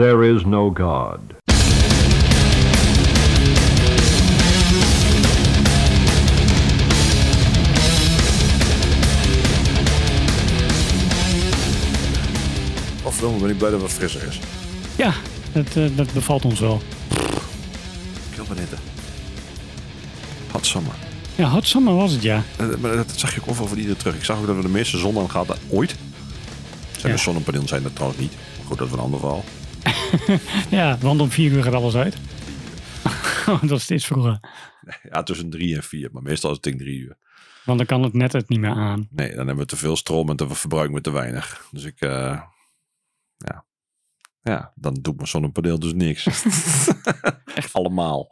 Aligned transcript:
there 0.00 0.22
is 0.22 0.46
no 0.46 0.70
God. 0.70 1.20
Godverdomme, 13.02 13.40
ben 13.40 13.50
ik 13.50 13.58
blij 13.58 13.70
dat 13.70 13.80
het 13.80 13.90
wat 13.90 13.98
frisser 13.98 14.28
is. 14.28 14.38
Ja, 14.96 15.12
dat, 15.52 15.76
eh, 15.76 15.84
dat 15.96 16.12
bevalt 16.12 16.44
ons 16.44 16.60
wel. 16.60 16.82
Benieuwd. 18.48 18.68
Hot 20.50 20.66
summer. 20.66 20.92
Ja, 21.34 21.48
hot 21.48 21.66
summer 21.66 21.94
was 21.94 22.12
het, 22.12 22.22
ja. 22.22 22.42
Eh, 22.56 22.66
Maar 22.80 22.96
dat 22.96 23.12
zag 23.16 23.34
je 23.34 23.40
ook 23.40 23.48
overal 23.48 23.68
van 23.68 23.78
ieder 23.78 23.96
terug. 23.96 24.14
Ik 24.14 24.24
zag 24.24 24.38
ook 24.38 24.46
dat 24.46 24.56
we 24.56 24.62
de 24.62 24.68
meeste 24.68 24.98
zon 24.98 25.18
aan 25.18 25.26
hadden 25.30 25.56
ooit. 25.68 25.94
Zijn 26.98 27.12
Ja. 27.12 27.18
de 27.18 27.22
zonnepanelen 27.24 27.68
zijn 27.68 27.82
dat 27.82 27.94
trouwens 27.94 28.20
niet. 28.20 28.32
Maar 28.56 28.66
goed, 28.66 28.78
dat 28.78 28.86
is 28.86 28.92
een 28.92 28.98
ander 28.98 29.20
verhaal. 29.20 29.44
Ja, 30.70 30.98
want 31.00 31.20
om 31.20 31.30
vier 31.30 31.52
uur 31.52 31.62
gaat 31.62 31.74
alles 31.74 31.94
uit. 31.94 32.16
dat 33.68 33.70
is 33.70 33.82
steeds 33.82 34.06
vroeger. 34.06 34.40
Ja, 35.10 35.22
tussen 35.22 35.50
drie 35.50 35.76
en 35.76 35.82
vier. 35.82 36.08
Maar 36.12 36.22
meestal 36.22 36.50
is 36.50 36.56
het 36.56 36.64
ding 36.64 36.78
drie 36.78 36.98
uur. 36.98 37.16
Want 37.64 37.78
dan 37.78 37.86
kan 37.86 38.02
het 38.02 38.12
net 38.12 38.32
het 38.32 38.48
niet 38.48 38.60
meer 38.60 38.70
aan. 38.70 39.08
Nee, 39.10 39.28
dan 39.28 39.36
hebben 39.46 39.56
we 39.56 39.64
te 39.66 39.76
veel 39.76 39.96
stroom 39.96 40.30
en 40.30 40.36
dan 40.36 40.56
verbruiken 40.56 40.94
we 40.94 41.00
te 41.00 41.10
weinig. 41.12 41.68
Dus 41.70 41.84
ik, 41.84 42.00
eh, 42.00 42.40
ja. 43.36 43.64
Ja, 44.42 44.72
dan 44.74 44.94
doet 45.00 45.16
mijn 45.16 45.28
zonnepaneel 45.28 45.78
dus 45.78 45.92
niks. 45.92 46.26
Echt 47.54 47.72
allemaal. 47.72 48.28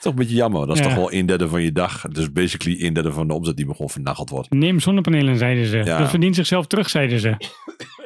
Toch 0.00 0.12
een 0.12 0.18
beetje 0.18 0.34
jammer. 0.34 0.66
Dat 0.66 0.76
is 0.76 0.82
Ja. 0.82 0.88
toch 0.88 0.96
wel 0.96 1.12
een 1.12 1.26
derde 1.26 1.48
van 1.48 1.62
je 1.62 1.72
dag. 1.72 2.00
Dus 2.02 2.32
basically 2.32 2.82
een 2.84 2.92
derde 2.92 3.12
van 3.12 3.26
de 3.28 3.34
omzet 3.34 3.56
die 3.56 3.66
me 3.66 3.72
gewoon 3.72 3.90
vernacheld 3.90 4.30
wordt. 4.30 4.50
Neem 4.50 4.80
zonnepanelen, 4.80 5.36
zeiden 5.36 5.66
ze. 5.66 5.76
Ja. 5.76 5.98
Dat 5.98 6.10
verdient 6.10 6.34
zichzelf 6.34 6.66
terug, 6.66 6.90
zeiden 6.90 7.20
ze. 7.20 7.34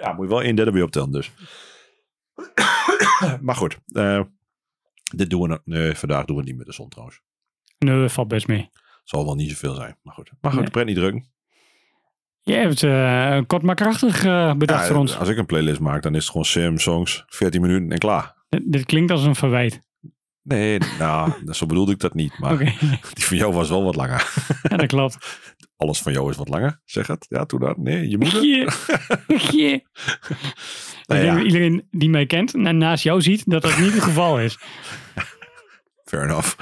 Ja, 0.00 0.12
moet 0.12 0.24
je 0.28 0.34
wel 0.34 0.44
een 0.44 0.54
derde 0.54 0.70
weer 0.70 0.82
optellen 0.84 1.10
dus. 1.10 1.30
Maar 3.40 3.54
goed. 3.54 3.78
eh, 3.86 4.20
dit 5.14 5.30
doen 5.30 5.40
we... 5.42 5.48
nog- 5.48 5.60
Nee, 5.64 5.94
vandaag 5.94 6.24
doen 6.24 6.36
we 6.36 6.42
niet 6.42 6.56
met 6.56 6.66
de 6.66 6.72
zon 6.72 6.88
trouwens. 6.88 7.20
Nee, 7.78 8.08
valt 8.08 8.28
best 8.28 8.46
mee. 8.46 8.70
Zal 9.04 9.24
wel 9.24 9.34
niet 9.34 9.50
zoveel 9.50 9.74
zijn. 9.74 9.98
Maar 10.02 10.14
goed. 10.14 10.30
Maar 10.40 10.50
goed, 10.50 10.60
Nee. 10.60 10.64
de 10.70 10.70
pret 10.74 10.86
niet 10.86 10.96
drukken. 10.96 11.28
Jij 12.40 12.60
hebt 12.60 12.82
eh, 12.82 13.40
kort 13.46 13.62
maar 13.62 13.74
krachtig 13.74 14.24
eh, 14.24 14.54
bedacht 14.54 14.80
Ja, 14.80 14.86
voor 14.86 14.96
ons. 14.96 15.18
Als 15.18 15.28
ik 15.28 15.38
een 15.38 15.46
playlist 15.46 15.80
maak, 15.80 16.02
dan 16.02 16.14
is 16.14 16.20
het 16.22 16.30
gewoon 16.30 16.44
Sim 16.46 16.78
songs, 16.78 17.24
14 17.26 17.60
minuten 17.60 17.92
en 17.92 17.98
klaar. 17.98 18.34
Dit 18.64 18.84
klinkt 18.84 19.10
als 19.10 19.24
een 19.24 19.34
verwijt. 19.34 19.80
Nee, 20.42 20.78
nou, 20.98 21.32
zo 21.54 21.66
bedoelde 21.66 21.92
ik 21.92 21.98
dat 21.98 22.14
niet. 22.14 22.38
Maar 22.38 22.58
die 23.14 23.24
van 23.24 23.36
jou 23.36 23.52
was 23.52 23.68
wel 23.68 23.84
wat 23.84 23.96
langer. 23.96 24.32
ja, 24.62 24.76
dat 24.76 24.86
klopt. 24.86 25.18
Alles 25.76 26.02
van 26.02 26.12
jou 26.12 26.30
is 26.30 26.36
wat 26.36 26.48
langer, 26.48 26.80
zeg 26.84 27.06
het. 27.06 27.26
Ja, 27.28 27.44
toen 27.44 27.60
dat. 27.60 27.76
Nee, 27.76 28.08
je 28.08 28.18
moeder. 28.18 28.44
Yeah. 28.44 28.72
Yeah. 29.50 29.72
Ik 29.72 29.84
Nou 31.06 31.22
ja, 31.22 31.34
dat 31.34 31.44
iedereen 31.44 31.86
die 31.90 32.08
mij 32.08 32.26
kent 32.26 32.54
en 32.54 32.78
naast 32.78 33.04
jou 33.04 33.22
ziet, 33.22 33.50
dat 33.50 33.62
dat 33.62 33.78
niet 33.78 33.92
het 33.92 34.02
geval 34.02 34.40
is. 34.40 34.58
fair 36.04 36.24
enough. 36.24 36.58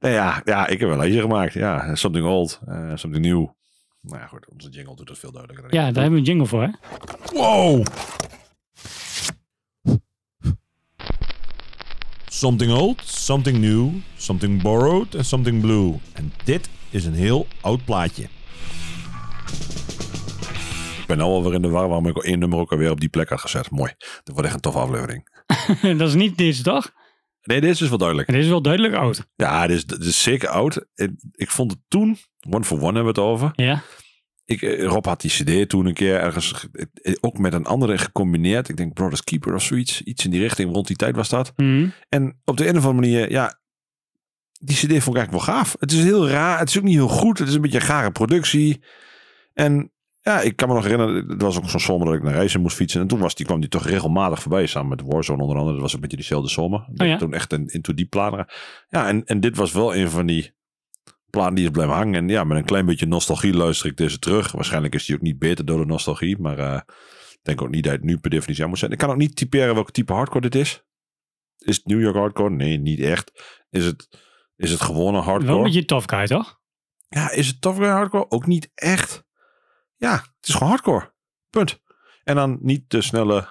nee, 0.00 0.12
ja, 0.12 0.40
ja, 0.44 0.66
ik 0.66 0.80
heb 0.80 0.88
wel 0.88 1.04
een 1.04 1.20
gemaakt. 1.20 1.52
Ja, 1.52 1.94
something 1.94 2.26
old, 2.26 2.60
eh, 2.66 2.92
something 2.94 3.24
new. 3.24 3.48
Nou 4.00 4.18
ja, 4.18 4.26
goed, 4.26 4.48
onze 4.48 4.68
jingle 4.68 4.96
doet 4.96 5.08
het 5.08 5.18
veel 5.18 5.32
duidelijker. 5.32 5.70
dan 5.70 5.80
Ja, 5.80 5.92
daar 5.92 6.02
hebben 6.02 6.12
we 6.12 6.18
een 6.18 6.32
jingle 6.32 6.46
voor, 6.46 6.62
hè? 6.62 6.70
Wow! 7.32 7.86
Something 12.40 12.72
old, 12.72 13.02
something 13.04 13.58
new, 13.58 13.90
something 14.16 14.62
borrowed 14.62 15.14
en 15.14 15.24
something 15.24 15.60
blue. 15.60 16.00
En 16.12 16.32
dit 16.44 16.68
is 16.90 17.04
een 17.04 17.14
heel 17.14 17.46
oud 17.60 17.84
plaatje. 17.84 18.22
Ik 21.00 21.04
ben 21.06 21.16
nou 21.16 21.30
alweer 21.30 21.54
in 21.54 21.62
de 21.62 21.68
war 21.68 21.88
waarom 21.88 22.06
ik 22.06 22.16
één 22.16 22.38
nummer 22.38 22.58
ook 22.58 22.72
alweer 22.72 22.90
op 22.90 23.00
die 23.00 23.08
plek 23.08 23.28
had 23.28 23.40
gezet. 23.40 23.70
Mooi. 23.70 23.92
Dat 23.98 24.34
wordt 24.34 24.44
echt 24.44 24.54
een 24.54 24.60
toffe 24.60 24.78
aflevering. 24.78 25.28
dat 25.98 26.08
is 26.08 26.14
niet 26.14 26.38
deze, 26.38 26.62
toch? 26.62 26.90
Nee, 27.42 27.60
dit 27.60 27.70
is 27.70 27.78
dus 27.78 27.88
wel 27.88 27.98
duidelijk. 27.98 28.28
En 28.28 28.34
deze 28.34 28.46
is 28.46 28.52
wel 28.52 28.62
duidelijk 28.62 28.94
oud. 28.94 29.26
Ja, 29.36 29.66
dit 29.66 29.76
is, 29.76 29.86
dit 29.86 30.04
is 30.04 30.22
zeker 30.22 30.48
oud. 30.48 30.86
Ik, 30.94 31.10
ik 31.32 31.50
vond 31.50 31.70
het 31.70 31.80
toen, 31.88 32.18
One 32.50 32.64
for 32.64 32.78
One 32.78 32.84
hebben 32.84 33.14
we 33.14 33.20
het 33.20 33.30
over. 33.30 33.50
Ja. 33.54 33.82
Ik, 34.50 34.62
eh, 34.62 34.84
Rob 34.84 35.04
had 35.04 35.20
die 35.20 35.30
cd 35.30 35.68
toen 35.68 35.86
een 35.86 35.94
keer 35.94 36.20
ergens, 36.20 36.52
ge- 36.52 36.88
eh, 37.02 37.14
ook 37.20 37.38
met 37.38 37.52
een 37.52 37.64
andere 37.66 37.98
gecombineerd. 37.98 38.68
Ik 38.68 38.76
denk 38.76 38.94
Brothers 38.94 39.24
Keeper 39.24 39.54
of 39.54 39.62
zoiets. 39.62 40.02
Iets 40.02 40.24
in 40.24 40.30
die 40.30 40.40
richting, 40.40 40.72
rond 40.72 40.86
die 40.86 40.96
tijd 40.96 41.16
was 41.16 41.28
dat. 41.28 41.52
Mhm. 41.56 41.88
En 42.08 42.40
op 42.44 42.56
de 42.56 42.68
een 42.68 42.76
of 42.76 42.84
andere 42.86 43.00
manier, 43.10 43.30
ja, 43.30 43.60
die 44.60 44.76
cd 44.76 44.80
vond 44.80 44.90
ik 44.92 44.96
eigenlijk 45.16 45.30
wel 45.30 45.54
gaaf. 45.54 45.76
Het 45.78 45.92
is 45.92 46.02
heel 46.02 46.28
raar, 46.28 46.58
het 46.58 46.68
is 46.68 46.78
ook 46.78 46.84
niet 46.84 46.94
heel 46.94 47.08
goed. 47.08 47.38
Het 47.38 47.48
is 47.48 47.54
een 47.54 47.60
beetje 47.60 47.78
een 47.80 47.84
gare 47.84 48.10
productie. 48.10 48.82
En 49.54 49.92
ja, 50.20 50.40
ik 50.40 50.56
kan 50.56 50.68
me 50.68 50.74
nog 50.74 50.82
herinneren, 50.84 51.28
het 51.28 51.42
was 51.42 51.56
ook 51.58 51.68
zo'n 51.70 51.80
zomer 51.80 52.06
dat 52.06 52.14
ik 52.14 52.22
naar 52.22 52.32
reizen 52.32 52.60
moest 52.60 52.76
fietsen. 52.76 53.00
En 53.00 53.06
toen 53.06 53.18
was 53.18 53.34
die, 53.34 53.46
kwam 53.46 53.60
die 53.60 53.68
toch 53.68 53.86
regelmatig 53.86 54.40
voorbij, 54.42 54.66
samen 54.66 54.88
met 54.88 55.02
Warzone 55.06 55.42
onder 55.42 55.56
andere. 55.56 55.72
Dat 55.74 55.82
was 55.82 55.94
een 55.94 56.00
beetje 56.00 56.16
diezelfde 56.16 56.48
zomer. 56.50 56.80
Oh 56.96 57.06
ja. 57.06 57.16
Toen 57.16 57.32
echt 57.34 57.52
een 57.52 57.66
into 57.66 57.94
die 57.94 58.06
platen. 58.06 58.46
Ja, 58.88 59.08
en, 59.08 59.24
en 59.24 59.40
dit 59.40 59.56
was 59.56 59.72
wel 59.72 59.96
een 59.96 60.10
van 60.10 60.26
die 60.26 60.58
platen 61.30 61.54
die 61.54 61.64
is 61.64 61.70
blijven 61.70 61.94
hangen. 61.94 62.14
En 62.14 62.28
ja, 62.28 62.44
met 62.44 62.58
een 62.58 62.64
klein 62.64 62.86
beetje 62.86 63.06
nostalgie 63.06 63.54
luister 63.54 63.90
ik 63.90 63.96
deze 63.96 64.18
terug. 64.18 64.52
Waarschijnlijk 64.52 64.94
is 64.94 65.06
die 65.06 65.16
ook 65.16 65.22
niet 65.22 65.38
beter 65.38 65.64
door 65.64 65.78
de 65.78 65.86
nostalgie. 65.86 66.38
Maar 66.38 66.58
eh, 66.58 66.80
ik 67.30 67.38
denk 67.42 67.62
ook 67.62 67.70
niet 67.70 67.84
dat 67.84 67.92
het 67.92 68.04
nu 68.04 68.18
per 68.18 68.30
definitie 68.30 68.62
aan 68.62 68.68
moet 68.68 68.78
zijn. 68.78 68.90
Ik 68.90 68.98
kan 68.98 69.10
ook 69.10 69.16
niet 69.16 69.36
typeren 69.36 69.74
welke 69.74 69.92
type 69.92 70.12
hardcore 70.12 70.48
dit 70.48 70.54
is. 70.54 70.84
Is 71.58 71.76
het 71.76 71.86
New 71.86 72.00
York 72.00 72.16
hardcore? 72.16 72.50
Nee, 72.50 72.78
niet 72.78 73.00
echt. 73.00 73.32
Is 73.70 73.84
het, 73.84 74.08
is 74.56 74.70
het 74.70 74.80
gewone 74.80 75.18
hardcore? 75.18 75.46
Wel 75.46 75.56
een 75.56 75.62
beetje 75.62 75.84
tough 75.84 76.08
guy, 76.08 76.26
toch? 76.26 76.60
Ja, 77.08 77.30
is 77.30 77.46
het 77.46 77.60
tough 77.60 77.78
guy 77.78 77.88
hardcore? 77.88 78.30
Ook 78.30 78.46
niet 78.46 78.70
echt. 78.74 79.24
Ja, 79.96 80.12
het 80.12 80.48
is 80.48 80.54
gewoon 80.54 80.68
hardcore. 80.68 81.12
Punt. 81.50 81.80
En 82.24 82.34
dan 82.34 82.58
niet 82.60 82.90
de 82.90 83.02
snelle 83.02 83.48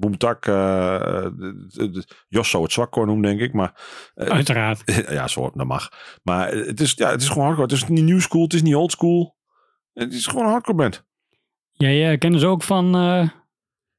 de- 0.00 1.90
de- 1.90 2.04
Jos 2.28 2.50
zou 2.50 2.62
het 2.62 2.72
zwakcore 2.72 3.06
noemen, 3.06 3.28
denk 3.28 3.40
ik. 3.40 3.52
Maar 3.52 3.80
eh, 4.14 4.26
Uiteraard. 4.28 4.82
ja, 5.10 5.28
zo, 5.28 5.50
dat 5.54 5.66
mag. 5.66 5.88
Maar 6.22 6.52
het 6.52 6.80
is, 6.80 6.92
ja, 6.96 7.10
het 7.10 7.22
is 7.22 7.28
gewoon 7.28 7.44
hardcore. 7.44 7.68
Het 7.74 7.82
is 7.82 7.88
niet 7.88 8.04
new 8.04 8.20
school, 8.20 8.42
het 8.42 8.52
is 8.54 8.62
niet 8.62 8.74
old 8.74 8.90
school. 8.92 9.36
Het 9.92 10.12
is 10.12 10.26
gewoon 10.26 10.44
een 10.44 10.50
hardcore 10.50 10.76
band. 10.76 11.04
Jij 11.72 12.12
uh, 12.12 12.18
kennen 12.18 12.40
ze 12.40 12.46
ook 12.46 12.62
van 12.62 12.94
eh 12.94 13.28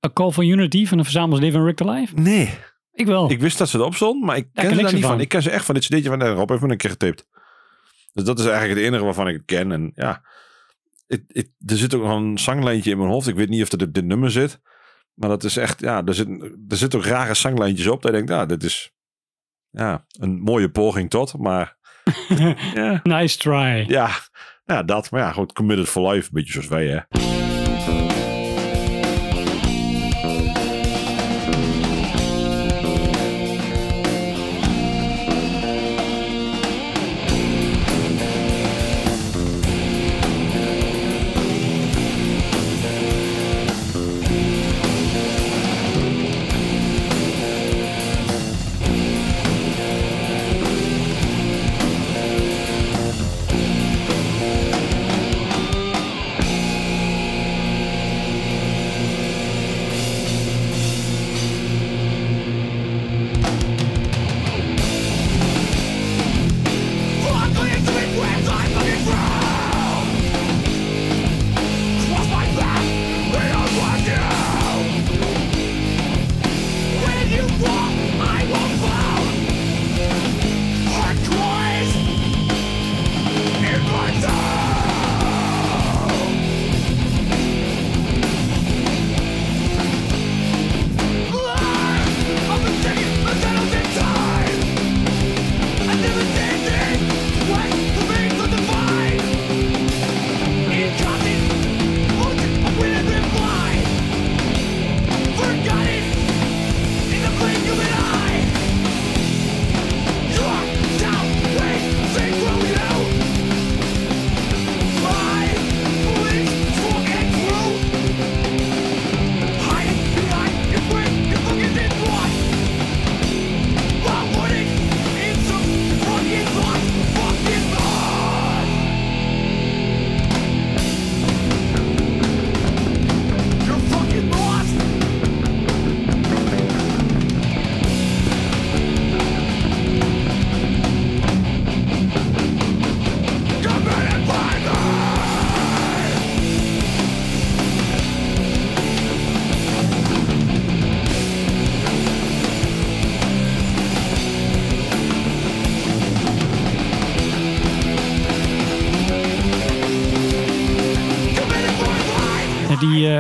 A 0.06 0.10
Call 0.14 0.32
for 0.32 0.44
Unity 0.46 0.86
van 0.86 0.98
de 0.98 1.04
verzamels 1.04 1.40
Live 1.40 1.58
and 1.58 1.66
Rick 1.66 1.76
the 1.76 1.90
Life? 1.90 2.16
Nee. 2.16 2.50
Ik 2.92 3.06
wel. 3.06 3.32
Ik 3.32 3.40
wist 3.40 3.58
dat 3.58 3.70
ze 3.70 3.78
erop 3.78 3.96
stond, 3.96 4.24
maar 4.24 4.38
ik 4.38 4.48
ken 4.54 4.76
ze 4.76 4.82
daar 4.82 4.94
niet 4.94 5.02
van. 5.02 5.12
van. 5.12 5.20
Ik 5.20 5.30
ken 5.30 5.42
ze 5.42 5.50
echt 5.50 5.66
van 5.66 5.76
dit 5.76 5.84
cd'tje 5.86 6.10
van 6.10 6.24
Rob 6.24 6.50
heeft 6.50 6.62
me 6.62 6.70
een 6.70 6.78
keer 6.78 6.90
getaped. 6.90 7.28
Dus 8.14 8.24
dat 8.24 8.40
is 8.40 8.46
eigenlijk 8.46 8.80
het 8.80 8.88
enige 8.90 9.04
waarvan 9.04 9.28
ik 9.28 9.36
het 9.36 9.46
ken. 9.46 9.72
En 9.72 9.92
ja, 9.96 10.22
er 11.66 11.78
zit 11.78 11.94
ook 11.94 12.02
nog 12.02 12.16
een 12.18 12.38
zanglijntje 12.38 12.92
in 12.92 12.98
mijn 12.98 13.10
hoofd. 13.10 13.28
Ik 13.28 13.36
weet 13.36 13.50
niet 13.50 13.62
of 13.62 13.70
dat 13.70 13.82
op 13.82 13.94
dit 13.94 14.06
nummer 14.06 14.32
zit. 14.32 14.60
Maar 15.18 15.30
dat 15.30 15.44
is 15.44 15.58
echt, 15.58 15.80
ja, 15.80 16.06
er, 16.06 16.14
zit, 16.14 16.28
er 16.68 16.78
zitten 16.78 17.00
ook 17.00 17.06
rare 17.06 17.34
zanglijntjes 17.34 17.88
op. 17.88 18.02
Dat 18.02 18.12
ik 18.12 18.18
denk, 18.18 18.30
ja, 18.30 18.46
dit 18.46 18.64
is 18.64 18.92
ja, 19.70 20.06
een 20.20 20.40
mooie 20.40 20.70
poging 20.70 21.10
tot. 21.10 21.38
Maar 21.38 21.78
nice 23.04 23.38
try. 23.38 23.86
ja, 23.88 24.10
ja, 24.66 24.84
dat. 24.84 25.12
Maar 25.12 25.22
ja, 25.22 25.32
goed, 25.32 25.54
committed 25.54 25.90
for 25.90 26.12
life. 26.12 26.28
Een 26.28 26.34
beetje 26.34 26.52
zoals 26.52 26.68
wij, 26.68 26.88
hè. 26.88 27.37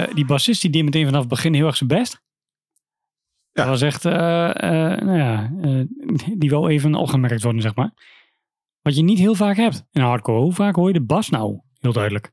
Die, 0.01 0.07
eh, 0.07 0.15
die 0.15 0.25
bassist 0.25 0.61
die 0.61 0.71
deed 0.71 0.83
meteen 0.83 1.05
vanaf 1.05 1.19
het 1.19 1.29
begin 1.29 1.53
heel 1.53 1.65
erg 1.65 1.77
zijn 1.77 1.89
best. 1.89 2.21
Ja. 3.51 3.63
Dat 3.63 3.67
was 3.67 3.81
echt, 3.81 4.05
eh, 4.05 4.49
eh, 4.49 5.01
nou 5.01 5.17
ja, 5.17 5.51
eh, 5.61 5.81
die 6.37 6.49
wel 6.49 6.69
even 6.69 6.95
opgemerkt 6.95 7.43
worden, 7.43 7.61
zeg 7.61 7.75
maar. 7.75 7.91
Wat 8.81 8.95
je 8.95 9.03
niet 9.03 9.19
heel 9.19 9.35
vaak 9.35 9.55
hebt 9.55 9.85
in 9.91 10.01
hardcore. 10.01 10.39
Hoe 10.41 10.53
vaak 10.53 10.75
hoor 10.75 10.87
je 10.87 10.93
de 10.93 11.05
bas 11.05 11.29
nou? 11.29 11.59
Heel 11.79 11.93
duidelijk. 11.93 12.31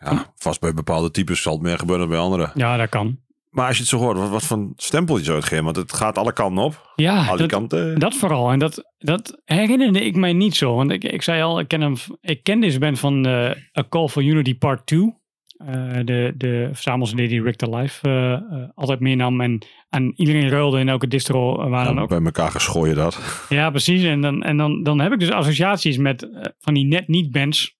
Ja, 0.00 0.32
vast 0.36 0.60
bij 0.60 0.74
bepaalde 0.74 1.10
types 1.10 1.42
zal 1.42 1.52
het 1.52 1.62
meer 1.62 1.78
gebeuren 1.78 2.08
dan 2.08 2.16
bij 2.16 2.24
anderen. 2.24 2.50
Ja, 2.54 2.76
dat 2.76 2.88
kan. 2.88 3.18
Maar 3.50 3.66
als 3.66 3.76
je 3.76 3.80
het 3.82 3.90
zo 3.90 3.98
hoort, 3.98 4.18
wat, 4.18 4.28
wat 4.28 4.44
voor 4.44 4.72
stempel 4.76 5.18
je 5.18 5.24
zou 5.24 5.36
het 5.36 5.46
geven? 5.46 5.64
Want 5.64 5.76
het 5.76 5.92
gaat 5.92 6.18
alle 6.18 6.32
kanten 6.32 6.64
op. 6.64 6.92
Ja, 6.96 7.26
Alle 7.26 7.38
dat, 7.38 7.46
kanten. 7.48 7.98
dat 7.98 8.14
vooral. 8.14 8.50
En 8.50 8.58
dat, 8.58 8.92
dat 8.98 9.40
herinnerde 9.44 10.04
ik 10.04 10.16
mij 10.16 10.32
niet 10.32 10.56
zo. 10.56 10.74
Want 10.74 10.90
ik, 10.90 11.04
ik 11.04 11.22
zei 11.22 11.42
al, 11.42 11.58
ik 11.60 11.68
ken, 11.68 11.80
hem, 11.80 11.94
ik 12.20 12.42
ken 12.42 12.60
deze 12.60 12.78
band 12.78 12.98
van 12.98 13.26
eh, 13.26 13.50
A 13.78 13.84
Call 13.88 14.08
for 14.08 14.22
Unity 14.22 14.58
Part 14.58 14.86
2. 14.86 15.14
Eh, 15.58 15.98
de, 16.04 16.34
de 16.36 16.68
verzamels 16.72 17.14
die 17.14 17.42
Rick 17.42 17.56
the 17.56 17.76
Life 17.76 18.08
eh, 18.08 18.32
eh, 18.32 18.68
altijd 18.74 19.00
meenam. 19.00 19.40
En, 19.40 19.66
en 19.88 20.12
iedereen 20.16 20.48
ruilde 20.48 20.78
in 20.80 20.88
elke 20.88 21.08
distro 21.08 21.68
waar 21.68 21.84
dan 21.84 21.94
Ja, 21.94 22.00
ook. 22.00 22.08
bij 22.08 22.22
elkaar 22.22 22.50
geschooien 22.50 22.96
dat. 22.96 23.18
Ja, 23.48 23.70
precies. 23.70 24.02
En 24.02 24.20
dan, 24.20 24.42
en 24.42 24.56
dan, 24.56 24.82
dan 24.82 25.00
heb 25.00 25.12
ik 25.12 25.18
dus 25.18 25.30
associaties 25.30 25.96
met 25.96 26.28
van 26.58 26.74
die 26.74 26.84
net 26.86 27.08
niet 27.08 27.30
bands. 27.30 27.76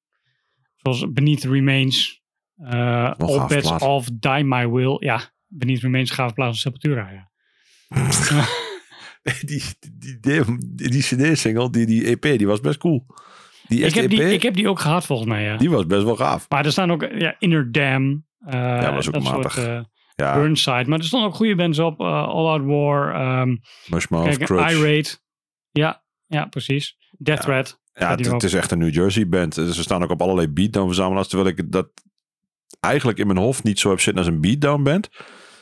Zoals 0.77 1.13
Beneath 1.13 1.45
Remains. 1.45 2.23
Nog 2.57 3.21
All 3.41 3.47
Bets. 3.47 3.71
Off, 3.71 4.09
Die 4.13 4.45
My 4.45 4.69
Will. 4.69 4.97
Ja, 4.99 5.21
Beneath 5.47 5.81
Remains 5.81 6.11
gaaf 6.11 6.35
plaats 6.35 6.63
van 6.63 6.73
Sepultura. 6.73 7.11
Ja. 7.11 7.29
Die, 9.23 9.47
die, 9.47 9.63
die, 10.21 10.45
die, 10.75 10.89
die 10.89 11.03
CD-single, 11.03 11.71
die, 11.71 11.87
die 11.87 12.05
EP, 12.05 12.23
die 12.39 12.47
was 12.47 12.61
best 12.61 12.79
cool. 12.79 13.07
Die 13.69 13.85
Ik 13.85 13.95
heb, 13.95 14.11
die, 14.11 14.33
ik 14.33 14.43
heb 14.43 14.55
die 14.55 14.69
ook 14.69 14.81
gehad 14.81 15.07
volgens 15.07 15.29
mij, 15.29 15.43
ja. 15.43 15.57
die 15.57 15.71
was 15.71 15.87
best 15.87 16.03
wel 16.05 16.17
gaaf. 16.17 16.47
Maar 16.49 16.65
er 16.65 16.73
staan 16.73 16.91
ook 16.91 17.07
ja, 17.15 17.35
Inner 17.39 17.73
Dam. 17.73 18.27
eh 18.47 18.81
dat 18.83 18.95
was 18.95 19.07
ook 19.07 19.13
dat 19.15 19.23
matig. 19.23 19.53
soort 19.53 19.67
eh, 19.67 19.81
Ja, 20.15 20.35
Burnside. 20.35 20.85
Maar 20.87 20.99
er 20.99 21.05
stonden 21.05 21.29
ook 21.29 21.35
goede 21.35 21.55
bands 21.55 21.79
op. 21.79 22.01
eh, 22.01 22.07
All 22.29 22.47
Out 22.47 22.65
War. 22.65 23.15
ehm 23.15 23.57
Mushmouth, 23.87 24.39
Crutch. 24.39 24.71
Irate. 24.73 25.17
Ja, 25.71 26.03
ja, 26.27 26.45
precies. 26.47 26.97
Death 27.19 27.39
Ja. 27.39 27.45
Threat. 27.45 27.81
Ja, 27.93 28.15
het 28.15 28.43
is 28.43 28.55
echt 28.55 28.71
een 28.71 28.79
New 28.79 28.95
Jersey 28.95 29.29
band. 29.29 29.55
Dus 29.55 29.77
Ze 29.77 29.83
staan 29.83 30.03
ook 30.03 30.11
op 30.11 30.23
allerlei 30.23 30.49
beatdown 30.49 30.87
verzamelaars. 30.87 31.29
Terwijl 31.29 31.49
ik 31.57 31.73
dat 31.73 31.89
eigenlijk 32.81 33.19
in 33.19 33.27
mijn 33.27 33.39
hoofd 33.39 33.65
niet 33.65 33.79
zo 33.79 33.89
heb 33.91 34.01
zitten 34.01 34.25
als 34.25 34.33
een 34.33 34.41
beatdown 34.41 34.83
band. 34.83 35.09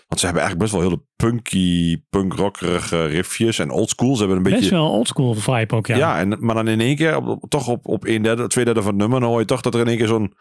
Want 0.06 0.20
ze 0.20 0.26
hebben 0.26 0.42
eigenlijk 0.44 0.58
best 0.58 0.72
wel 0.72 0.90
hele 0.90 1.02
punky, 1.16 1.96
punkrockerige 2.10 3.06
riffjes 3.06 3.58
en 3.58 3.70
oldschool. 3.70 4.12
Ze 4.14 4.18
hebben 4.18 4.36
een 4.36 4.42
beetje... 4.42 4.58
Best 4.58 4.70
wel 4.70 4.90
oldschool 4.90 5.34
vibe 5.34 5.74
ook, 5.74 5.86
ja. 5.86 5.96
Ja, 5.96 6.18
en, 6.18 6.36
maar 6.40 6.54
dan 6.54 6.68
in 6.68 6.80
één 6.80 6.96
keer, 6.96 7.16
op, 7.16 7.44
toch 7.48 7.68
op, 7.68 7.86
op 7.86 8.06
een 8.06 8.22
derde, 8.22 8.46
twee 8.46 8.64
derde 8.64 8.82
van 8.82 8.90
het 8.90 9.00
nummer, 9.00 9.20
dan 9.20 9.28
hoor 9.28 9.40
je 9.40 9.46
toch 9.46 9.60
dat 9.60 9.74
er 9.74 9.80
in 9.80 9.86
één 9.88 9.96
keer 9.96 10.06
zo'n 10.06 10.32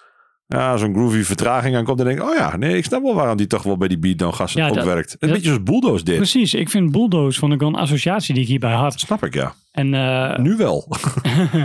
ja, 0.48 0.78
zo'n 0.78 0.94
groovy 0.94 1.22
vertraging 1.24 1.76
aan 1.76 1.84
komt. 1.84 2.00
En 2.00 2.06
denk 2.06 2.20
ik, 2.20 2.26
oh 2.30 2.36
ja, 2.36 2.58
nee, 2.58 2.78
ik 2.78 2.84
snap 2.86 3.04
wel 3.04 3.16
waarom 3.16 3.38
die 3.38 3.48
toch 3.48 3.64
wel 3.64 3.78
bij 3.78 3.88
die 3.88 4.00
beatdown 4.00 4.34
gasten 4.34 4.62
Ja, 4.62 4.68
ook 4.70 4.76
dat- 4.76 4.86
werkt. 4.86 5.12
Een 5.12 5.18
dat- 5.20 5.30
beetje 5.30 5.46
zoals 5.46 5.64
Bulldoze 5.64 6.04
dit. 6.04 6.16
Precies. 6.16 6.54
Ik 6.54 6.70
vind 6.70 6.92
Bulldoze 6.92 7.40
vond 7.40 7.54
ik 7.54 7.60
wel 7.60 7.68
een 7.70 7.76
associatie 7.76 8.34
die 8.34 8.44
ik 8.44 8.50
hierbij 8.50 8.74
had. 8.74 9.00
Snap 9.00 9.26
ik, 9.26 9.34
ja. 9.34 9.54
En 9.72 9.94
eh, 9.94 10.38
Nu 10.38 10.56
wel. 10.58 10.88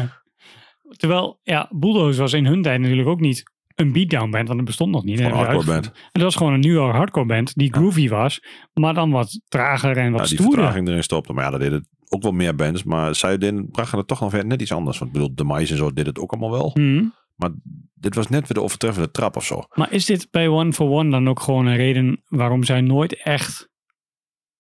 terwijl, 1.01 1.41
ja, 1.43 1.69
Bulldoze 1.71 2.21
was 2.21 2.33
in 2.33 2.47
hun 2.47 2.63
tijd 2.63 2.81
natuurlijk 2.81 3.09
ook 3.09 3.21
niet 3.21 3.43
een 3.81 3.93
beatdown 3.93 4.31
band, 4.31 4.47
want 4.47 4.59
het 4.59 4.67
bestond 4.69 4.91
nog 4.91 5.05
niet. 5.05 5.19
Een 5.19 5.25
Dat 5.25 5.33
hardcore 5.33 5.57
uitgevonden. 5.57 5.93
En 5.95 6.11
dat 6.13 6.23
was 6.23 6.37
gewoon 6.37 6.53
een 6.53 6.61
nieuwe 6.61 6.81
hardcore 6.81 7.27
band 7.27 7.55
die 7.55 7.73
groovy 7.75 8.09
was, 8.09 8.43
maar 8.73 8.95
dan 8.95 9.11
wat 9.11 9.41
trager 9.49 9.97
en 9.97 10.11
wat 10.13 10.21
Ja, 10.21 10.27
die 10.27 10.35
stoerder. 10.37 10.55
vertraging 10.55 10.89
erin 10.89 11.03
stopte. 11.03 11.33
Maar 11.33 11.45
ja, 11.45 11.51
dat 11.51 11.61
deden 11.61 11.89
ook 12.09 12.23
wel 12.23 12.33
meer 12.33 12.55
bands. 12.55 12.83
Maar 12.85 13.15
zij 13.15 13.39
deden, 13.39 13.71
brachten 13.71 13.99
het 13.99 14.07
toch 14.07 14.21
nog 14.21 14.33
weer 14.33 14.47
net 14.47 14.61
iets 14.61 14.73
anders. 14.73 14.99
Want 14.99 15.11
ik 15.11 15.19
bedoel, 15.21 15.35
de 15.35 15.45
Mais 15.45 15.71
en 15.71 15.77
zo 15.77 15.93
did 15.93 16.07
het 16.07 16.19
ook 16.19 16.31
allemaal 16.33 16.51
wel. 16.51 16.71
Mhm. 16.75 17.05
Maar 17.37 17.51
dit 17.95 18.15
was 18.15 18.29
net 18.29 18.41
weer 18.41 18.57
de 18.57 18.63
overtreffende 18.63 19.11
trap 19.11 19.37
of 19.37 19.45
zo. 19.45 19.63
Maar 19.75 19.93
is 19.93 20.05
dit 20.05 20.29
bij 20.31 20.49
One 20.49 20.73
for 20.73 20.89
One 20.91 21.11
dan 21.11 21.29
ook 21.29 21.41
gewoon 21.41 21.67
een 21.67 21.77
reden 21.77 22.23
waarom 22.29 22.65
zij 22.65 22.81
nooit 22.81 23.23
echt 23.23 23.69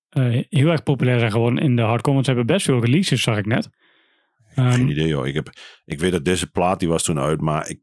eh, 0.09 0.25
heel 0.49 0.69
erg 0.69 0.83
populair 0.83 1.19
zijn 1.19 1.31
geworden 1.31 1.59
in 1.63 1.77
de 1.77 1.83
hardcore? 1.83 2.15
Want 2.15 2.27
ze 2.27 2.33
hebben 2.33 2.55
best 2.55 2.67
veel 2.67 2.81
releases, 2.81 3.23
zag 3.23 3.37
ik 3.39 3.47
net. 3.47 3.69
Ehm, 4.55 4.71
Geen 4.71 4.89
idee 4.89 5.07
joh. 5.09 5.27
Ik, 5.27 5.35
heb, 5.35 5.51
ik 5.85 6.01
weet 6.01 6.13
dat 6.13 6.25
deze 6.25 6.51
plaat 6.51 6.79
die 6.79 6.89
was 6.89 7.03
toen 7.03 7.19
uit. 7.19 7.41
Maar 7.41 7.69
ik, 7.69 7.81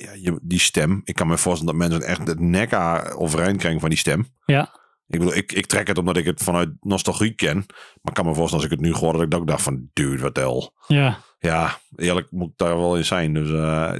ja, 0.00 0.12
je, 0.12 0.38
die 0.42 0.58
stem. 0.60 1.00
Ik 1.04 1.14
kan 1.14 1.26
me 1.26 1.38
voorstellen 1.38 1.78
dat 1.78 1.88
mensen 1.88 2.08
echt 2.08 2.26
het 2.28 2.40
nek 2.40 2.72
aan 2.72 3.12
overeind 3.12 3.56
krijgen 3.58 3.80
van 3.80 3.88
die 3.88 3.98
stem. 3.98 4.26
Ja. 4.44 4.62
Ik 5.08 5.18
bedoel, 5.18 5.36
ik, 5.36 5.52
ik 5.52 5.66
trek 5.66 5.86
het 5.86 5.98
omdat 5.98 6.16
ik 6.16 6.24
het 6.24 6.42
vanuit 6.42 6.68
nostalgie 6.80 7.34
ken. 7.34 7.56
Maar 7.56 8.02
ik 8.02 8.14
kan 8.14 8.26
me 8.26 8.34
voorstellen 8.34 8.64
als 8.64 8.72
ik 8.72 8.78
het 8.80 8.88
nu 8.88 8.92
hoor 8.92 9.12
dat 9.12 9.22
ik 9.22 9.34
ook 9.34 9.46
dacht 9.46 9.62
van... 9.62 9.88
Dude, 9.92 10.22
wat 10.22 10.36
hel. 10.36 10.72
ja, 10.86 11.18
Ja, 11.38 11.78
eerlijk 11.96 12.30
moet 12.30 12.48
ik 12.50 12.56
daar 12.56 12.76
wel 12.76 12.96
in 12.96 13.04
zijn. 13.04 13.34
Dus 13.34 13.50
eh, 13.50 13.92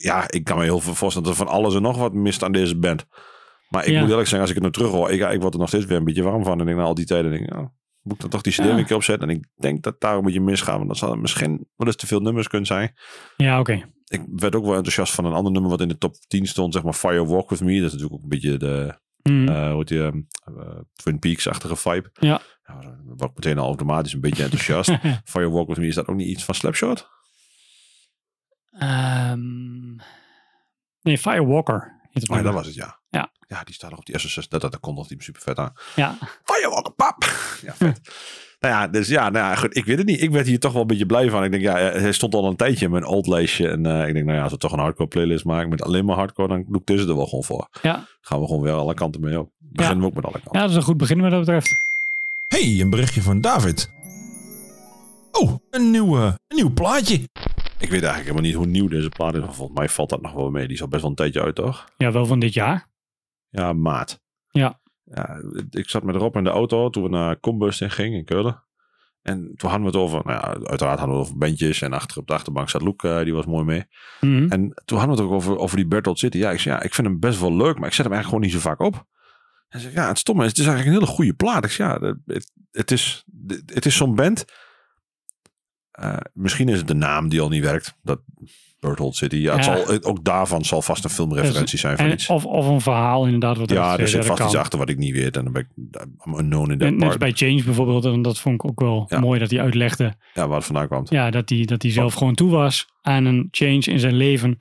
ja, 0.00 0.30
ik 0.30 0.44
kan 0.44 0.56
me 0.58 0.62
heel 0.64 0.80
veel 0.80 0.94
voorstellen 0.94 1.28
dat 1.28 1.38
er 1.38 1.44
van 1.46 1.54
alles 1.54 1.74
en 1.74 1.82
nog 1.82 1.96
wat 1.98 2.12
mist 2.12 2.42
aan 2.42 2.52
deze 2.52 2.78
band. 2.78 3.06
Maar 3.68 3.84
ik 3.84 3.92
Ja. 3.92 4.00
moet 4.00 4.08
eerlijk 4.10 4.28
zeggen, 4.28 4.40
als 4.40 4.48
ik 4.50 4.54
het 4.54 4.64
nu 4.64 4.70
terug 4.70 4.90
hoor, 4.90 5.10
ik, 5.10 5.30
ik 5.32 5.40
word 5.40 5.54
er 5.54 5.60
nog 5.60 5.68
steeds 5.68 5.84
weer 5.84 5.96
een 5.96 6.04
beetje 6.04 6.22
warm 6.22 6.44
van. 6.44 6.60
En 6.60 6.68
ik 6.68 6.76
na 6.76 6.82
al 6.82 6.94
die 6.94 7.06
tijden, 7.06 7.30
denk 7.30 7.54
oh, 7.54 7.66
moet 8.08 8.20
dan 8.20 8.30
toch 8.30 8.42
die 8.42 8.52
CD 8.52 8.58
Ja. 8.58 8.64
weer 8.64 8.78
een 8.78 8.86
keer 8.86 8.96
opzetten? 8.96 9.28
En 9.28 9.36
ik 9.36 9.44
denk 9.56 9.82
dat 9.82 10.00
daar 10.00 10.16
een 10.16 10.24
beetje 10.24 10.40
misgaan. 10.40 10.76
Want 10.76 10.88
dat 10.88 10.96
zal 10.98 11.14
misschien 11.16 11.66
wel 11.76 11.86
eens 11.86 11.96
te 11.96 12.06
veel 12.06 12.20
nummers 12.20 12.48
kunnen 12.48 12.66
zijn. 12.66 12.94
ja 13.36 13.60
oké. 13.60 13.90
Ik 14.06 14.22
werd 14.26 14.54
ook 14.54 14.64
wel 14.64 14.74
enthousiast 14.74 15.14
van 15.14 15.24
een 15.24 15.32
ander 15.32 15.52
nummer 15.52 15.70
wat 15.70 15.80
in 15.80 15.88
de 15.88 15.98
top 15.98 16.14
10 16.26 16.46
stond, 16.46 16.72
zeg 16.74 16.82
maar 16.82 16.92
Fire 16.92 17.26
Walk 17.26 17.50
With 17.50 17.60
Me. 17.60 17.74
Dat 17.80 17.86
is 17.86 17.92
natuurlijk 17.92 18.12
ook 18.14 18.22
een 18.22 18.28
beetje 18.28 18.56
de, 18.56 18.98
hoe 19.22 19.74
heet 19.76 19.88
die, 19.88 20.02
ehm, 20.04 20.20
eh, 20.44 20.78
Twin 20.94 21.18
Peaks-achtige 21.18 21.76
vibe. 21.76 22.10
Ja. 22.12 22.40
dan 22.66 23.02
word 23.04 23.30
ik 23.30 23.36
meteen 23.36 23.58
al 23.58 23.66
automatisch 23.66 24.12
een 24.12 24.20
beetje 24.20 24.42
enthousiast. 24.42 24.90
Fire 25.24 25.50
Walk 25.50 25.68
With 25.68 25.76
Me, 25.78 25.86
is 25.86 25.94
dat 25.94 26.06
ook 26.08 26.16
niet 26.16 26.28
iets 26.28 26.44
van 26.44 26.54
Slapshot? 26.54 27.08
Ehm, 28.70 29.94
nee, 31.02 31.18
Firewalker 31.18 31.98
heet 32.02 32.22
het 32.22 32.28
Maar 32.28 32.42
nummer. 32.42 32.44
dat 32.44 32.54
was 32.54 32.66
het, 32.66 32.74
ja. 32.74 32.97
Ja. 33.48 33.62
Die 33.64 33.74
staat 33.74 33.90
nog 33.90 33.98
op 33.98 34.06
die 34.06 34.18
SSS. 34.18 34.48
Dat, 34.48 34.60
dat, 34.60 34.72
dat 34.72 34.80
kondigt 34.80 35.08
die 35.08 35.22
super 35.22 35.42
vet 35.42 35.58
aan. 35.58 35.72
Ja, 35.96 36.18
Firewalker, 36.44 36.92
pap! 36.92 37.16
Ja, 37.66 37.74
vet. 37.74 38.00
nou 38.60 38.74
ja, 38.74 38.88
dus 38.88 39.08
ja, 39.08 39.30
nou 39.30 39.44
ja, 39.50 39.54
goed. 39.54 39.76
Ik 39.76 39.84
weet 39.84 39.98
het 39.98 40.06
niet. 40.06 40.22
Ik 40.22 40.30
werd 40.30 40.46
hier 40.46 40.58
toch 40.60 40.72
wel 40.72 40.80
een 40.80 40.86
beetje 40.86 41.06
blij 41.06 41.30
van. 41.30 41.44
Ik 41.44 41.50
denk, 41.50 41.62
ja, 41.62 41.74
hij 41.76 42.12
stond 42.12 42.34
al 42.34 42.44
een 42.46 42.56
tijdje 42.56 42.84
in 42.84 42.90
mijn 42.90 43.04
old 43.04 43.26
lijstje. 43.26 43.68
En 43.68 43.86
eh, 43.86 44.06
ik 44.08 44.12
denk, 44.14 44.24
nou 44.26 44.36
ja, 44.36 44.42
als 44.42 44.52
we 44.52 44.58
toch 44.58 44.72
een 44.72 44.78
hardcore 44.78 45.08
playlist 45.08 45.44
maken 45.44 45.68
met 45.68 45.82
alleen 45.82 46.04
maar 46.04 46.16
hardcore, 46.16 46.48
dan 46.48 46.64
doe 46.68 46.80
ik 46.80 46.86
deze 46.86 47.08
er 47.08 47.16
wel 47.16 47.26
gewoon 47.26 47.44
voor. 47.44 47.68
ja. 47.82 48.06
Gaan 48.20 48.40
we 48.40 48.46
gewoon 48.46 48.62
weer 48.62 48.72
alle 48.72 48.94
kanten 48.94 49.20
mee 49.20 49.38
op. 49.40 49.48
Beginnen 49.58 50.00
we 50.00 50.06
ook 50.06 50.14
met 50.14 50.24
alle 50.24 50.32
kanten. 50.32 50.52
ja, 50.52 50.60
dat 50.60 50.70
is 50.70 50.76
een 50.76 50.82
goed 50.82 50.96
begin 50.96 51.20
wat 51.20 51.30
dat 51.30 51.40
betreft. 51.40 51.74
Hey, 52.48 52.80
een 52.80 52.90
berichtje 52.90 53.22
van 53.22 53.40
David. 53.40 53.90
Oh, 55.32 55.54
een 55.70 55.90
nieuw, 55.90 56.16
eh, 56.16 56.24
een 56.48 56.56
nieuw 56.56 56.72
plaatje. 56.72 57.14
Ik 57.14 57.90
weet 57.90 58.02
eigenlijk 58.02 58.20
helemaal 58.20 58.42
niet 58.42 58.54
hoe 58.54 58.66
nieuw 58.66 58.88
deze 58.88 59.08
plaat 59.08 59.34
is. 59.34 59.40
maar 59.40 59.54
Volgens 59.54 59.78
mij 59.78 59.88
valt 59.88 60.08
dat 60.10 60.22
nog 60.22 60.32
wel 60.32 60.50
mee. 60.50 60.66
Die 60.66 60.74
is 60.76 60.82
al 60.82 60.88
best 60.88 61.00
wel 61.02 61.10
een 61.10 61.16
tijdje 61.16 61.42
uit, 61.42 61.54
toch? 61.54 61.88
Ja, 61.96 62.12
wel 62.12 62.26
van 62.26 62.38
dit 62.38 62.54
jaar. 62.54 62.86
Ja, 63.48 63.72
maat. 63.72 64.20
Ja. 64.50 64.80
ja. 65.04 65.42
Ik 65.70 65.88
zat 65.88 66.02
met 66.02 66.16
Rob 66.16 66.36
in 66.36 66.44
de 66.44 66.50
auto 66.50 66.90
toen 66.90 67.02
we 67.02 67.08
naar 67.08 67.40
Combust 67.40 67.82
in 67.82 67.90
gingen 67.90 68.18
in 68.18 68.24
Keulen. 68.24 68.66
En 69.22 69.52
toen 69.56 69.70
hadden 69.70 69.90
we 69.90 69.98
het 69.98 70.06
over, 70.06 70.20
nou 70.24 70.38
ja, 70.38 70.68
uiteraard 70.68 70.98
hadden 70.98 71.16
we 71.16 71.22
het 71.22 71.30
over 71.30 71.38
bandjes. 71.38 71.82
En 71.82 71.92
achter 71.92 72.18
op 72.18 72.26
de 72.26 72.32
achterbank 72.32 72.68
zat 72.68 72.82
Loek, 72.82 73.04
eh, 73.04 73.22
die 73.22 73.34
was 73.34 73.46
mooi 73.46 73.64
mee. 73.64 73.84
Mhm. 74.20 74.48
En 74.48 74.82
toen 74.84 74.98
hadden 74.98 75.16
we 75.16 75.22
het 75.22 75.30
ook 75.30 75.36
over, 75.36 75.58
over 75.58 75.76
die 75.76 75.86
Bertolt 75.86 76.18
City. 76.18 76.38
Ja 76.38 76.50
ik, 76.50 76.60
zei, 76.60 76.74
ja, 76.74 76.82
ik 76.82 76.94
vind 76.94 77.06
hem 77.06 77.18
best 77.18 77.40
wel 77.40 77.56
leuk, 77.56 77.78
maar 77.78 77.88
ik 77.88 77.94
zet 77.94 78.04
hem 78.04 78.14
eigenlijk 78.14 78.24
gewoon 78.24 78.40
niet 78.40 78.52
zo 78.52 78.58
vaak 78.58 78.80
op. 78.80 79.06
En 79.68 79.80
zei, 79.80 79.94
ja, 79.94 80.08
het 80.08 80.18
stomme 80.18 80.42
is, 80.42 80.48
het 80.48 80.58
is 80.58 80.66
eigenlijk 80.66 80.96
een 80.96 81.02
hele 81.02 81.16
goede 81.16 81.34
plaat. 81.34 81.64
Ik 81.64 81.70
zei, 81.70 81.88
ja, 81.88 82.16
het, 82.26 82.52
het 82.70 82.90
is, 82.90 83.24
het 83.66 83.86
is 83.86 83.96
zo'n 83.96 84.14
band. 84.14 84.44
Eh, 85.90 86.16
misschien 86.32 86.68
is 86.68 86.78
het 86.78 86.88
de 86.88 86.94
naam 86.94 87.28
die 87.28 87.40
al 87.40 87.48
niet 87.48 87.62
werkt. 87.62 87.96
Dat 88.02 88.20
Bertolt 88.80 89.16
City. 89.16 89.36
Ja, 89.36 89.56
Het 89.56 89.64
Ja. 89.64 89.76
zal, 89.86 90.00
ook 90.02 90.24
daarvan 90.24 90.64
zal 90.64 90.82
vast 90.82 91.04
een 91.04 91.10
filmreferentie 91.10 91.78
zijn 91.78 91.96
van 91.96 92.06
En, 92.06 92.12
iets. 92.12 92.28
of, 92.28 92.44
of 92.44 92.66
een 92.66 92.80
verhaal 92.80 93.24
inderdaad. 93.24 93.56
Wat 93.56 93.70
Ja, 93.70 93.90
dat, 93.90 94.00
er 94.00 94.08
zit 94.08 94.16
dat 94.16 94.26
vast 94.26 94.42
iets 94.42 94.54
achter 94.60 94.78
wat 94.78 94.88
ik 94.88 94.96
niet 94.98 95.12
weet. 95.14 95.36
En 95.36 95.44
dan 95.44 95.52
ben 95.52 95.62
ik 95.62 96.06
unknown 96.38 96.70
in 96.70 96.78
that 96.78 96.90
Net, 96.90 96.98
part. 96.98 97.18
bij 97.18 97.32
Change 97.32 97.62
bijvoorbeeld. 97.64 98.04
En 98.04 98.22
dat 98.22 98.38
vond 98.38 98.54
ik 98.54 98.64
ook 98.70 98.80
wel 98.80 99.04
Ja. 99.08 99.20
mooi 99.20 99.38
dat 99.38 99.50
hij 99.50 99.60
uitlegde. 99.60 100.14
Ja, 100.34 100.46
waar 100.46 100.56
het 100.56 100.66
vandaan 100.66 100.86
kwam. 100.86 101.04
Ja, 101.08 101.30
dat 101.30 101.48
hij, 101.48 101.64
dat 101.64 101.82
hij 101.82 101.90
zelf 101.90 102.14
gewoon 102.14 102.34
toe 102.34 102.50
was 102.50 102.86
aan 103.00 103.24
een 103.24 103.48
change 103.50 103.80
in 103.80 103.98
zijn 103.98 104.14
leven. 104.16 104.56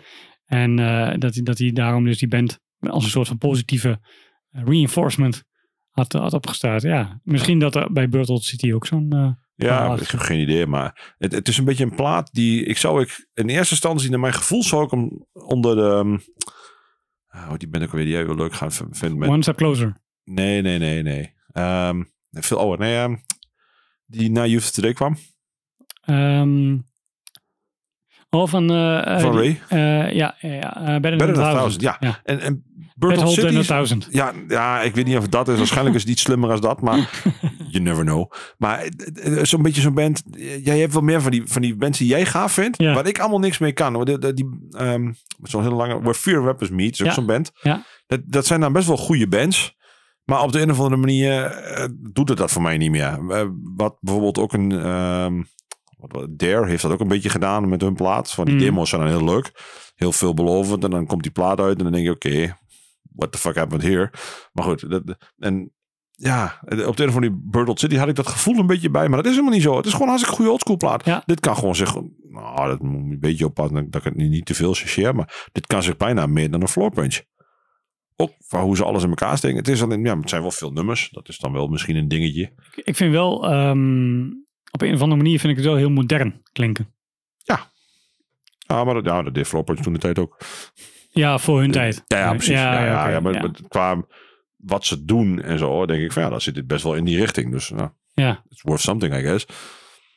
En 0.45 0.79
eh, 0.79 1.13
dat, 1.19 1.33
hij, 1.33 1.43
dat 1.43 1.57
hij 1.57 1.71
daarom 1.71 2.03
dus 2.05 2.17
die 2.17 2.27
band 2.27 2.59
als 2.79 3.03
een 3.03 3.09
soort 3.09 3.27
van 3.27 3.37
positieve 3.37 3.99
eh, 4.51 4.61
reinforcement 4.65 5.43
had, 5.91 6.13
had 6.13 6.33
opgestart. 6.33 6.81
Ja, 6.81 7.19
misschien 7.23 7.59
dat 7.59 7.75
er 7.75 7.91
bij 7.93 8.09
Bertolt 8.09 8.43
City 8.43 8.73
ook 8.73 8.85
zo'n... 8.85 9.11
eh, 9.11 9.29
Ja, 9.59 9.85
Ah, 9.87 10.01
ik 10.01 10.07
heb 10.09 10.19
geen 10.19 10.39
idee. 10.39 10.65
Maar 10.67 11.15
het, 11.17 11.31
het 11.31 11.47
is 11.47 11.57
een 11.57 11.65
beetje 11.65 11.83
een 11.83 11.95
plaat 11.95 12.29
die 12.33 12.63
ik 12.63 12.77
zou 12.77 13.01
ik 13.01 13.27
in 13.33 13.49
eerste 13.49 13.73
instantie 13.73 14.09
naar 14.09 14.19
mijn 14.19 14.33
gevoel 14.33 14.63
zou 14.63 14.83
ik 14.83 14.91
hem 14.91 15.25
onder 15.33 15.75
de. 15.75 15.81
ehm, 15.81 16.17
Oh, 17.49 17.53
die 17.57 17.67
ben 17.69 17.81
ik 17.81 17.89
weer 17.89 18.05
die 18.05 18.25
wel 18.25 18.35
leuk 18.35 18.53
gaan 18.53 18.71
vinden. 18.71 19.17
Met, 19.17 19.29
One 19.29 19.41
Step 19.41 19.55
Closer. 19.57 20.01
nee, 20.23 20.61
nee, 20.61 20.77
nee, 20.79 21.03
nee. 21.03 21.33
Ehm, 21.51 22.03
veel 22.31 22.59
ouder. 22.59 22.79
Nee, 22.79 22.97
ehm, 22.97 23.15
die 24.05 24.31
naar 24.31 24.47
Youth 24.47 24.73
Today 24.73 24.93
kwam. 24.93 25.17
Oh, 28.29 28.47
van... 28.47 28.71
eh, 28.71 29.19
Van 29.19 29.33
Ray. 29.37 29.61
eh, 29.69 30.11
ja, 30.13 30.35
ja, 30.39 30.53
ja. 30.53 30.75
eh, 30.75 30.83
Better, 30.85 31.01
Better 31.01 31.17
Than 31.17 31.33
Than 31.33 31.43
a 31.45 31.51
Thousand. 31.51 31.79
Thousand, 31.79 31.81
ja. 31.81 31.97
ja. 31.99 32.19
En, 32.23 32.39
en 32.39 32.63
Bertolt 32.99 33.29
City 33.33 33.55
a 33.55 33.59
is- 33.59 33.67
Thousand. 33.67 34.07
Ja, 34.11 34.33
ja, 34.47 34.81
ik 34.81 34.95
weet 34.95 35.05
niet 35.05 35.15
of 35.15 35.21
het 35.21 35.31
dat 35.31 35.47
is. 35.47 35.57
Waarschijnlijk 35.57 35.95
is 35.95 36.01
het 36.01 36.11
iets 36.11 36.21
slimmer 36.21 36.51
als 36.51 36.61
dat. 36.61 36.81
Maar 36.81 36.97
you 37.71 37.83
never 37.83 38.03
know. 38.03 38.31
Maar 38.57 38.79
eh, 38.79 39.37
eh, 39.39 39.43
zo'n 39.43 39.61
beetje 39.61 39.81
zo'n 39.81 39.93
band. 39.93 40.23
eh, 40.37 40.65
Jij 40.65 40.79
hebt 40.79 40.93
wel 40.93 41.01
meer 41.01 41.21
van 41.21 41.31
die, 41.31 41.41
van 41.45 41.61
die 41.61 41.75
bands 41.75 41.97
die 41.97 42.07
jij 42.07 42.25
gaaf 42.25 42.51
vindt. 42.51 42.77
Ja. 42.77 42.93
Waar 42.93 43.07
ik 43.07 43.19
allemaal 43.19 43.39
niks 43.39 43.57
mee 43.57 43.71
kan. 43.71 44.05
Die, 44.05 44.17
die, 44.19 44.33
die, 44.33 44.49
ehm, 44.71 45.11
zo'n 45.43 45.63
hele 45.63 45.75
lange. 45.75 45.93
Where 45.99 46.13
Fear 46.13 46.43
Rappers 46.43 46.69
Meet. 46.69 46.91
Is 46.93 47.01
ook 47.01 47.07
Ja. 47.07 47.13
zo'n 47.13 47.25
band. 47.25 47.51
Ja. 47.61 47.83
Dat, 48.07 48.19
dat 48.25 48.45
zijn 48.45 48.59
dan 48.59 48.73
best 48.73 48.87
wel 48.87 48.97
goede 48.97 49.27
bands. 49.27 49.75
Maar 50.23 50.41
op 50.41 50.51
de 50.51 50.61
een 50.61 50.71
of 50.71 50.77
andere 50.77 50.97
manier 50.97 51.41
eh, 51.43 51.85
doet 52.13 52.29
het 52.29 52.37
dat 52.37 52.51
voor 52.51 52.61
mij 52.61 52.77
niet 52.77 52.91
meer. 52.91 53.19
Eh, 53.29 53.47
wat 53.75 53.97
bijvoorbeeld 54.01 54.37
ook 54.37 54.53
een. 54.53 54.69
wat, 55.97 56.27
Dare 56.29 56.67
heeft 56.67 56.81
dat 56.81 56.91
ook 56.91 56.99
een 56.99 57.07
beetje 57.07 57.29
gedaan 57.29 57.69
met 57.69 57.81
hun 57.81 57.93
plaat. 57.95 58.31
Van 58.31 58.45
die 58.45 58.55
Mhm. 58.55 58.63
demo's 58.63 58.89
zijn 58.89 59.01
dan 59.01 59.09
heel 59.09 59.23
leuk. 59.23 59.51
Heel 59.95 60.11
veelbelovend. 60.11 60.83
En 60.83 60.89
dan 60.89 61.05
komt 61.05 61.23
die 61.23 61.31
plaat 61.31 61.59
uit. 61.59 61.77
En 61.77 61.83
dan 61.83 61.91
denk 61.93 62.05
je, 62.05 62.11
oké, 62.11 62.57
what 63.17 63.31
the 63.31 63.37
fuck 63.37 63.55
happened 63.55 63.83
here? 63.83 64.11
Maar 64.53 64.63
goed, 64.63 64.89
dat, 64.89 65.17
en 65.37 65.71
ja, 66.11 66.59
op 66.85 66.97
de 66.97 67.03
een 67.03 67.09
of 67.09 67.15
andere 67.15 67.71
City 67.73 67.95
had 67.95 68.07
ik 68.07 68.15
dat 68.15 68.27
gevoel 68.27 68.57
een 68.57 68.67
beetje 68.67 68.89
bij. 68.89 69.07
Maar 69.07 69.17
dat 69.17 69.25
is 69.25 69.31
helemaal 69.31 69.53
niet 69.53 69.61
zo. 69.61 69.77
Het 69.77 69.85
is 69.85 69.91
gewoon 69.91 70.07
een 70.07 70.13
hartstikke 70.13 70.35
goede 70.35 70.51
oldschool 70.51 70.77
plaat. 70.77 71.05
Ja. 71.05 71.23
Dit 71.25 71.39
kan 71.39 71.55
gewoon 71.55 71.75
zich, 71.75 71.95
nou, 72.29 72.67
dat 72.67 72.81
moet 72.81 73.11
een 73.11 73.19
beetje 73.19 73.45
oppassen 73.45 73.89
dat 73.89 74.01
ik 74.01 74.07
het 74.07 74.15
niet, 74.15 74.29
niet 74.29 74.45
te 74.45 74.53
veel 74.53 74.73
chargeer. 74.73 75.15
Maar 75.15 75.47
dit 75.51 75.67
kan 75.67 75.83
zich 75.83 75.97
bijna 75.97 76.25
meer 76.25 76.51
dan 76.51 76.61
een 76.61 76.67
floor 76.67 76.91
punch. 76.91 77.21
Ook 78.15 78.31
van 78.39 78.61
hoe 78.61 78.75
ze 78.75 78.83
alles 78.83 79.03
in 79.03 79.09
elkaar 79.09 79.37
steken. 79.37 79.57
Het, 79.57 79.67
is 79.67 79.83
alleen, 79.83 80.03
ja, 80.03 80.19
het 80.19 80.29
zijn 80.29 80.41
wel 80.41 80.51
veel 80.51 80.71
nummers. 80.71 81.09
Dat 81.09 81.29
is 81.29 81.37
dan 81.37 81.51
wel 81.51 81.67
misschien 81.67 81.95
een 81.95 82.07
dingetje. 82.07 82.53
Ik, 82.83 82.95
vind 82.95 83.11
wel, 83.11 83.49
ehm, 83.49 84.25
op 84.71 84.81
een 84.81 84.93
of 84.93 85.01
andere 85.01 85.21
manier 85.21 85.39
vind 85.39 85.51
ik 85.51 85.57
het 85.57 85.65
wel 85.65 85.75
heel 85.75 85.89
modern 85.89 86.41
klinken. 86.51 86.95
Ja, 88.67 88.83
maar 88.83 88.93
dat, 88.93 89.05
ja, 89.05 89.21
dat 89.21 89.33
deed 89.33 89.47
floor 89.47 89.63
punch 89.63 89.79
toen 89.79 89.93
de 89.93 89.99
tijd 89.99 90.19
ook. 90.19 90.37
Ja, 91.17 91.37
voor 91.37 91.59
hun 91.59 91.71
tijd. 91.71 92.03
Ja, 92.07 92.17
ja 92.17 92.29
precies. 92.31 92.53
Ja, 92.53 92.85
ja, 93.09 93.19
maar, 93.19 93.33
maar 93.33 93.51
qua 93.67 94.05
wat 94.55 94.85
ze 94.85 95.05
doen 95.05 95.41
en 95.41 95.57
zo, 95.57 95.85
denk 95.85 96.03
ik 96.03 96.11
van 96.11 96.23
ja, 96.23 96.29
dan 96.29 96.41
zit 96.41 96.55
dit 96.55 96.67
best 96.67 96.83
wel 96.83 96.93
in 96.95 97.05
die 97.05 97.17
richting. 97.17 97.51
Dus 97.51 97.69
nou, 97.69 97.89
Ja. 98.13 98.43
it's 98.49 98.61
worth 98.61 98.81
something, 98.81 99.15
I 99.15 99.21
guess. 99.21 99.45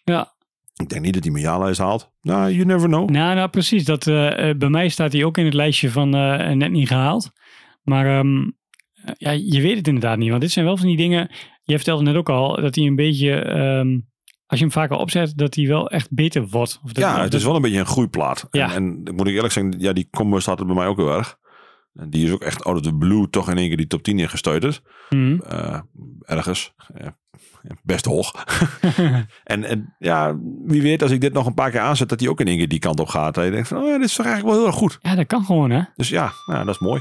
Ja. 0.05 0.33
Ik 0.77 0.89
denk 0.89 1.03
niet 1.05 1.15
dat 1.15 1.23
hij 1.23 1.33
mijn 1.33 1.45
jaarlijst 1.45 1.79
haalt. 1.81 2.11
Nou, 2.23 2.53
you 2.53 2.65
never 2.65 2.89
know. 2.89 3.11
Nou, 3.11 3.35
nou 3.35 3.49
precies. 3.49 3.85
Dat, 3.85 4.07
eh, 4.07 4.49
eh, 4.51 4.57
bij 4.59 4.69
mij 4.69 4.89
staat 4.89 5.13
hij 5.13 5.25
ook 5.25 5.39
in 5.39 5.45
het 5.45 5.55
lijstje 5.55 5.91
van 5.91 6.15
eh, 6.15 6.51
net 6.51 6.71
niet 6.71 6.89
gehaald. 6.89 7.31
Maar 7.83 8.19
ehm, 8.19 8.43
eh, 9.05 9.15
ja, 9.17 9.31
je 9.31 9.61
weet 9.61 9.77
het 9.77 9.87
inderdaad 9.87 10.19
niet. 10.19 10.29
Want 10.31 10.41
dit 10.41 10.51
zijn 10.51 10.65
wel 10.65 10.77
van 10.77 10.87
die 10.87 10.97
dingen. 10.97 11.31
Je 11.63 11.77
vertelde 11.77 12.03
net 12.03 12.15
ook 12.15 12.29
al 12.29 12.61
dat 12.61 12.75
hij 12.75 12.85
een 12.87 12.95
beetje. 12.97 13.35
ehm, 13.41 13.99
als 14.51 14.59
je 14.59 14.65
hem 14.65 14.75
vaker 14.75 14.97
opzet, 14.97 15.33
dat 15.37 15.55
hij 15.55 15.67
wel 15.67 15.91
echt 15.91 16.09
beter 16.11 16.47
wordt. 16.49 16.81
Of 16.85 16.93
dat, 16.93 17.05
Ja, 17.05 17.23
het 17.23 17.35
is 17.35 17.45
wel 17.45 17.55
een 17.57 17.63
beetje 17.63 17.79
een 17.79 17.87
groeiplaat. 17.87 18.47
Ja. 18.51 18.75
En, 18.75 19.01
en 19.05 19.15
moet 19.15 19.27
ik 19.27 19.35
eerlijk 19.35 19.53
zeggen, 19.53 19.75
ja, 19.79 19.93
die 19.93 20.09
combo 20.11 20.39
staat 20.39 20.61
er 20.61 20.67
bij 20.67 20.75
mij 20.75 20.87
ook 20.87 20.97
heel 20.97 21.17
erg. 21.17 21.39
En 21.95 22.11
die 22.11 22.27
is 22.27 22.33
ook 22.33 22.43
echt 22.43 22.65
out 22.65 22.77
of 22.77 22.83
the 22.83 22.95
blue 22.95 23.31
toch 23.31 23.51
in 23.51 23.59
één 23.59 23.69
keer 23.69 23.77
die 23.77 23.87
top 23.87 24.03
10 24.03 24.19
ingestuiterd. 24.19 24.83
Mhm. 25.11 25.41
Eh, 25.41 25.81
ergens. 26.21 26.75
Best 27.83 28.05
hoog. 28.05 28.33
en, 29.45 29.65
en 29.65 29.95
ja, 29.99 30.39
wie 30.65 30.83
weet 30.83 31.03
als 31.03 31.11
ik 31.11 31.21
dit 31.21 31.33
nog 31.33 31.47
een 31.47 31.55
paar 31.55 31.71
keer 31.71 31.81
aanzet, 31.81 32.09
dat 32.09 32.21
hij 32.21 32.29
ook 32.29 32.41
in 32.41 32.47
één 32.47 32.59
keer 32.59 32.69
die 32.69 32.79
kant 32.79 33.01
op 33.01 33.09
gaat. 33.09 33.35
Dat 33.35 33.45
je 33.45 33.51
denkt 33.51 33.69
van, 33.69 33.83
oh 33.83 33.89
ja, 33.89 33.99
dit 33.99 34.09
is 34.09 34.15
toch 34.15 34.27
eigenlijk 34.27 34.55
wel 34.55 34.65
heel 34.65 34.73
erg 34.73 34.81
goed. 34.81 34.99
ja, 35.03 35.15
dat 35.15 35.27
kan 35.27 35.45
gewoon, 35.45 35.71
hè? 35.71 35.83
Dus 35.95 36.09
ja, 36.09 36.33
nou, 36.47 36.65
dat 36.65 36.75
is 36.75 36.81
mooi. 36.81 37.01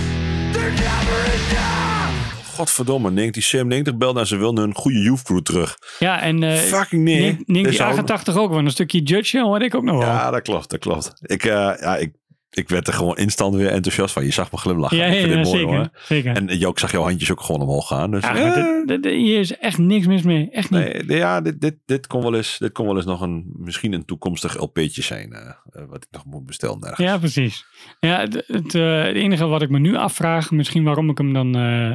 they're 0.52 0.74
never 0.86 1.18
enough. 1.36 2.54
Godverdomme, 2.56 3.10
1997 3.14 3.96
belt 3.96 4.14
naar 4.14 4.26
ze 4.26 4.36
wil 4.36 4.58
een 4.58 4.74
goede 4.74 4.98
youth 4.98 5.22
crew 5.22 5.40
terug. 5.40 5.78
Ja, 5.98 6.20
en 6.20 6.42
eh 6.42 6.58
Fucking 6.58 7.02
nee. 7.04 7.20
Nink- 7.20 7.46
Ninky 7.46 7.70
zou- 7.72 7.88
88 7.90 8.36
ook, 8.36 8.50
want 8.52 8.64
een 8.66 8.70
stukje 8.70 9.02
Judge 9.02 9.40
hoor 9.40 9.62
ik 9.62 9.74
ook 9.74 9.82
nog 9.82 9.98
wel. 9.98 10.06
Ja, 10.06 10.30
dat 10.30 10.42
klopt, 10.42 10.70
dat 10.70 10.78
klopt. 10.80 11.12
Ik, 11.22 11.44
eh, 11.44 11.50
ja, 11.80 11.96
ik, 11.96 12.12
ik 12.56 12.68
werd 12.68 12.86
er 12.86 12.92
gewoon 12.92 13.16
instant 13.16 13.54
weer 13.54 13.70
enthousiast 13.70 14.12
van. 14.12 14.24
Je 14.24 14.30
zag 14.32 14.52
me 14.52 14.58
glimlachen. 14.58 14.96
ja, 14.96 15.04
ik 15.04 15.12
ja, 15.12 15.18
vind 15.20 15.30
ja, 15.30 15.36
dit 15.36 15.44
mooi, 15.46 15.58
zeker. 15.58 15.76
hoor. 15.76 15.88
zeker. 16.02 16.36
En 16.36 16.58
Jook 16.58 16.78
zag 16.78 16.92
jouw 16.92 17.02
handjes 17.02 17.30
ook 17.30 17.40
gewoon 17.40 17.60
omhoog 17.60 17.86
gaan. 17.86 18.10
Dus, 18.10 18.24
eh, 18.24 18.54
dit- 18.86 19.02
dit- 19.02 19.12
hier 19.12 19.38
is 19.40 19.56
echt 19.58 19.78
niks 19.78 20.06
mis 20.06 20.22
mee. 20.22 20.50
Echt 20.50 20.70
niet. 20.70 21.06
nee, 21.06 21.18
ja, 21.18 21.40
dit, 21.40 21.60
dit, 21.60 21.74
dit, 21.86 22.06
kon 22.06 22.22
wel 22.22 22.34
eens, 22.34 22.58
dit 22.58 22.72
kon 22.72 22.86
wel 22.86 22.96
eens 22.96 23.04
nog 23.04 23.20
een, 23.20 23.52
misschien 23.56 23.92
een 23.92 24.04
toekomstig 24.04 24.60
LP'tje 24.60 25.02
zijn. 25.02 25.32
eh, 25.32 25.40
eh, 25.46 25.82
wat 25.88 26.02
ik 26.02 26.08
nog 26.10 26.24
moet 26.24 26.46
bestellen 26.46 26.80
ergens. 26.80 26.98
Ja, 27.08 27.18
precies. 27.18 27.64
Ja, 28.00 28.20
het, 28.20 28.34
het, 28.46 28.72
het 28.72 29.14
enige 29.16 29.46
wat 29.46 29.62
ik 29.62 29.70
me 29.70 29.78
nu 29.78 29.96
afvraag, 29.96 30.50
misschien 30.50 30.84
waarom 30.84 31.10
ik 31.10 31.18
hem 31.18 31.32
dan 31.32 31.50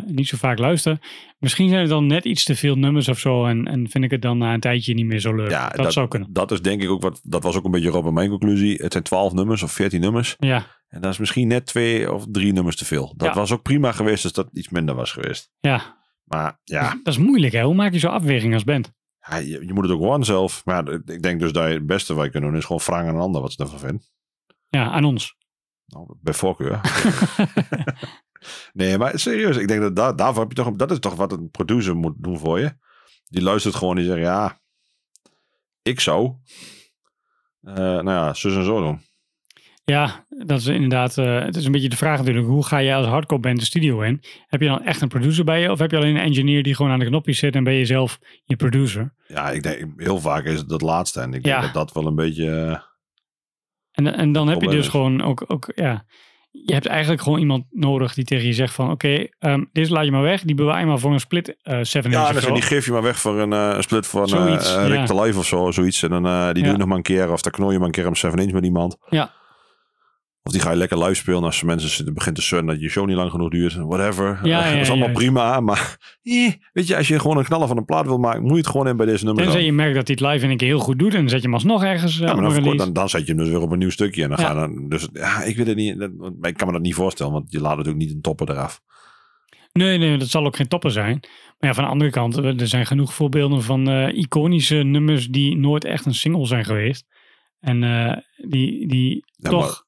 niet 0.06 0.28
zo 0.28 0.38
vaak 0.38 0.58
luister. 0.60 0.98
Misschien 1.42 1.70
zijn 1.70 1.82
er 1.82 1.88
dan 1.88 2.08
net 2.08 2.26
iets 2.26 2.44
te 2.44 2.56
veel 2.56 2.76
nummers 2.76 3.08
of 3.08 3.20
zo. 3.20 3.46
En, 3.46 3.66
en 3.68 3.90
vind 3.90 4.04
ik 4.04 4.12
het 4.12 4.22
dan 4.22 4.38
na 4.38 4.54
een 4.54 4.60
tijdje 4.60 4.94
niet 4.94 5.06
meer 5.06 5.20
zo 5.20 5.36
leuk. 5.36 5.50
Ja, 5.50 5.70
dat, 5.70 5.94
zou 5.94 6.08
kunnen. 6.08 6.34
Dat 6.34 6.52
is 6.52 6.62
denk 6.62 6.82
ik 6.82 6.90
ook 6.90 7.02
wat, 7.02 7.20
dat 7.24 7.44
was 7.44 7.56
ook 7.56 7.64
een 7.66 7.72
beetje 7.72 7.90
Rob 7.90 8.06
en 8.08 8.14
mijn 8.14 8.30
conclusie. 8.30 8.76
Het 8.82 8.92
zijn 8.92 9.04
12 9.04 9.34
nummers 9.34 9.64
of 9.64 9.72
14 9.72 10.00
nummers. 10.02 10.36
Ja, 10.40 10.66
En 10.88 11.02
dat 11.02 11.12
is 11.12 11.18
misschien 11.18 11.48
net 11.48 11.66
twee 11.66 12.14
of 12.14 12.26
drie 12.32 12.54
nummers 12.54 12.76
te 12.76 12.86
veel. 12.86 13.14
Dat 13.18 13.28
Ja. 13.28 13.34
was 13.34 13.52
ook 13.52 13.62
prima 13.62 13.92
geweest 13.92 14.24
als 14.24 14.34
dat 14.34 14.50
iets 14.54 14.70
minder 14.70 14.96
was 14.96 15.12
geweest. 15.12 15.52
ja. 15.60 16.00
Maar 16.24 16.60
ja, 16.64 16.90
Dat 17.04 17.14
is 17.14 17.18
moeilijk 17.20 17.54
hè. 17.54 17.64
Hoe 17.64 17.74
maak 17.76 17.94
je 17.94 18.00
zo'n 18.00 18.12
afweging 18.12 18.54
als 18.54 18.64
band? 18.64 18.92
ja, 19.30 19.36
je, 19.38 19.66
je 19.66 19.74
moet 19.74 19.84
het 19.84 19.92
ook 19.94 20.00
gewoon 20.00 20.26
zelf. 20.26 20.62
Maar 20.66 20.88
ik 21.06 21.22
denk 21.22 21.40
dus 21.40 21.52
dat 21.52 21.68
je 21.68 21.74
het 21.74 21.86
beste 21.86 22.14
wat 22.14 22.26
je 22.26 22.32
kunt 22.32 22.44
doen 22.44 22.56
is 22.56 22.66
gewoon 22.66 22.82
vragen 22.82 23.08
aan 23.08 23.16
een 23.16 23.22
ander 23.22 23.42
wat 23.42 23.52
ze 23.54 23.64
ervan 23.64 23.80
vinden. 23.80 24.02
Ja, 24.70 24.92
aan 24.92 25.04
ons. 25.04 25.36
Nou, 25.92 26.16
bij 26.22 26.34
voorkeur. 26.34 26.82
nee, 28.74 28.98
maar 28.98 29.20
serieus. 29.20 29.58
Ik 29.58 29.68
denk 29.68 29.82
dat 29.82 29.96
daar, 29.96 30.16
daarvoor 30.16 30.42
heb 30.42 30.52
je 30.58 30.64
toch... 30.64 30.72
Dat 30.76 30.92
is 30.92 31.00
toch 31.00 31.16
wat 31.16 31.32
een 31.32 31.50
producer 31.50 31.96
moet 31.96 32.14
doen 32.18 32.40
voor 32.40 32.60
je. 32.60 32.74
Die 33.26 33.42
luistert 33.42 33.76
gewoon 33.76 33.98
en 33.98 34.04
die 34.04 34.12
zegt... 34.12 34.24
Ja, 34.26 34.60
ik 35.82 36.00
zou... 36.00 36.34
eh, 37.62 37.76
nou 37.76 38.10
ja, 38.10 38.34
zus 38.34 38.56
en 38.56 38.64
zo 38.64 38.82
doen. 38.82 39.02
Ja, 39.84 40.26
dat 40.30 40.60
is 40.60 40.66
inderdaad. 40.68 41.18
eh, 41.18 41.40
het 41.44 41.56
is 41.56 41.66
een 41.66 41.72
beetje 41.72 41.90
de 41.90 41.98
vraag 41.98 42.18
natuurlijk. 42.18 42.48
Hoe 42.48 42.66
ga 42.66 42.78
je 42.78 42.94
als 42.94 43.06
hardcore 43.06 43.42
band 43.42 43.60
de 43.60 43.66
studio 43.66 44.02
in? 44.02 44.22
Heb 44.48 44.62
je 44.62 44.68
dan 44.68 44.84
echt 44.84 45.02
een 45.02 45.08
producer 45.08 45.44
bij 45.44 45.62
je? 45.62 45.72
Of 45.72 45.80
heb 45.80 45.92
je 45.92 45.98
alleen 45.98 46.16
een 46.16 46.22
engineer 46.22 46.64
die 46.64 46.76
gewoon 46.76 46.92
aan 46.92 47.00
de 47.00 47.06
knopjes 47.06 47.40
zit 47.40 47.56
en 47.56 47.64
ben 47.64 47.74
je 47.74 47.86
zelf 47.86 48.20
je 48.44 48.56
producer? 48.56 49.14
Ja, 49.28 49.50
ik 49.52 49.64
denk 49.64 50.02
heel 50.02 50.20
vaak 50.20 50.44
is 50.46 50.58
het 50.58 50.70
dat 50.70 50.82
laatste. 50.82 51.22
En 51.22 51.34
ik 51.34 51.46
Ja. 51.46 51.60
denk 51.60 51.74
dat 51.74 51.88
dat 51.88 51.94
wel 52.04 52.06
een 52.12 52.16
beetje... 52.16 52.84
eh, 53.94 54.06
En, 54.08 54.16
en 54.16 54.32
dan 54.32 54.48
heb 54.48 54.62
je 54.62 54.70
dus 54.70 54.88
gewoon 54.88 55.22
ook, 55.22 55.44
ook, 55.48 55.72
ja. 55.76 56.06
Je 56.52 56.74
hebt 56.74 56.86
eigenlijk 56.86 57.22
gewoon 57.22 57.40
iemand 57.40 57.66
nodig 57.70 58.14
die 58.14 58.24
tegen 58.24 58.48
je 58.48 58.54
zegt 58.54 58.74
van, 58.74 58.92
oké, 58.92 59.28
ehm, 59.40 59.64
deze 59.72 59.92
laat 59.94 60.06
je 60.06 60.12
maar 60.12 60.22
weg. 60.22 60.42
Die 60.42 60.56
bewaar 60.56 60.80
je 60.80 60.86
maar 60.86 61.00
voor 61.00 61.12
een 61.12 61.20
split 61.20 61.56
eh 61.62 61.80
7 61.82 62.12
Ja, 62.12 62.40
zo. 62.40 62.54
die 62.54 62.62
geef 62.62 62.86
je 62.86 62.92
maar 62.92 63.02
weg 63.02 63.20
voor 63.20 63.40
een, 63.40 63.54
eh, 63.54 63.74
een 63.76 63.84
split 63.84 64.08
van 64.08 64.22
eh 64.22 64.28
Zoiets, 64.28 64.76
eh, 64.76 64.88
Rick 64.88 64.98
ja. 64.98 65.06
the 65.06 65.22
Life 65.22 65.40
of 65.40 65.46
zo, 65.46 65.72
zoiets. 65.72 66.04
En 66.04 66.10
dan 66.10 66.26
eh, 66.26 66.46
die 66.52 66.64
doe 66.64 66.72
je 66.72 66.78
nog 66.78 66.88
maar 66.88 66.98
een 66.98 67.04
keer. 67.04 67.32
Of 67.32 67.42
dan 67.42 67.52
knooi 67.52 67.72
je 67.72 67.78
maar 67.78 67.88
een 67.88 67.94
keer 67.94 68.08
om 68.08 68.16
7 68.16 68.40
inch 68.40 68.52
met 68.52 68.64
iemand. 68.64 68.98
Ja. 69.10 69.34
Of 70.44 70.52
die 70.52 70.62
ga 70.62 70.70
je 70.72 70.78
lekker 70.78 70.98
live 71.04 71.14
spelen 71.14 71.44
als 71.44 71.64
mensen 71.64 71.90
zitten, 71.90 72.14
begint 72.14 72.36
te 72.36 72.42
sunnen 72.42 72.74
dat 72.74 72.84
je 72.84 72.90
show 72.90 73.08
niet 73.08 73.16
lang 73.16 73.32
genoeg 73.32 73.50
duurt. 73.50 73.76
Whatever. 73.76 74.40
Ja, 74.44 74.60
Eh, 74.60 74.66
ja, 74.66 74.72
dat 74.72 74.82
is 74.82 74.90
allemaal 74.90 75.12
prima. 75.12 75.60
Maar 75.60 75.98
eh, 76.24 76.52
weet 76.74 76.88
je, 76.88 76.98
als 76.98 77.08
je 77.08 77.20
gewoon 77.20 77.38
een 77.38 77.44
knaller 77.46 77.68
van 77.68 77.78
een 77.78 77.86
plaat 77.86 78.06
wil 78.06 78.18
maken, 78.18 78.42
moet 78.42 78.52
je 78.52 78.58
het 78.58 78.68
gewoon 78.68 78.88
in 78.88 78.98
bij 78.98 79.06
deze 79.06 79.26
nummer. 79.26 79.44
Tenzij 79.44 79.64
je 79.66 79.72
merkt 79.74 79.96
dat 79.96 80.08
hij 80.08 80.18
het 80.20 80.32
live 80.32 80.46
in 80.46 80.52
een 80.52 80.58
keer 80.58 80.68
heel 80.68 80.80
goed 80.80 81.00
doet 81.00 81.14
en 81.14 81.20
dan 81.20 81.30
zet 81.30 81.38
je 81.40 81.46
hem 81.46 81.54
alsnog 81.54 81.84
ergens 81.84 82.20
eh, 82.20 82.28
Ja, 82.28 82.34
maar 82.34 82.56
een 82.56 82.64
dan, 82.64 82.78
dan, 82.78 82.94
dan 82.94 83.10
zet 83.10 83.22
je 83.22 83.34
hem 83.34 83.38
dus 83.44 83.50
weer 83.50 83.62
op 83.62 83.72
een 83.72 83.80
nieuw 83.80 83.90
stukje. 83.90 84.24
En 84.24 84.30
dan 84.30 84.40
Ja. 84.40 84.46
ga 84.46 84.54
dan, 84.54 84.88
dus 84.90 85.08
ja, 85.14 85.44
ik 85.44 85.58
weet 85.58 85.68
het 85.68 85.76
niet. 85.76 86.00
dat- 86.00 86.12
ik 86.42 86.58
kan 86.58 86.68
me 86.68 86.74
dat 86.74 86.82
niet 86.82 86.96
voorstellen, 86.96 87.34
want 87.34 87.52
je 87.52 87.62
laat 87.62 87.78
natuurlijk 87.78 88.04
niet 88.04 88.14
een 88.14 88.22
topper 88.22 88.50
eraf. 88.50 88.82
Nee, 89.72 89.98
nee, 89.98 90.18
dat 90.18 90.28
zal 90.28 90.46
ook 90.46 90.56
geen 90.56 90.68
topper 90.68 90.92
zijn. 90.92 91.20
Maar 91.60 91.70
ja, 91.70 91.74
van 91.76 91.84
de 91.84 91.90
andere 91.90 92.12
kant, 92.12 92.38
er 92.38 92.68
zijn 92.68 92.86
genoeg 92.86 93.14
voorbeelden 93.14 93.64
van 93.64 93.90
eh, 93.90 94.18
iconische 94.18 94.76
nummers 94.76 95.28
die 95.28 95.58
nooit 95.58 95.86
echt 95.86 96.06
een 96.06 96.14
single 96.14 96.46
zijn 96.46 96.66
geweest. 96.66 97.06
En 97.60 97.84
eh, 97.84 98.18
die, 98.50 98.88
die 98.88 99.26
Ja, 99.36 99.50
toch 99.50 99.86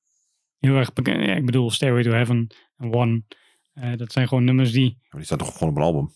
heel 0.70 0.76
erg 0.76 0.94
bekend. 0.94 1.26
Ja, 1.26 1.34
ik 1.36 1.46
bedoel, 1.46 1.72
Stairway 1.72 2.04
to 2.04 2.12
Heaven 2.12 2.48
en 2.78 2.94
One. 2.94 3.24
eh, 3.74 3.98
dat 3.98 4.12
zijn 4.12 4.28
gewoon 4.28 4.44
nummers 4.44 4.72
die. 4.72 4.98
Maar 5.02 5.20
die 5.20 5.24
staat 5.26 5.40
toch 5.40 5.54
gewoon 5.58 5.70
op 5.70 5.76
een 5.78 5.84
album? 5.84 6.10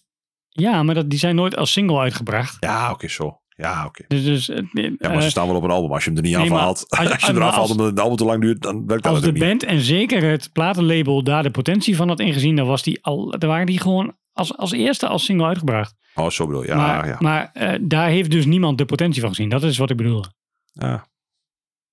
Ja, 0.50 0.84
maar 0.84 0.96
dat, 0.96 1.10
die 1.10 1.20
zijn 1.20 1.36
nooit 1.36 1.56
als 1.58 1.72
single 1.72 2.00
uitgebracht. 2.00 2.58
Ja, 2.60 2.92
oké, 2.92 3.08
zo. 3.08 3.42
Ja, 3.50 3.86
oké. 3.86 4.04
Dus, 4.08 4.24
dus 4.24 4.50
eh, 4.50 4.64
Ja, 4.72 4.92
maar 5.00 5.12
eh, 5.12 5.22
ze 5.22 5.30
staan 5.30 5.48
wel 5.48 5.56
op 5.56 5.64
een 5.64 5.70
album. 5.72 5.92
Als 5.92 6.04
je 6.04 6.10
hem 6.10 6.20
er 6.20 6.26
niet 6.26 6.38
nee, 6.38 6.50
maar 6.50 6.58
afhaalt, 6.58 6.86
als- 6.90 7.10
als, 7.12 7.26
je 7.26 7.34
eraf 7.36 7.56
haalt 7.56 7.70
omdat 7.72 7.86
het 7.86 8.00
album 8.00 8.16
te 8.18 8.26
lang 8.26 8.42
duurt, 8.42 8.62
dan 8.62 8.86
werkt 8.86 9.04
dat 9.04 9.14
als 9.14 9.22
de 9.22 9.32
niet. 9.32 9.42
band 9.42 9.64
en 9.64 9.80
zeker 9.82 10.24
het 10.30 10.50
platenlabel 10.54 11.24
daar 11.24 11.44
de 11.44 11.52
potentie 11.52 11.96
van 11.96 12.08
had 12.08 12.20
ingezien, 12.20 12.56
dan 12.56 12.68
was 12.68 12.84
die 12.84 13.04
al, 13.04 13.36
dan 13.40 13.50
waren 13.50 13.66
die 13.66 13.80
gewoon 13.80 14.16
als, 14.32 14.58
als 14.58 14.72
eerste 14.72 15.08
als 15.08 15.26
single 15.26 15.46
uitgebracht. 15.48 15.96
Oh, 16.16 16.30
zo 16.30 16.46
bedoel 16.46 16.62
je. 16.62 16.68
Ja, 16.68 16.76
maar 16.76 17.08
ja. 17.08 17.18
maar 17.20 17.50
eh, 17.54 17.80
daar 17.82 18.08
heeft 18.10 18.32
dus 18.32 18.46
niemand 18.46 18.78
de 18.78 18.86
potentie 18.86 19.22
van 19.22 19.30
gezien. 19.30 19.50
Dat 19.50 19.64
is 19.64 19.78
wat 19.78 19.90
ik 19.90 19.98
bedoel. 19.98 20.24
ja. 20.72 21.08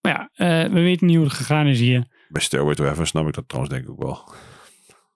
Maar 0.00 0.12
ja, 0.12 0.30
eh, 0.64 0.72
we 0.72 0.80
weten 0.80 1.06
niet 1.06 1.16
hoe 1.16 1.24
het 1.24 1.34
gegaan 1.34 1.66
is 1.66 1.80
hier. 1.80 2.06
Bij 2.34 2.42
Stairway 2.42 2.74
to 2.74 2.84
Heaven 2.84 3.06
snap 3.06 3.26
ik 3.26 3.34
dat 3.34 3.48
trouwens 3.48 3.74
denk 3.74 3.86
ik 3.86 3.90
ook 3.90 4.02
wel. 4.02 4.34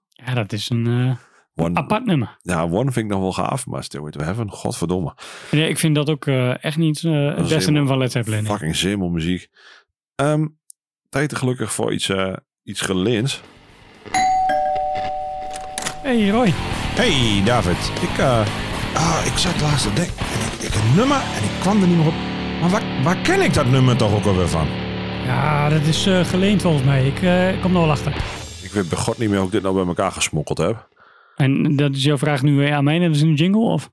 Ja, 0.09 0.35
dat 0.35 0.53
is 0.53 0.71
een 0.71 0.87
eh, 0.87 1.65
One, 1.65 1.79
apart 1.79 2.05
nummer. 2.05 2.37
Ja, 2.43 2.63
One 2.63 2.93
vind 2.93 2.97
ik 2.97 3.07
nog 3.07 3.21
wel 3.21 3.33
gaaf, 3.33 3.67
maar 3.67 3.85
Stairway 3.85 4.13
to 4.13 4.21
Heaven, 4.21 4.51
godverdomme. 4.51 5.15
Nee, 5.51 5.69
ik 5.69 5.79
vind 5.79 5.95
dat 5.95 6.11
ook 6.11 6.27
eh, 6.27 6.65
echt 6.65 6.77
niet 6.77 7.05
eh, 7.05 7.37
het 7.37 7.49
beste 7.49 7.71
nummer 7.71 7.89
van 7.89 7.99
Led 7.99 8.13
Zeppelin. 8.13 8.47
Fucking 8.47 8.77
zemelmuziek. 8.77 9.49
Ehm 10.15 10.47
tijd 11.09 11.37
gelukkig 11.37 11.73
voor 11.73 11.93
iets, 11.93 12.09
eh 12.09 12.37
iets 12.63 12.81
geleens. 12.81 13.41
Hey 16.03 16.29
Roy. 16.29 16.51
Hey 16.95 17.43
David, 17.45 17.93
ik, 18.03 18.19
eh, 18.19 18.47
ah, 18.95 19.27
ik 19.27 19.37
zat 19.37 19.61
laatst 19.61 19.87
te 19.87 19.93
denken. 19.93 20.19
En 20.19 20.53
ik, 20.53 20.69
ik 20.69 20.75
een 20.75 20.95
nummer 20.97 21.17
en 21.17 21.45
ik 21.45 21.61
kwam 21.61 21.83
er 21.83 21.89
niet 21.89 21.97
meer 21.97 22.07
op. 22.07 22.15
Maar 22.61 22.71
waar, 22.71 23.03
waar 23.03 23.17
ken 23.17 23.41
ik 23.41 23.55
dat 23.55 23.67
nummer 23.67 23.97
toch 23.97 24.15
ook 24.15 24.25
alweer 24.25 24.49
van? 24.49 24.88
Ja, 25.29 25.69
dat 25.69 25.83
is 25.83 26.07
eh, 26.07 26.25
geleend 26.25 26.63
volgens 26.63 26.85
mij. 26.85 27.07
Ik 27.07 27.23
eh, 27.23 27.63
kom 27.63 27.75
er 27.75 27.81
wel 27.81 27.91
achter. 27.91 28.13
Ik 28.63 28.71
weet 28.73 28.89
bij 28.89 28.99
god 28.99 29.19
niet 29.19 29.29
meer 29.29 29.39
hoe 29.39 29.47
ik 29.47 29.53
dit 29.53 29.63
nou 29.63 29.75
bij 29.75 29.87
elkaar 29.87 30.13
gesmokkeld 30.13 30.59
heb. 30.59 30.89
En 31.37 31.77
dat 31.77 31.95
is 31.95 32.05
jouw 32.05 32.19
vraag 32.19 32.43
nu 32.43 32.57
weer 32.57 32.73
aan 32.73 32.85
mij. 32.85 32.99
Dat 32.99 33.15
is 33.15 33.21
een 33.23 33.35
jingle 33.35 33.61
of? 33.61 33.91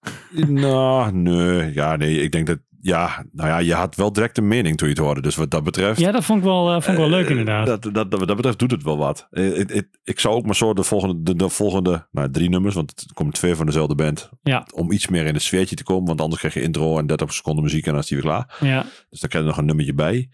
nou, 0.46 1.12
nee. 1.12 1.72
Ja, 1.74 1.96
nee. 1.96 2.22
Ik 2.22 2.32
denk 2.32 2.46
dat, 2.46 2.58
ja, 2.80 3.24
nou 3.32 3.48
ja, 3.48 3.58
je 3.58 3.74
had 3.74 3.96
wel 3.96 4.12
direct 4.12 4.38
een 4.38 4.48
mening 4.48 4.76
toen 4.76 4.88
je 4.88 4.94
het 4.94 5.02
hoorde. 5.02 5.20
Dus 5.20 5.36
wat 5.36 5.50
dat 5.50 5.64
betreft. 5.64 6.00
Ja, 6.00 6.10
dat 6.12 6.24
vond 6.24 6.38
ik 6.38 6.44
wel, 6.44 6.66
eh, 6.68 6.72
vond 6.72 6.86
ik 6.86 6.96
wel 6.96 7.08
leuk 7.08 7.24
Eh, 7.24 7.30
inderdaad. 7.30 7.66
Dat, 7.66 7.82
dat, 7.82 7.94
dat, 7.94 8.18
wat 8.18 8.26
dat 8.28 8.36
betreft 8.36 8.58
doet 8.58 8.70
het 8.70 8.82
wel 8.82 8.96
wat. 8.98 9.26
Eh, 9.30 9.52
het- 9.56 9.72
het- 9.72 9.98
ik 10.04 10.20
zou 10.20 10.34
ook 10.34 10.46
maar 10.46 10.56
zo 10.56 10.72
de 10.74 10.82
volgende, 10.82 11.22
de, 11.22 11.34
de 11.36 11.48
volgende 11.48 12.08
nou, 12.10 12.30
drie 12.30 12.48
nummers, 12.48 12.74
want 12.74 12.90
het 12.90 13.12
komt 13.12 13.34
twee 13.34 13.54
van 13.54 13.66
dezelfde 13.66 13.94
band. 13.94 14.30
Ja. 14.42 14.66
Om 14.74 14.92
iets 14.92 15.08
meer 15.08 15.26
in 15.26 15.34
het 15.34 15.42
sfeertje 15.42 15.76
te 15.76 15.84
komen, 15.84 16.06
want 16.06 16.20
anders 16.20 16.40
krijg 16.40 16.54
je 16.54 16.62
intro 16.62 16.98
en 16.98 17.06
30 17.06 17.32
seconden 17.32 17.64
muziek 17.64 17.86
en 17.86 17.92
dan 17.92 18.00
is 18.00 18.06
die 18.08 18.16
weer 18.18 18.26
klaar. 18.26 18.56
ja. 18.60 18.84
Dus 19.10 19.20
dan 19.20 19.28
krijg 19.30 19.44
je 19.44 19.50
nog 19.50 19.58
een 19.58 19.66
nummertje 19.66 19.94
bij. 19.94 20.28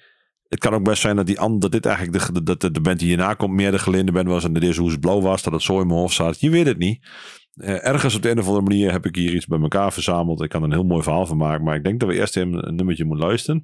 Het 0.49 0.59
kan 0.59 0.75
ook 0.75 0.85
best 0.85 1.01
zijn 1.01 1.17
dat, 1.17 1.27
die 1.27 1.41
ander, 1.41 1.61
dat 1.61 1.73
dit 1.73 1.87
eigenlijk 1.87 2.35
de, 2.35 2.43
dat 2.43 2.61
de, 2.61 2.71
de 2.71 2.81
band 2.81 2.99
die 2.99 3.09
hierna 3.09 3.35
komt 3.35 3.53
meer 3.53 3.71
de 3.71 3.79
geleende 3.79 4.13
band 4.13 4.29
was 4.29 4.45
en 4.45 4.53
de 4.53 4.61
deze 4.61 4.81
Hoes 4.81 4.97
Blauw 4.97 5.21
was, 5.21 5.43
dat 5.43 5.53
het 5.53 5.63
zo 5.63 5.81
in 5.81 5.87
mijn 5.87 5.99
hoofd 5.99 6.15
zat. 6.15 6.41
Je 6.41 6.51
weet 6.51 6.67
het 6.67 6.79
niet. 6.79 7.07
Eh, 7.55 7.87
ergens 7.87 8.15
op 8.15 8.23
de 8.23 8.31
een 8.31 8.39
of 8.39 8.47
andere 8.47 8.65
manier 8.65 8.93
heb 8.93 9.07
ik 9.07 9.15
hier 9.15 9.35
iets 9.35 9.47
bij 9.47 9.61
elkaar 9.61 9.93
verzameld. 9.93 10.43
Ik 10.43 10.49
kan 10.49 10.61
er 10.63 10.67
een 10.67 10.75
heel 10.75 10.85
mooi 10.85 11.03
verhaal 11.03 11.27
van 11.27 11.37
maken, 11.37 11.65
maar 11.65 11.77
ik 11.77 11.85
denk 11.85 12.01
dat 12.01 12.09
we 12.09 12.15
eerst 12.15 12.37
even 12.37 12.69
een 12.69 12.75
nummertje 12.75 13.05
moeten 13.05 13.27
luisteren. 13.27 13.63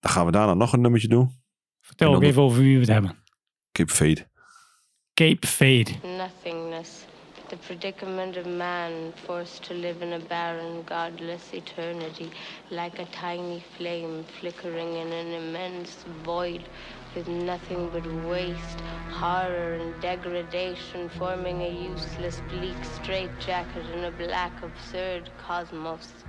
Dan 0.00 0.10
gaan 0.10 0.26
we 0.26 0.32
daarna 0.32 0.54
nog 0.54 0.72
een 0.72 0.80
nummertje 0.80 1.08
doen. 1.08 1.30
Vertel 1.80 2.14
ook 2.14 2.20
dan 2.20 2.30
even 2.30 2.42
over 2.42 2.62
wie 2.62 2.74
we 2.74 2.80
het 2.80 2.88
hebben. 2.88 3.16
Keep 3.72 3.90
Fade. 3.90 4.26
Cape 5.14 5.46
Fade. 5.46 5.90
nothingness, 6.02 6.90
the 7.48 7.56
predicament 7.56 8.36
of 8.36 8.46
man 8.46 9.12
forced 9.26 9.62
to 9.64 9.72
live 9.72 10.02
in 10.02 10.12
a 10.12 10.18
barren, 10.18 10.82
godless 10.82 11.54
eternity, 11.54 12.30
like 12.70 12.98
a 12.98 13.06
tiny 13.06 13.64
flame 13.76 14.24
flickering 14.38 14.96
in 14.96 15.12
an 15.12 15.32
immense 15.32 16.04
void, 16.24 16.62
with 17.14 17.26
nothing 17.26 17.88
but 17.88 18.06
waste, 18.24 18.80
horror, 19.10 19.74
and 19.74 19.98
degradation 20.02 21.08
forming 21.08 21.62
a 21.62 21.70
useless, 21.70 22.42
bleak 22.50 22.76
straitjacket 22.84 23.86
in 23.94 24.04
a 24.04 24.10
black, 24.10 24.52
absurd 24.62 25.30
cosmos. 25.38 26.27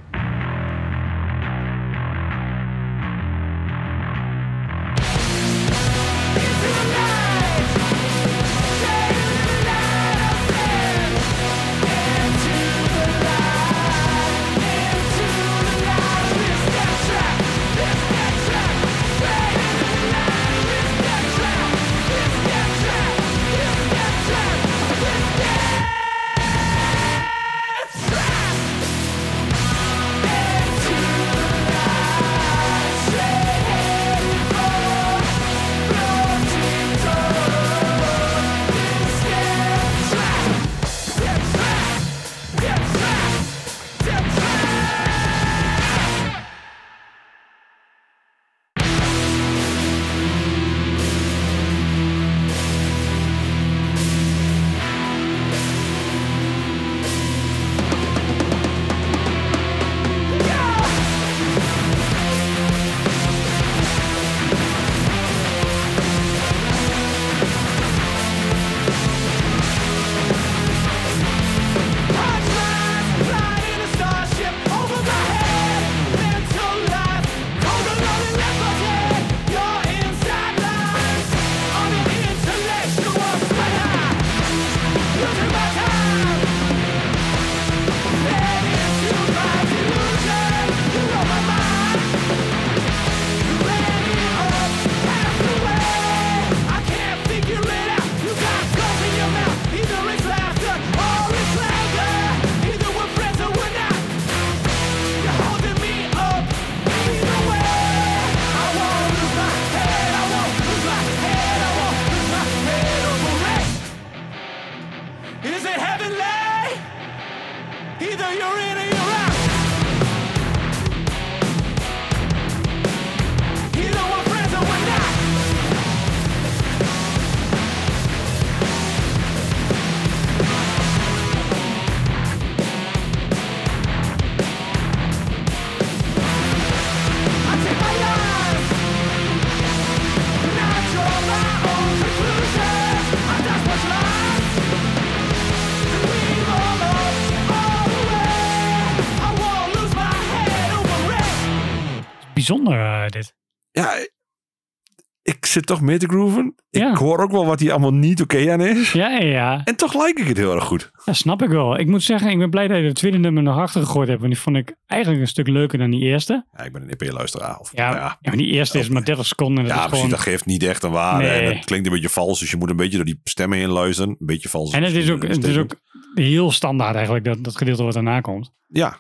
Toch 155.70 155.82
mee 155.82 155.98
te 155.98 156.08
grooven. 156.08 156.54
Ik 156.70 156.82
Ja. 156.82 156.96
hoor 156.96 157.20
ook 157.20 157.32
wel 157.32 157.46
wat 157.46 157.60
hier 157.60 157.72
allemaal 157.72 157.94
niet 157.94 158.22
oké 158.22 158.52
aan 158.52 158.62
is. 158.62 158.92
Ja, 158.92 159.10
ja, 159.10 159.26
ja. 159.26 159.62
En 159.64 159.76
toch 159.76 159.94
like 160.06 160.22
ik 160.22 160.28
het 160.28 160.38
heel 160.38 160.56
erg 160.56 160.64
goed. 160.64 160.92
Dat 161.06 161.16
snap 161.16 161.42
ik 161.42 161.50
wel. 161.50 161.80
Ik 161.80 161.88
moet 161.88 162.04
zeggen, 162.04 162.30
ik 162.32 162.38
ben 162.38 162.50
blij 162.50 162.68
dat 162.68 162.78
je 162.78 162.84
het 162.84 162.96
tweede 162.96 163.18
nummer 163.18 163.44
nog 163.44 163.58
achter 163.58 163.82
gegooid 163.82 164.08
hebt. 164.08 164.20
Want 164.22 164.34
die 164.34 164.42
vond 164.42 164.56
ik 164.58 164.76
eigenlijk 164.86 165.22
een 165.22 165.28
stuk 165.28 165.48
leuker 165.48 165.78
dan 165.78 165.90
die 165.90 166.02
eerste. 166.02 166.46
Ja, 166.58 166.64
ik 166.64 166.72
ben 166.74 166.82
een 166.82 166.90
EP-luisteraar. 166.90 167.58
Of, 167.60 167.72
Ja, 167.76 167.90
ja. 167.90 167.96
ja, 167.96 168.18
maar 168.22 168.38
die 168.38 168.48
eerste 168.52 168.80
is 168.80 168.90
maar 168.90 169.06
30 169.06 169.26
seconden. 169.26 169.58
En 169.64 169.70
dat 169.70 169.78
ja 169.78 169.84
is 169.84 169.88
precies. 169.90 170.06
gewoon... 170.06 170.24
Dat 170.24 170.34
geeft 170.34 170.46
niet 170.46 170.64
echt 170.64 170.84
een 170.84 170.92
waarde. 170.92 171.24
Nee. 171.28 171.40
En 171.42 171.56
het 171.56 171.66
klinkt 171.66 171.86
een 171.88 171.94
beetje 171.94 172.10
vals. 172.10 172.40
Dus 172.40 172.52
je 172.52 172.58
moet 172.58 172.70
een 172.70 172.76
beetje 172.76 172.96
door 172.96 173.06
die 173.06 173.20
stemmen 173.24 173.58
heen 173.58 173.70
luisteren. 173.70 174.10
Een 174.20 174.26
beetje 174.26 174.50
vals. 174.50 174.72
En 174.72 174.84
het 174.84 174.94
is 174.96 175.10
ook, 175.12 175.28
het 175.28 175.44
is 175.44 175.58
ook 175.58 175.76
heel 176.14 176.52
standaard 176.52 176.96
eigenlijk, 176.96 177.26
dat, 177.26 177.44
dat 177.44 177.58
gedeelte 177.58 177.84
wat 177.84 177.94
daarna 177.94 178.22
komt. 178.22 178.52
Ja, 178.68 179.00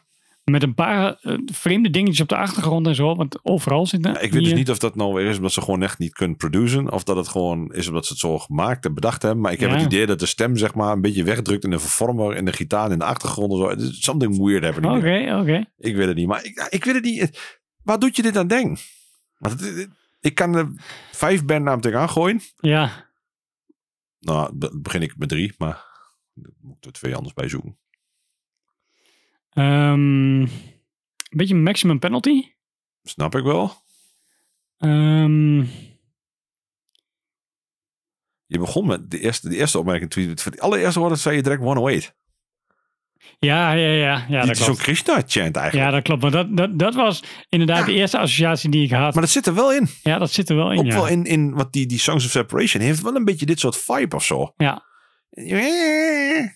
Met 0.50 0.64
een 0.64 0.74
paar 0.74 1.18
eh, 1.22 1.38
vreemde 1.46 1.90
dingetjes 1.90 2.22
op 2.22 2.28
de 2.28 2.36
achtergrond 2.38 2.88
en 2.88 2.96
zo. 2.96 3.16
Want 3.16 3.40
overal 3.46 3.86
zitten... 3.86 4.12
Ja, 4.14 4.20
ik 4.20 4.32
weet 4.32 4.44
dus 4.44 4.54
niet 4.54 4.70
of 4.70 4.78
dat 4.78 4.96
nou 4.96 5.14
weer 5.14 5.26
is 5.26 5.36
omdat 5.38 5.52
ze 5.52 5.62
gewoon 5.62 5.82
echt 5.84 6.00
niet 6.00 6.14
kunnen 6.14 6.38
produceren. 6.38 6.92
Of 6.92 7.04
dat 7.04 7.16
het 7.16 7.28
gewoon 7.28 7.74
is 7.74 7.88
omdat 7.88 8.06
ze 8.06 8.12
het 8.12 8.22
zo 8.22 8.40
gemaakt 8.40 8.86
en 8.86 8.94
bedacht 8.94 9.22
hebben. 9.22 9.42
Maar 9.42 9.52
ik 9.52 9.60
heb 9.60 9.70
Ja. 9.70 9.76
het 9.76 9.86
idee 9.86 10.06
dat 10.06 10.20
de 10.20 10.26
stem 10.26 10.58
zeg 10.58 10.74
maar 10.76 10.92
een 10.92 11.02
beetje 11.02 11.24
wegdrukt 11.24 11.64
in 11.64 11.70
de 11.70 11.80
vervormer, 11.80 12.36
in 12.36 12.46
de 12.46 12.54
gitaar, 12.54 12.92
in 12.92 13.00
de 13.00 13.06
achtergrond. 13.06 13.72
En 13.72 13.80
zo. 13.82 13.92
Something 13.92 14.38
weird 14.46 14.64
hebben 14.64 14.86
Oké, 14.98 15.38
oké. 15.40 15.66
Ik 15.78 15.96
weet 15.96 16.08
het 16.08 16.16
niet. 16.16 16.28
Maar 16.28 16.44
ik, 16.46 16.68
ik 16.70 16.84
weet 16.86 16.96
het 16.96 17.04
niet. 17.04 17.60
Waar 17.84 18.00
doet 18.00 18.16
je 18.16 18.22
dit 18.22 18.38
aan 18.38 18.48
denken? 18.48 18.78
Het- 19.38 19.88
ik 20.20 20.36
kan 20.36 20.56
er 20.56 20.72
vijf 21.12 21.46
bandnamen 21.46 21.82
tegenaan 21.82 22.10
gooien. 22.10 22.42
Ja, 22.60 23.08
Nou, 24.20 24.52
dan 24.54 24.82
begin 24.82 25.02
ik 25.02 25.14
met 25.18 25.30
drie. 25.30 25.54
Maar 25.58 25.86
moet 26.62 26.86
er 26.86 26.92
twee 26.92 27.16
anders 27.16 27.34
bij 27.34 27.50
zoeken. 27.50 27.78
Ehm, 29.50 30.42
een 30.42 30.50
beetje 31.30 31.56
maximum 31.56 32.00
penalty. 32.00 32.44
Snap 33.04 33.36
ik 33.36 33.44
wel. 33.44 33.74
Ehm, 34.78 35.58
Je 38.46 38.60
begon 38.60 38.88
met 38.88 39.12
de 39.12 39.20
eerste, 39.20 39.50
de 39.50 39.56
eerste 39.56 39.80
opmerking. 39.80 40.10
Toen 40.12 40.24
je, 40.24 40.34
de 40.34 40.60
allereerste 40.62 41.00
woorden 41.00 41.18
zei 41.18 41.36
je 41.36 41.42
direct 41.44 41.62
108. 41.62 42.16
ja, 43.40 43.72
ja, 43.72 43.88
ja. 43.92 44.26
ja 44.30 44.46
dat 44.46 44.50
is 44.60 44.66
zo'n. 44.66 44.76
Krishna-chant 44.76 45.56
eigenlijk. 45.56 45.74
Ja, 45.74 45.90
dat 45.90 46.04
klopt. 46.04 46.22
Maar 46.22 46.32
dat, 46.32 46.58
dat, 46.58 46.80
dat 46.80 46.96
was 46.96 47.24
inderdaad 47.50 47.80
Ja. 47.80 47.86
de 47.86 47.94
eerste 47.94 48.18
associatie 48.18 48.70
die 48.70 48.84
ik 48.84 48.92
had. 48.92 49.14
Maar 49.14 49.24
dat 49.24 49.32
zit 49.32 49.46
er 49.46 49.54
wel 49.54 49.74
in. 49.74 49.88
ja, 50.04 50.18
dat 50.18 50.32
zit 50.32 50.50
er 50.50 50.56
wel 50.56 50.72
in, 50.72 50.80
ook 50.80 50.86
ja. 50.86 50.94
wel 50.94 51.08
in, 51.08 51.24
in 51.26 51.54
wat 51.54 51.74
die, 51.74 51.86
die 51.86 52.00
Songs 52.00 52.26
of 52.26 52.32
Separation 52.32 52.84
heeft 52.84 53.02
wel 53.02 53.16
een 53.16 53.26
beetje 53.26 53.46
dit 53.46 53.60
soort 53.60 53.78
vibe 53.78 54.16
of 54.16 54.24
zo. 54.26 54.54
Ja. 54.58 54.86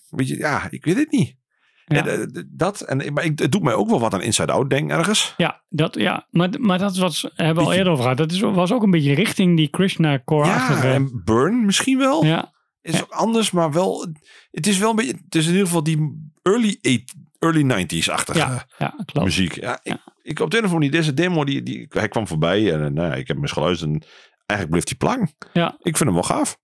Beetje, 0.09 0.37
ja, 0.37 0.67
ik 0.69 0.85
weet 0.85 0.97
het 0.97 1.11
niet. 1.11 1.35
Ja. 1.85 2.05
En, 2.05 2.33
eh, 2.33 2.43
dat, 2.47 2.81
en, 2.81 3.13
maar 3.13 3.23
ik, 3.23 3.39
het 3.39 3.51
doet 3.51 3.63
mij 3.63 3.73
ook 3.73 3.89
wel 3.89 3.99
wat 3.99 4.13
aan 4.13 4.21
Inside 4.21 4.51
Out 4.51 4.69
denken 4.69 4.97
ergens. 4.97 5.33
Ja, 5.37 5.63
dat, 5.69 5.95
ja. 5.95 6.27
Maar, 6.29 6.49
maar 6.59 6.77
dat 6.79 6.97
was, 6.97 7.21
hebben 7.21 7.37
we 7.39 7.45
al 7.45 7.53
Beetje- 7.55 7.77
eerder 7.77 7.91
over 7.91 8.03
gehad. 8.03 8.17
Dat 8.17 8.31
is, 8.31 8.39
was 8.39 8.71
ook 8.71 8.83
een 8.83 8.91
beetje 8.91 9.13
richting 9.13 9.57
die 9.57 9.67
Krishna 9.69 10.21
core 10.25 10.47
Ja, 10.47 10.83
en 10.83 11.21
Burn 11.23 11.65
misschien 11.65 11.97
wel. 11.97 12.25
ja, 12.25 12.53
Is 12.81 13.01
ook 13.03 13.11
anders, 13.11 13.51
maar 13.51 13.71
wel... 13.71 14.07
Het 14.51 14.67
is 14.67 14.77
wel 14.77 14.89
een 14.89 14.95
beetje... 14.95 15.15
Het 15.25 15.35
is 15.35 15.45
in 15.45 15.51
ieder 15.51 15.67
geval 15.67 15.83
die 15.83 16.31
early, 16.41 16.77
eight, 16.81 17.13
early 17.39 17.85
90s-achtige 17.85 18.37
ja, 18.37 18.65
ja, 18.77 18.93
klopt. 19.05 19.27
muziek. 19.27 19.55
Ja, 19.61 19.79
ik, 19.83 19.97
ik 20.21 20.39
op 20.39 20.51
de 20.51 20.57
een 20.57 20.63
of 20.63 20.69
andere 20.71 20.73
manier, 20.73 20.91
deze 20.91 21.13
demo, 21.13 21.43
die, 21.43 21.63
die, 21.63 21.85
hij 21.89 22.07
kwam 22.07 22.27
voorbij 22.27 22.73
en 22.73 22.85
eh, 22.85 22.91
nou, 22.91 23.07
ja, 23.07 23.13
ik 23.13 23.27
heb 23.27 23.35
hem 23.35 23.41
eens 23.45 23.51
geluisterd 23.51 23.91
en 23.91 24.03
eigenlijk 24.45 24.69
bleef 24.69 24.83
die 24.83 24.97
plank. 24.97 25.29
Ja. 25.53 25.69
Ik 25.81 25.97
vind 25.97 26.09
hem 26.09 26.13
wel 26.13 26.23
gaaf. 26.23 26.57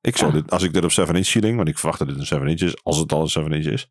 Ik 0.00 0.16
zou 0.16 0.32
dit, 0.32 0.50
als 0.50 0.62
ik 0.62 0.72
dit 0.72 0.84
op 0.84 0.90
7-inch 1.08 1.24
ceiling, 1.26 1.56
want 1.56 1.68
ik 1.68 1.78
verwacht 1.78 1.98
dat 1.98 2.08
dit 2.08 2.30
een 2.30 2.40
7-inch 2.40 2.60
is, 2.60 2.84
als 2.84 2.98
het 2.98 3.12
al 3.12 3.20
een 3.34 3.44
7-inch 3.44 3.66
is. 3.72 3.90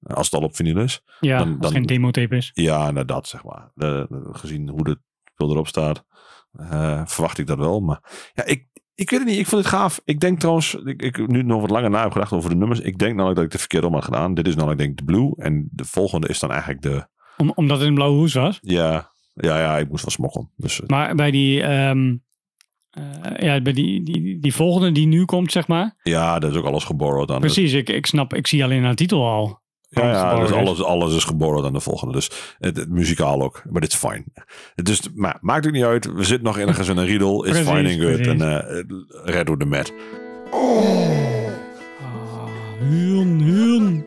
Als 0.00 0.30
het 0.30 0.40
al 0.40 0.46
op 0.46 0.56
vinyl 0.56 0.78
is. 0.78 1.00
Ja, 1.20 1.38
dan- 1.38 1.46
als 1.48 1.56
dan- 1.56 1.64
het 1.64 1.72
geen 1.72 1.86
demotape 1.86 2.36
is. 2.36 2.50
Ja, 2.54 2.92
dat 2.92 3.28
zeg 3.28 3.44
maar. 3.44 3.70
De- 3.74 4.06
de- 4.08 4.28
gezien 4.32 4.68
hoe 4.68 4.84
de 4.84 4.98
spul 5.32 5.50
erop 5.50 5.66
staat, 5.68 6.04
eh, 6.52 7.02
verwacht 7.04 7.38
ik 7.38 7.46
dat 7.46 7.58
wel. 7.58 7.80
Maar 7.80 8.30
ja, 8.34 8.44
ik, 8.44 8.66
ik 8.94 9.10
weet 9.10 9.20
het 9.20 9.28
niet. 9.28 9.38
Ik 9.38 9.46
vond 9.46 9.62
het 9.62 9.72
gaaf. 9.72 10.00
Ik 10.04 10.20
denk 10.20 10.38
trouwens, 10.38 10.74
ik, 10.74 11.02
ik 11.02 11.26
nu 11.28 11.42
nog 11.42 11.60
wat 11.60 11.70
langer 11.70 11.90
na 11.90 12.02
heb 12.02 12.12
gedacht 12.12 12.32
over 12.32 12.50
de 12.50 12.56
nummers. 12.56 12.80
Ik 12.80 12.98
denk 12.98 13.12
namelijk 13.12 13.36
dat 13.36 13.44
ik 13.44 13.50
de 13.52 13.58
verkeerde 13.58 13.86
om 13.86 13.92
had 13.94 14.04
gedaan. 14.04 14.34
Dit 14.34 14.46
is 14.48 14.54
namelijk 14.54 14.78
denk 14.78 14.90
ik 14.90 14.96
de 14.98 15.04
blue. 15.04 15.32
En 15.36 15.68
de 15.72 15.84
volgende 15.84 16.28
is 16.28 16.38
dan 16.38 16.50
eigenlijk 16.50 16.82
de, 16.82 17.06
Om, 17.36 17.52
omdat 17.54 17.78
het 17.78 17.88
een 17.88 17.94
blauwe 17.94 18.16
hoes 18.16 18.34
was. 18.34 18.58
ja, 18.60 19.12
ja, 19.34 19.58
ja, 19.58 19.78
ik 19.78 19.88
moest 19.88 20.02
wel 20.04 20.10
smokkelen. 20.12 20.50
Dus 20.56 20.80
eh, 20.80 20.86
Maar 20.86 21.14
bij 21.14 21.30
die, 21.30 21.62
ehm, 21.62 22.16
eh, 22.90 23.04
ja, 23.38 23.60
bij 23.60 23.72
die, 23.72 24.02
die, 24.02 24.38
die 24.40 24.54
volgende 24.54 24.92
die 24.92 25.06
nu 25.06 25.24
komt, 25.24 25.52
zeg 25.52 25.66
maar. 25.68 25.94
ja, 26.02 26.38
dat 26.38 26.50
is 26.50 26.56
ook 26.56 26.64
alles 26.64 26.84
geborrowd 26.84 27.28
aan. 27.30 27.34
de- 27.34 27.40
Precies, 27.40 27.72
ik, 27.72 27.88
ik 27.88 28.06
snap, 28.06 28.34
ik 28.34 28.46
zie 28.46 28.64
alleen 28.64 28.82
de 28.88 28.94
titel 28.94 29.26
al. 29.28 29.62
Ja, 29.94 30.40
dus 30.40 30.52
alles, 30.52 30.82
alles 30.82 31.14
is 31.14 31.24
geborrowd 31.24 31.64
aan 31.64 31.72
de 31.72 31.80
volgende. 31.80 32.12
Dus 32.12 32.30
het, 32.58 32.76
het 32.76 32.88
muzikaal 32.88 33.42
ook. 33.42 33.62
Maar 33.70 33.80
dit 33.80 33.92
is 33.92 33.98
fijn. 33.98 34.24
Dus, 34.74 35.00
maar 35.14 35.38
maakt 35.40 35.66
ook 35.66 35.72
niet 35.72 35.84
uit. 35.84 36.12
We 36.12 36.24
zitten 36.24 36.44
nog 36.44 36.58
ergens 36.58 36.88
in 36.88 36.96
een 36.96 37.06
riedel. 37.06 37.44
Is 37.44 37.56
fine 37.56 37.70
and 37.70 38.00
good. 38.00 38.16
precies. 38.16 38.26
En 38.26 38.40
eh 38.68 38.82
red 39.24 39.46
door 39.46 39.58
de 39.58 39.64
mat. 39.64 39.92
Ah, 40.50 40.60
Huun, 42.80 43.40
Huun. 43.40 44.04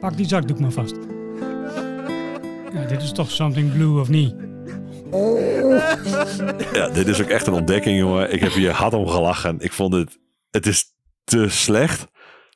Pak 0.00 0.16
die 0.16 0.26
zakdoek 0.26 0.60
maar 0.60 0.70
vast. 0.70 0.96
Ja, 2.72 2.84
dit 2.84 3.02
is 3.02 3.12
toch 3.12 3.30
something 3.30 3.72
blue 3.72 4.00
of 4.00 4.08
niet? 4.08 4.34
Ja, 6.72 6.88
dit 6.88 7.06
is 7.06 7.22
ook 7.22 7.28
echt 7.28 7.46
een 7.46 7.52
ontdekking, 7.52 7.98
jongen. 7.98 8.32
Ik 8.32 8.40
heb 8.40 8.52
hier 8.52 8.72
hard 8.72 8.94
om 8.94 9.08
gelachen. 9.08 9.56
Ik 9.60 9.72
vond 9.72 9.94
het... 9.94 10.18
Het 10.50 10.66
is 10.66 10.84
te 11.24 11.48
slecht 11.48 12.06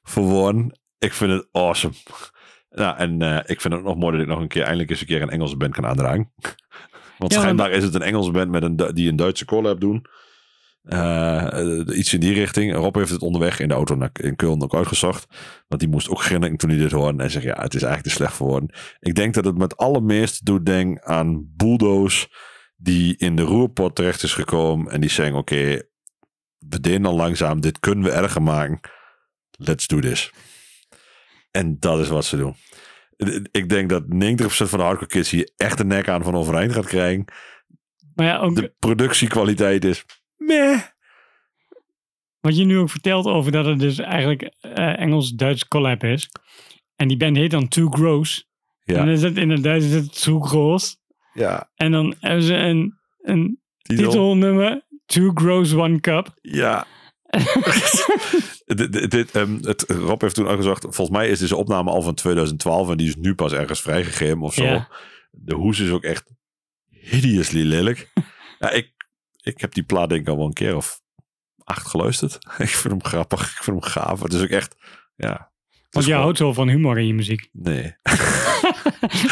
voor 0.03 0.23
woorden. 0.23 0.79
Ik 0.99 1.13
vind 1.13 1.33
het 1.33 1.49
awesome. 1.53 1.95
Nou, 2.73 2.97
en 2.97 3.23
eh, 3.23 3.39
ik 3.47 3.61
vind 3.61 3.75
het 3.75 3.83
nog 3.83 3.97
mooi 3.97 4.13
dat 4.13 4.21
ik 4.21 4.29
nog 4.29 4.41
een 4.41 4.49
keer 4.49 4.63
eindelijk 4.63 4.91
eens 4.91 5.01
een 5.01 5.07
keer 5.07 5.23
een 5.23 5.31
Engelse 5.31 5.57
band 5.57 5.75
kan 5.75 5.87
aandragen. 5.87 6.33
Want 7.19 7.33
Ja, 7.33 7.39
maar- 7.39 7.47
schijnbaar 7.47 7.71
is 7.71 7.83
het 7.83 7.95
een 7.95 8.03
Engelse 8.03 8.31
band 8.31 8.51
met 8.51 8.63
een, 8.63 8.77
die 8.95 9.09
een 9.09 9.17
Duitse 9.17 9.45
collab 9.45 9.81
doen. 9.81 10.07
Eh, 10.83 11.79
eh, 11.79 11.97
iets 11.99 12.15
in 12.15 12.21
die 12.21 12.35
richting. 12.35 12.75
Rob 12.75 12.97
heeft 12.97 13.11
het 13.11 13.21
onderweg 13.23 13.61
in 13.61 13.69
de 13.69 13.75
auto 13.75 13.95
naar, 13.95 14.11
in 14.13 14.37
Keulen 14.37 14.63
ook 14.63 14.75
uitgezocht. 14.75 15.27
Want 15.69 15.81
die 15.81 15.91
moest 15.91 16.09
ook 16.09 16.23
grinniken 16.23 16.57
toen 16.57 16.71
hij 16.71 16.79
dit 16.79 16.91
hoorde. 16.91 17.23
En 17.23 17.31
zegt, 17.31 17.45
ja, 17.45 17.63
het 17.63 17.75
is 17.75 17.83
eigenlijk 17.83 18.03
te 18.03 18.11
slecht 18.11 18.35
voor 18.35 18.47
woorden. 18.49 18.75
Ik 19.01 19.15
denk 19.15 19.35
dat 19.35 19.45
het 19.45 19.59
met 19.59 19.77
allermeest 19.77 20.45
doet 20.45 20.67
denken 20.67 21.05
aan 21.05 21.53
Bulldoze 21.57 22.29
die 22.77 23.17
in 23.17 23.37
de 23.37 23.43
roerpot 23.43 23.95
terecht 23.95 24.23
is 24.23 24.35
gekomen. 24.35 24.93
En 24.93 25.01
die 25.01 25.11
zeggen, 25.11 25.37
oké, 25.37 25.83
we 26.59 26.81
deden 26.81 27.07
al 27.07 27.17
langzaam. 27.17 27.61
Dit 27.61 27.81
kunnen 27.81 28.05
we 28.05 28.11
erger 28.11 28.43
maken. 28.43 28.81
Let's 29.51 29.87
do 29.87 29.99
this. 30.01 30.33
En 31.53 31.77
dat 31.81 31.99
is 32.01 32.09
wat 32.09 32.25
ze 32.25 32.37
doen. 32.37 32.55
Ik 33.51 33.69
denk 33.69 33.89
dat 33.89 34.03
90% 34.05 34.07
van 34.47 34.79
de 34.79 34.85
hardcore 34.85 35.07
kids 35.11 35.31
hier 35.31 35.51
echt 35.57 35.79
de 35.79 35.85
nek 35.85 36.09
aan 36.09 36.23
van 36.23 36.35
overeind 36.35 36.73
gaat 36.73 36.87
krijgen. 36.87 37.25
Maar 38.15 38.27
ja, 38.27 38.39
ook 38.39 38.55
De 38.57 38.75
productiekwaliteit 38.79 39.85
is 39.85 40.05
meh. 40.37 40.79
wat 42.41 42.57
je 42.57 42.65
nu 42.65 42.79
ook 42.79 42.91
vertelt 42.91 43.27
over 43.27 43.53
dat 43.53 43.65
het 43.67 43.79
dus 43.79 43.99
eigenlijk 43.99 44.43
eh, 44.61 44.99
Engels-Duits 45.01 45.69
collab 45.69 46.05
is. 46.05 46.29
En 46.97 47.09
die 47.09 47.17
band 47.17 47.37
heet 47.37 47.51
dan 47.51 47.69
Too 47.69 47.89
Gross. 47.89 48.49
En 48.85 48.95
dan 48.95 49.07
Ja, 49.07 49.13
is 49.13 49.23
het 49.23 49.37
in 49.37 49.51
het 49.51 49.63
Duits 49.63 49.85
is 49.85 49.93
het 49.93 50.23
Too 50.23 50.41
Gross. 50.41 50.97
ja. 51.35 51.71
En 51.75 51.93
dan 51.93 52.15
hebben 52.21 52.43
ze 52.43 52.55
een, 52.55 52.99
een 53.23 53.61
Titel. 53.83 54.05
titelnummer. 54.11 54.87
Too 55.07 55.31
Gross 55.35 55.73
One 55.75 56.01
Cup. 56.01 56.35
Ja. 56.41 56.87
dit, 58.67 59.11
dit- 59.11 59.31
ehm, 59.31 59.59
het, 59.61 59.85
Rob 59.89 60.21
heeft 60.21 60.35
toen 60.35 60.49
uitgezocht. 60.49 60.83
Volgens 60.83 61.11
mij 61.11 61.29
is 61.29 61.39
deze 61.39 61.57
opname 61.57 61.91
al 61.91 62.03
van 62.03 62.15
2012 62.15 62.91
en 62.91 62.97
die 62.97 63.09
is 63.09 63.17
nu 63.17 63.35
pas 63.35 63.53
ergens 63.53 63.81
vrijgegeven 63.81 64.41
of 64.43 64.55
zo. 64.55 64.65
Ja. 64.65 64.89
De 65.31 65.55
hoes 65.55 65.79
is 65.81 65.91
ook 65.91 66.03
echt 66.03 66.31
hideously 66.89 67.63
lelijk. 67.63 68.13
ja, 68.59 68.71
ik, 68.71 68.93
ik 69.43 69.61
heb 69.61 69.75
die 69.75 69.85
plaat 69.85 70.09
denk 70.09 70.21
ik 70.21 70.29
al 70.29 70.37
wel 70.37 70.47
een 70.47 70.53
keer 70.53 70.77
of 70.77 71.01
acht 71.65 71.87
geluisterd. 71.87 72.35
ik 72.59 72.69
vind 72.69 72.93
hem 72.95 73.05
grappig. 73.05 73.41
Ik 73.41 73.63
vind 73.63 73.83
hem 73.83 73.93
gaaf. 73.93 74.23
Het 74.23 74.33
is 74.33 74.43
ook 74.43 74.49
echt, 74.49 74.77
ja. 75.17 75.52
Want 75.93 76.07
jij 76.07 76.17
houdt 76.17 76.39
zo 76.39 76.53
van 76.53 76.69
humor 76.69 76.99
in 76.99 77.07
je 77.07 77.15
muziek. 77.15 77.49
Nee. 77.53 77.95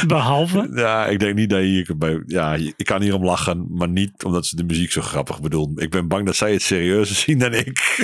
Behalve. 0.07 0.69
Ja, 0.75 1.07
ik 1.07 1.19
denk 1.19 1.35
niet 1.35 1.51
dat 1.51 1.61
je 1.61 1.67
hier 1.67 1.97
bij. 1.99 2.23
Ja, 2.27 2.55
ik 2.55 2.85
kan 2.85 3.03
hier 3.03 3.15
om 3.15 3.25
lachen, 3.25 3.67
maar 3.71 3.89
niet 3.89 4.25
omdat 4.25 4.47
ze 4.47 4.57
de 4.57 4.65
muziek 4.65 4.93
zo 4.93 5.01
grappig 5.01 5.41
bedoelen. 5.41 5.77
Ik 5.77 5.91
ben 5.91 6.09
bang 6.09 6.27
dat 6.27 6.37
zij 6.37 6.53
het 6.53 6.63
serieuzer 6.63 7.17
zien 7.27 7.39
dan 7.39 7.55
ik. 7.55 7.99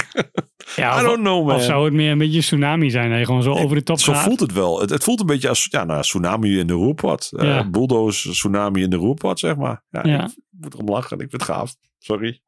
Ja, 0.77 1.01
I 1.01 1.05
don't 1.05 1.19
know, 1.19 1.47
man. 1.47 1.57
Of 1.57 1.63
zou 1.63 1.85
het 1.85 1.95
meer 1.95 2.11
een 2.11 2.19
beetje 2.19 2.41
tsunami 2.41 2.91
zijn? 2.91 3.11
Dat 3.11 3.19
je 3.19 3.25
gewoon 3.25 3.43
zo 3.43 3.53
over 3.53 3.77
de 3.77 3.83
top 3.83 3.99
Zo 4.01 4.13
gaat? 4.13 4.23
voelt 4.23 4.41
het 4.41 4.53
wel. 4.53 4.81
Het, 4.81 4.91
het 4.91 5.05
voelt 5.05 5.21
een 5.21 5.27
beetje 5.27 5.49
als 5.49 5.67
ja, 5.71 5.85
nou, 5.85 6.03
tsunami 6.03 6.59
in 6.59 6.67
de 6.67 6.73
roerpot. 6.73 7.31
Eh 7.37 7.45
Ja. 7.47 7.71
bulldoze 7.71 8.31
tsunami 8.31 8.83
in 8.83 8.91
de 8.91 8.97
roerpot, 8.97 9.39
zeg 9.39 9.57
maar. 9.57 9.83
Ja, 9.91 10.01
Ja. 10.03 10.25
Ik 10.25 10.33
moet 10.61 10.75
erom 10.75 10.89
lachen. 10.89 11.19
Ik 11.19 11.31
vind 11.31 11.43
het 11.43 11.51
gaaf. 11.51 11.75
Sorry. 11.99 12.41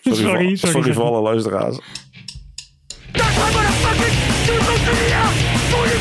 Sorry, 0.00 0.02
voor, 0.02 0.14
sorry. 0.24 0.56
sorry 0.56 0.92
voor 0.92 1.04
alle 1.04 1.20
luisteraars. 1.22 1.78
That's 3.12 3.36
motherfucking 3.36 5.47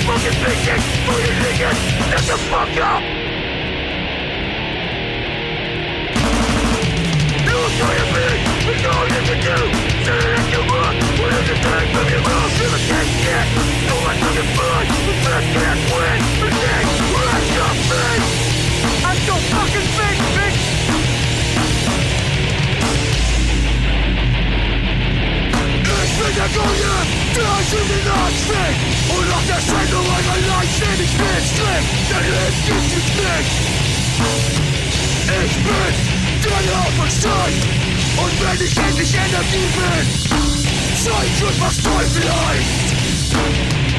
fucking 0.07 0.39
bitches, 0.39 0.83
you 1.19 1.33
niggas, 1.43 1.79
shut 2.07 2.23
the 2.31 2.37
fuck 2.47 2.75
up. 2.79 3.03
You 7.43 7.55
will 7.59 7.73
try 7.75 7.91
your 7.99 8.09
best, 8.15 8.41
but 8.65 8.85
all 8.87 9.05
you 9.11 9.21
can 9.27 9.39
do. 9.43 9.57
Say 10.07 10.19
that 10.31 10.47
you 10.53 10.61
want, 10.71 10.95
whatever 11.19 11.47
you 11.51 11.57
take 11.59 11.89
from 11.91 12.07
your 12.07 12.23
mouth. 12.23 12.51
Give 12.55 12.71
a 12.71 12.81
can't 12.87 13.11
shit, 13.19 13.47
so 13.87 13.95
much 14.07 14.19
on 14.27 14.33
your 14.39 14.49
foot. 14.55 14.85
The 15.07 15.15
best 15.27 15.47
can't 15.59 15.81
win, 15.91 16.19
the 16.39 16.49
next 16.55 16.95
will 17.11 17.27
have 17.35 17.47
your 17.57 17.73
face. 17.91 18.26
Gleich 26.53 27.33
Gleichen 27.33 27.85
den 27.89 28.07
Arsch 28.07 28.47
weg! 28.47 28.77
Und 29.09 29.27
nach 29.29 29.45
der 29.47 29.61
Scheidung 29.61 30.05
einer 30.05 30.39
Leiche 30.47 30.87
Ich 31.03 31.11
bin 31.11 31.43
schlimm, 31.43 31.85
denn 32.09 32.27
es 32.47 32.57
gibt 32.65 32.91
es 32.97 33.07
nicht 33.19 33.51
Ich 35.43 35.55
bin 35.55 35.93
dein 36.43 36.67
Haupenstein 36.79 37.53
Und 38.17 38.35
wenn 38.41 38.59
ich 38.65 38.77
endlich 38.77 39.13
Energie 39.13 39.67
bin 39.75 40.05
Zeig 40.95 41.31
wird 41.41 41.57
was 41.59 41.77
Teufel 41.77 42.23
heißt! 42.23 43.96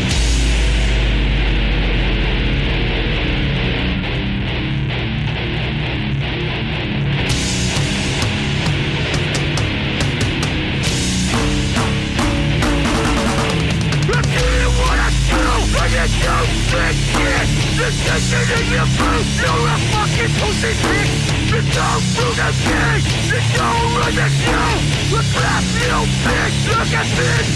This 18.29 18.43
isn't 18.45 18.61
in 18.61 18.69
your 18.69 18.85
boot, 18.85 19.25
you're 19.41 19.49
a 19.49 19.77
fucking 19.88 20.33
pussy 20.37 20.77
bitch 20.85 21.49
You 21.49 21.64
don't 21.64 22.05
do 22.12 22.29
the 22.37 22.49
thing, 22.61 23.01
you 23.25 23.41
don't 23.57 23.88
run 23.97 24.12
the 24.12 24.29
show 24.29 24.69
You 25.09 25.21
clap, 25.33 25.64
you 25.73 25.97
bitch, 26.29 26.57
look 26.69 26.93
at 26.93 27.09
this 27.17 27.49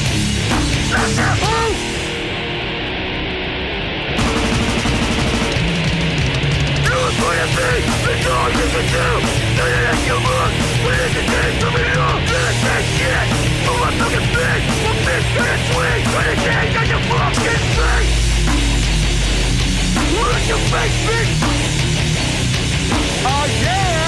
That's 0.88 1.18
a 1.20 1.28
who 1.44 1.60
You 6.88 6.96
was 7.04 7.16
gonna 7.20 7.48
be, 7.52 7.72
it's 8.08 8.24
all 8.32 8.48
you 8.48 8.66
can 8.72 8.86
do 8.96 9.08
None 9.52 9.68
of 9.68 9.82
that 9.84 10.00
you 10.08 10.16
want, 10.24 10.52
when 10.88 10.96
it's 11.04 11.20
a 11.20 11.24
day 11.28 11.52
coming 11.60 11.92
up 12.00 12.16
This 12.32 12.56
that 12.64 12.84
shit, 12.96 13.28
for 13.68 13.76
my 13.76 13.92
fucking 14.00 14.24
bitch 14.24 14.64
What 14.88 14.96
bitch 15.04 15.28
gonna 15.36 15.58
swing, 15.68 16.02
when 16.16 16.24
it's 16.32 16.42
day 16.48 16.72
on 16.80 16.86
your 16.88 17.02
fucking 17.12 17.60
face 17.76 18.21
Look 20.12 20.46
your 20.46 20.58
face, 20.68 20.98
bitch 21.06 21.42
Oh 23.24 23.46
yeah 23.62 24.01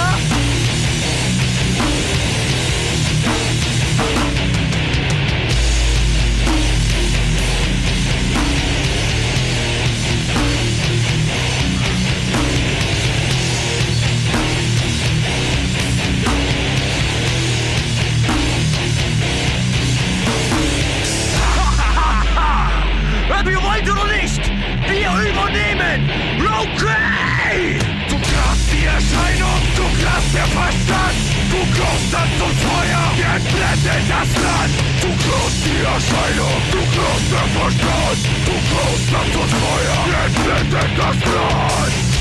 Okay! 26.64 27.76
Du 28.08 28.16
glaubst 28.16 28.72
die 28.72 28.86
Erscheinung, 28.86 29.60
du 29.76 29.84
glaubst 30.00 30.32
der 30.32 30.48
Verstand. 30.48 31.16
Du 31.52 31.60
glaubst 31.76 32.14
an 32.14 32.28
zum 32.38 32.52
Feuer, 32.64 33.04
jetzt 33.20 33.48
blendet 33.52 34.04
das 34.08 34.30
Land. 34.42 34.72
Du 35.02 35.10
glaubst 35.24 35.60
die 35.66 35.80
Erscheinung, 35.84 36.56
du 36.72 36.80
glaubst 36.94 37.28
der 37.36 37.46
Verstand. 37.56 38.18
Du 38.48 38.54
glaubst 38.70 39.10
an 39.12 39.28
zum 39.34 39.48
Feuer, 39.60 39.98
jetzt 40.14 40.38
blendet 40.44 40.92
das 40.96 41.18
Land. 41.34 42.14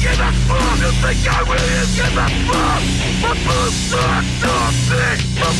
Give 0.00 0.20
a 0.20 0.32
fuck 0.46 0.78
if 0.78 1.02
they 1.02 1.14
got 1.26 1.42
really 1.48 1.86
give 1.98 2.16
a 2.16 2.28
fuck. 2.46 2.82
My 3.20 3.34
food 3.34 3.72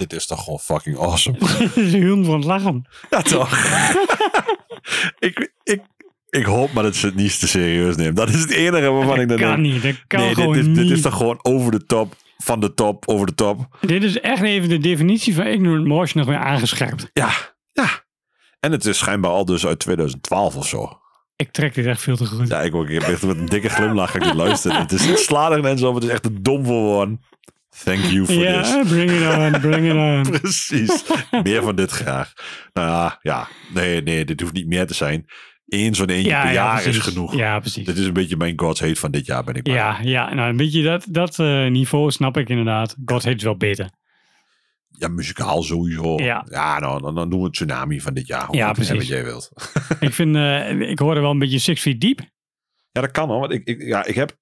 Dit 0.00 0.12
is 0.12 0.26
toch 0.26 0.44
gewoon 0.44 0.58
fucking 0.58 0.98
awesome. 0.98 1.38
Huun 1.74 2.24
van 2.24 2.34
het 2.34 2.44
lachen. 2.44 2.86
Ja, 3.10 3.22
toch? 3.22 3.52
ik, 5.18 5.52
ik, 5.62 5.80
ik 6.30 6.44
hoop 6.44 6.72
maar 6.72 6.82
dat 6.82 6.96
ze 6.96 7.06
het 7.06 7.14
niet 7.14 7.40
te 7.40 7.48
serieus 7.48 7.96
neemt. 7.96 8.16
Dat 8.16 8.28
is 8.28 8.40
het 8.40 8.50
enige 8.50 8.90
waarvan 8.90 9.20
ik 9.20 9.28
Dat 9.28 9.38
dan 9.38 9.48
kan 9.48 9.62
denk, 9.62 9.74
niet. 9.74 9.82
Dat 9.82 10.06
kan 10.06 10.20
nee, 10.20 10.34
gewoon 10.34 10.52
dit, 10.52 10.62
is, 10.62 10.66
niet. 10.66 10.76
dit 10.76 10.90
is 10.90 11.00
toch 11.00 11.16
gewoon 11.16 11.38
over 11.42 11.70
de 11.70 11.86
top, 11.86 12.14
van 12.38 12.60
de 12.60 12.74
top, 12.74 13.08
over 13.08 13.26
de 13.26 13.34
top. 13.34 13.76
Dit 13.80 14.02
is 14.02 14.20
echt 14.20 14.42
even 14.42 14.68
de 14.68 14.78
definitie 14.78 15.34
van 15.34 15.46
ignorant 15.46 15.86
motion 15.86 16.24
nog 16.24 16.34
weer 16.34 16.44
aangescherpt. 16.44 17.10
Ja, 17.12 17.30
ja. 17.72 18.04
En 18.60 18.72
het 18.72 18.84
is 18.84 18.98
schijnbaar 18.98 19.30
al 19.30 19.44
dus 19.44 19.66
uit 19.66 19.78
2012 19.78 20.56
of 20.56 20.66
zo. 20.66 21.00
Ik 21.36 21.52
trek 21.52 21.74
dit 21.74 21.86
echt 21.86 22.02
veel 22.02 22.16
te 22.16 22.26
goed. 22.26 22.48
Ja, 22.48 22.60
ik, 22.60 22.74
ook, 22.74 22.88
ik 22.88 23.00
heb 23.00 23.10
echt 23.10 23.22
met 23.22 23.36
een 23.36 23.46
dikke 23.46 23.68
glimlach 23.68 24.14
ik 24.14 24.22
dit 24.22 24.34
luisteren. 24.34 24.80
Het 24.80 24.92
is 24.92 25.06
niet 25.06 25.18
sladig 25.18 25.64
en 25.64 25.78
zo, 25.78 25.84
maar 25.84 25.94
het 25.94 26.04
is 26.04 26.10
echt 26.10 26.22
te 26.22 26.40
dom 26.42 26.64
voor 26.64 26.80
woorden. 26.80 27.20
Thank 27.76 28.04
you 28.04 28.24
for 28.24 28.34
Ja, 28.34 28.62
this. 28.62 28.88
bring 28.88 29.10
it 29.10 29.36
on, 29.36 29.60
bring 29.60 29.84
it 29.86 29.92
on. 29.92 30.22
Precies. 30.40 31.04
Meer 31.42 31.62
van 31.62 31.76
dit 31.76 31.90
graag. 31.90 32.32
Nou 32.72 32.88
ja, 32.88 33.18
ja. 33.22 33.48
Nee, 33.74 34.02
nee, 34.02 34.24
dit 34.24 34.40
hoeft 34.40 34.52
niet 34.52 34.66
meer 34.66 34.86
te 34.86 34.94
zijn. 34.94 35.26
Eén 35.66 35.94
zo'n 35.94 36.08
eentje 36.08 36.30
Ja, 36.30 36.42
per 36.42 36.52
ja, 36.52 36.54
jaar 36.54 36.86
is 36.86 36.98
genoeg. 36.98 37.36
Ja, 37.36 37.58
precies. 37.60 37.86
Dit 37.86 37.96
is 37.98 38.06
een 38.06 38.12
beetje 38.12 38.36
mijn 38.36 38.60
God's 38.60 38.80
hate 38.80 38.96
van 38.96 39.10
dit 39.10 39.26
jaar, 39.26 39.44
ben 39.44 39.54
ik. 39.54 39.66
Ja, 39.66 39.98
ja, 40.02 40.34
nou 40.34 40.50
een 40.50 40.56
beetje 40.56 40.82
dat, 40.82 41.06
dat 41.08 41.38
eh, 41.38 41.66
niveau 41.66 42.10
snap 42.10 42.36
ik 42.36 42.48
inderdaad. 42.48 42.96
God 43.04 43.22
heet 43.22 43.42
wel 43.42 43.56
beter. 43.56 43.90
Ja, 44.88 45.08
muzikaal 45.08 45.62
sowieso. 45.62 46.16
Ja. 46.16 46.44
nou, 46.48 47.00
dan, 47.00 47.14
dan 47.14 47.30
doen 47.30 47.38
we 47.38 47.44
het 47.44 47.54
tsunami 47.54 48.00
van 48.00 48.14
dit 48.14 48.26
jaar. 48.26 48.54
Ja, 48.54 48.72
precies. 48.72 48.96
Wat 48.96 49.06
jij 49.06 49.24
wilt. 49.24 49.50
ik 50.00 50.12
vind, 50.12 50.36
eh, 50.36 50.80
ik 50.80 50.98
hoorde 50.98 51.20
wel 51.20 51.30
een 51.30 51.38
beetje 51.38 51.58
Six 51.58 51.80
Feet 51.80 52.00
Deep. 52.00 52.20
Ja, 52.90 53.00
dat 53.00 53.10
kan 53.10 53.28
hoor. 53.28 53.40
Want 53.40 53.52
ik, 53.52 53.64
ik, 53.64 53.82
ja, 53.82 54.04
ik 54.04 54.14
heb... 54.14 54.36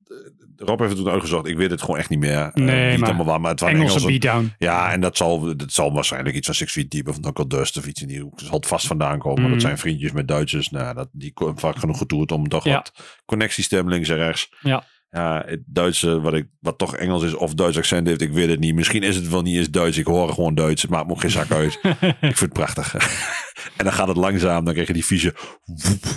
Rob 0.61 0.79
heeft 0.81 0.93
het 0.93 1.03
toen 1.03 1.11
uitgezocht. 1.13 1.47
Ik 1.47 1.57
weet 1.57 1.71
het 1.71 1.81
gewoon 1.81 1.97
echt 1.99 2.09
niet 2.11 2.19
meer. 2.19 2.39
Eh, 2.39 2.51
Nee, 2.55 2.91
niet 2.91 2.99
maar 3.01 3.09
allemaal 3.09 3.27
waar, 3.27 3.41
maar 3.41 3.51
het 3.51 3.61
waren 3.61 3.75
Engelse 3.77 3.99
Engelse... 3.99 4.19
beatdown. 4.19 4.55
Ja, 4.59 4.93
en 4.93 5.01
dat 5.01 5.17
zal, 5.17 5.57
dat 5.57 5.73
zal 5.73 5.93
waarschijnlijk 5.93 6.37
iets 6.37 6.47
van 6.47 6.55
Six 6.55 6.73
Feet 6.73 6.91
Deep 6.91 7.09
of 7.09 7.21
Knuckle 7.21 7.47
Dust 7.47 7.77
of 7.77 7.87
iets 7.87 8.03
in 8.03 8.09
die 8.09 8.21
hoek. 8.21 8.41
zal 8.41 8.53
het 8.57 8.67
vast 8.67 8.87
vandaan 8.87 9.19
komen. 9.19 9.51
Dat 9.51 9.61
zijn 9.61 9.79
vriendjes 9.79 10.13
met 10.13 10.29
Duitsers. 10.29 10.71
Nou, 10.71 10.95
dat, 10.95 11.09
die 11.13 11.33
vaak 11.55 11.77
genoeg 11.79 11.99
getoerd 11.99 12.33
om 12.33 12.49
toch 12.49 12.65
Ja. 12.65 12.73
wat 12.75 13.21
connecties 13.25 13.71
links 13.71 14.09
en 14.09 14.17
rechts. 14.17 14.53
Ja. 14.61 14.85
Ja, 15.11 15.43
het 15.47 15.61
Duitse, 15.67 16.21
wat, 16.21 16.35
ik, 16.35 16.47
wat 16.61 16.79
toch 16.79 16.97
Engels 16.97 17.23
is 17.23 17.35
of 17.35 17.55
Duits 17.55 17.77
accent 17.77 18.07
heeft, 18.07 18.21
ik 18.21 18.33
weet 18.33 18.49
het 18.49 18.61
niet. 18.61 18.75
Misschien 18.75 19.03
is 19.03 19.17
het 19.17 19.29
wel 19.29 19.43
niet 19.43 19.57
eens 19.57 19.71
Duits. 19.71 19.97
Ik 19.99 20.07
hoor 20.07 20.33
gewoon 20.33 20.55
Duits. 20.55 20.83
Het 20.83 20.91
maakt 20.91 21.07
me 21.07 21.13
ook 21.13 21.21
geen 21.21 21.31
zak 21.31 21.51
uit. 21.51 21.75
ik 22.03 22.17
vind 22.21 22.41
het 22.41 22.53
prachtig. 22.53 22.95
en 23.77 23.85
dan 23.85 23.93
gaat 23.93 24.09
het 24.09 24.17
langzaam. 24.17 24.65
Dan 24.65 24.73
krijg 24.73 24.89
je 24.89 24.95
die 24.95 25.05
vieze 25.05 25.35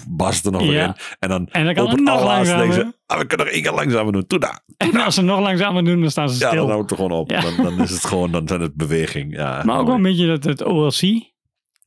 bas 0.09 0.43
er 0.43 0.51
nog 0.51 0.61
weer 0.61 0.71
Ja. 0.73 0.85
in. 0.87 0.93
En 1.19 1.29
dan, 1.29 1.47
En 1.51 1.65
dan 1.65 1.73
kan 1.73 1.83
op 1.83 1.89
het 1.89 1.99
het 1.99 2.07
nog 2.09 2.23
langzamer. 2.23 2.73
ze, 2.73 2.93
ah, 3.05 3.17
we 3.19 3.25
kunnen 3.25 3.45
nog 3.45 3.55
één 3.55 3.63
keer 3.63 3.73
langzamer 3.73 4.13
doen. 4.13 4.27
Toen 4.27 4.39
nou, 4.39 4.55
En 4.77 4.95
als 4.95 5.15
ze 5.15 5.21
nog 5.21 5.39
langzamer 5.39 5.83
doen, 5.83 6.01
dan 6.01 6.11
staan 6.11 6.29
ze 6.29 6.39
ja, 6.39 6.47
stil. 6.49 6.61
dan 6.61 6.69
houdt 6.71 6.89
het 6.89 6.99
gewoon 6.99 7.17
op. 7.19 7.31
Ja. 7.31 7.41
Dan, 7.41 7.55
dan 7.63 7.81
is 7.81 7.89
het 7.91 8.05
gewoon, 8.05 8.31
dan 8.31 8.47
zijn 8.47 8.61
het 8.61 8.75
beweging. 8.75 9.35
Ja, 9.35 9.63
maar 9.63 9.79
ook 9.79 9.85
wel 9.87 9.95
een 9.95 10.01
beetje 10.01 10.27
dat 10.27 10.43
het 10.43 10.63
OLC. 10.63 10.99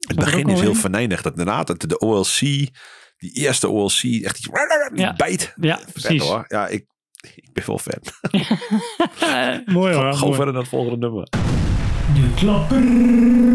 Het 0.07 0.17
begin 0.17 0.49
is 0.49 0.61
heel 0.61 0.75
venijnig. 0.75 1.23
Dat 1.23 1.33
inderdaad, 1.33 1.67
dat 1.67 1.81
de 1.81 1.99
OLC, 1.99 2.39
die 3.17 3.33
eerste 3.35 3.69
OLC, 3.69 3.91
echt 4.03 4.43
die, 4.43 4.53
die 4.93 5.01
Ja. 5.05 5.13
bijt. 5.17 5.55
Ja, 5.61 5.79
Vet, 5.79 5.93
precies. 5.93 6.23
hoor. 6.23 6.45
Ja, 6.49 6.67
ik, 6.69 6.87
ik 7.37 7.53
ben 7.53 7.65
wel 7.67 7.79
fan. 7.79 8.01
mooi 9.75 9.95
hoor. 9.95 10.03
Gewoon 10.03 10.19
mooi. 10.19 10.35
verder 10.35 10.53
naar 10.53 10.63
het 10.63 10.71
volgende 10.71 10.99
nummer. 10.99 11.29
De 12.15 12.33
klapper 12.35 12.83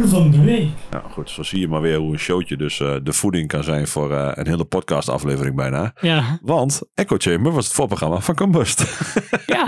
van 0.10 0.32
de 0.32 0.42
week. 0.44 0.70
Nou 0.92 1.04
goed, 1.12 1.30
zo 1.30 1.44
zie 1.44 1.60
je 1.60 1.68
maar 1.68 1.82
weer 1.82 1.98
hoe 1.98 2.14
een 2.14 2.20
showtje 2.20 2.58
dus 2.58 2.80
eh, 2.80 2.96
de 3.04 3.14
voeding 3.14 3.48
kan 3.48 3.64
zijn 3.64 3.88
voor 3.88 4.12
eh, 4.14 4.32
een 4.34 4.48
hele 4.48 4.66
podcast 4.66 5.10
aflevering 5.10 5.56
bijna. 5.56 5.94
Ja, 6.02 6.40
Want 6.42 6.82
Echo 6.94 7.16
Chamber 7.18 7.52
was 7.52 7.66
het 7.66 7.74
voorprogramma 7.74 8.20
van 8.20 8.36
Combust. 8.36 8.86
ja. 9.46 9.68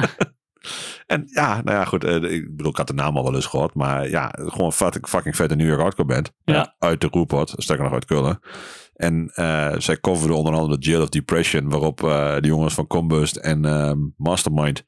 en 1.14 1.24
ja, 1.26 1.62
nou 1.62 1.78
ja 1.78 1.86
goed, 1.86 2.04
eh, 2.04 2.16
ik 2.16 2.56
bedoel, 2.56 2.72
ik 2.72 2.78
had 2.78 2.88
de 2.88 2.94
naam 2.94 3.18
al 3.18 3.24
wel 3.24 3.36
eens 3.36 3.46
gehoord. 3.46 3.74
Maar 3.74 4.10
ja, 4.10 4.32
gewoon 4.36 4.74
fucking, 4.74 5.08
fucking 5.08 5.36
vette 5.36 5.56
New 5.56 5.68
York 5.68 5.82
hardcore 5.82 6.08
band. 6.08 6.32
Ja. 6.44 6.76
uit 6.80 7.02
de 7.02 7.08
Roeport, 7.12 7.54
sterker 7.58 7.84
nog 7.84 7.94
uit 7.94 8.06
Kullen. 8.06 8.40
En 9.02 9.32
eh, 9.34 9.76
zij 9.78 10.00
coverden 10.00 10.38
onder 10.38 10.54
andere 10.54 10.78
de 10.78 10.90
Jail 10.90 11.02
of 11.02 11.10
Depression, 11.10 11.70
waarop 11.70 12.04
eh, 12.04 12.36
de 12.40 12.48
jongens 12.48 12.74
van 12.74 12.88
Combust 12.88 13.36
en 13.36 13.66
ehm, 13.66 13.98
Mastermind 14.18 14.86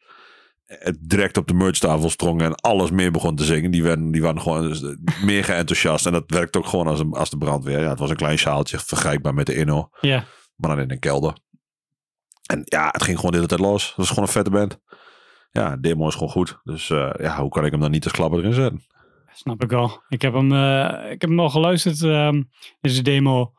eh, 0.66 0.94
direct 1.00 1.38
op 1.38 1.48
de 1.48 1.54
merchtafel 1.54 2.10
strongen 2.10 2.46
en 2.46 2.56
alles 2.56 2.92
meer 2.92 3.12
begon 3.12 3.36
te 3.36 3.44
zingen. 3.44 3.72
Die, 3.72 3.84
werden, 3.84 4.12
die 4.12 4.22
waren 4.22 4.42
gewoon 4.42 4.68
dus, 4.68 4.96
mega 5.24 5.54
enthousiast. 5.54 6.06
En 6.06 6.12
dat 6.12 6.24
werkt 6.28 6.58
ook 6.58 6.66
gewoon 6.66 6.88
als, 6.88 7.00
een, 7.00 7.14
als 7.14 7.30
de 7.30 7.38
brandweer. 7.38 7.80
Ja, 7.80 7.90
het 7.90 8.00
was 8.00 8.10
een 8.10 8.16
klein 8.16 8.40
zaaltje, 8.40 8.80
vergelijkbaar 8.80 9.34
met 9.34 9.46
de 9.46 9.56
Inno, 9.56 9.90
ja. 10.02 10.26
maar 10.56 10.70
dan 10.70 10.80
in 10.80 10.92
een 10.92 11.00
kelder. 11.00 11.34
En 12.46 12.62
ja, 12.66 12.90
het 12.92 13.04
ging 13.04 13.16
gewoon 13.16 13.32
de 13.32 13.38
hele 13.38 13.50
tijd 13.50 13.62
los. 13.62 13.88
Het 13.88 13.96
was 13.96 14.10
gewoon 14.10 14.24
een 14.24 14.32
vette 14.32 14.50
band. 14.50 14.80
Ja, 15.52 15.76
de 15.76 15.82
demo 15.82 16.08
is 16.08 16.14
gewoon 16.14 16.30
goed. 16.30 16.60
Dus 16.64 16.88
ja, 16.88 17.40
hoe 17.40 17.50
kan 17.50 17.66
ik 17.66 17.72
hem 17.72 17.80
dan 17.80 17.92
niet 17.92 18.04
als 18.04 18.14
klapper 18.14 18.40
erin 18.40 18.54
zetten? 18.54 18.84
Snap 19.32 19.64
ik 19.64 19.74
al. 19.74 20.02
Ik 20.10 20.22
heb 20.22 20.34
hem, 20.34 20.52
ik 21.12 21.22
heb 21.22 21.30
hem 21.30 21.40
al 21.40 21.50
geluisterd. 21.50 22.02
ehm 22.02 22.42
deze 22.82 23.02
demo. 23.02 23.54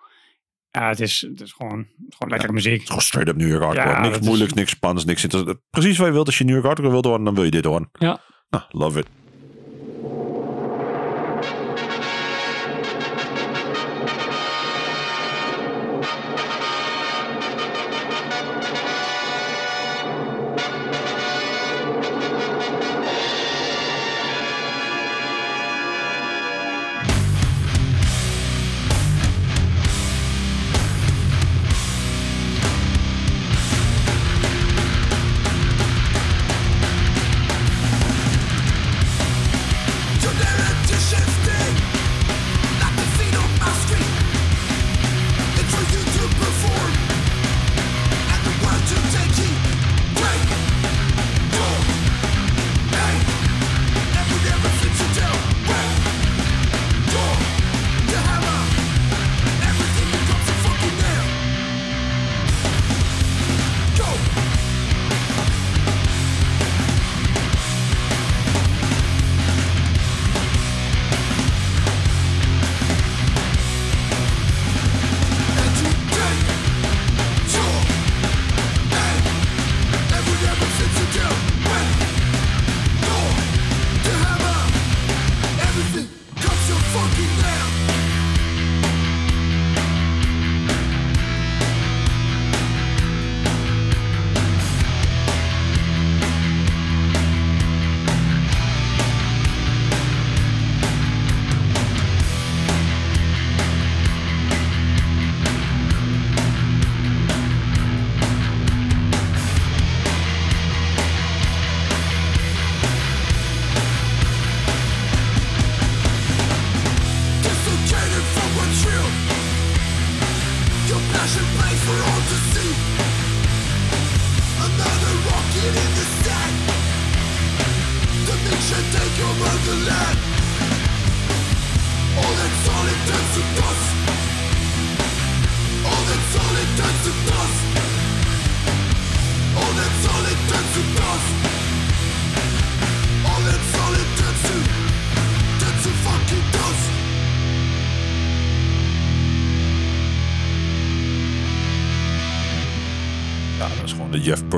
Ja, 0.81 0.89
het 0.89 1.01
is, 1.01 1.21
het 1.31 1.41
is 1.41 1.53
gewoon, 1.53 1.87
gewoon 2.09 2.29
lekkere 2.29 2.53
muziek. 2.53 2.87
Gewoon 2.87 3.01
straight 3.03 3.31
up 3.33 3.37
New 3.37 3.49
York 3.49 3.63
hardcore. 3.63 3.89
Ja, 3.89 4.01
niks 4.01 4.19
is- 4.19 4.27
moeilijks, 4.27 4.53
niks 4.53 4.71
spannends, 4.71 5.05
niks 5.05 5.27
Precies 5.71 5.97
wat 5.99 6.07
je 6.07 6.13
wilt. 6.13 6.27
Als 6.27 6.39
je 6.39 6.45
New 6.45 6.53
York 6.53 6.67
hardcore 6.67 6.91
wilt 6.91 7.05
horen, 7.05 7.25
dan 7.25 7.35
wil 7.35 7.45
je 7.45 7.51
dit 7.51 7.65
horen. 7.65 7.89
Ja. 7.93 8.21
Nou, 8.51 8.65
love 8.71 8.99
it. 8.99 9.07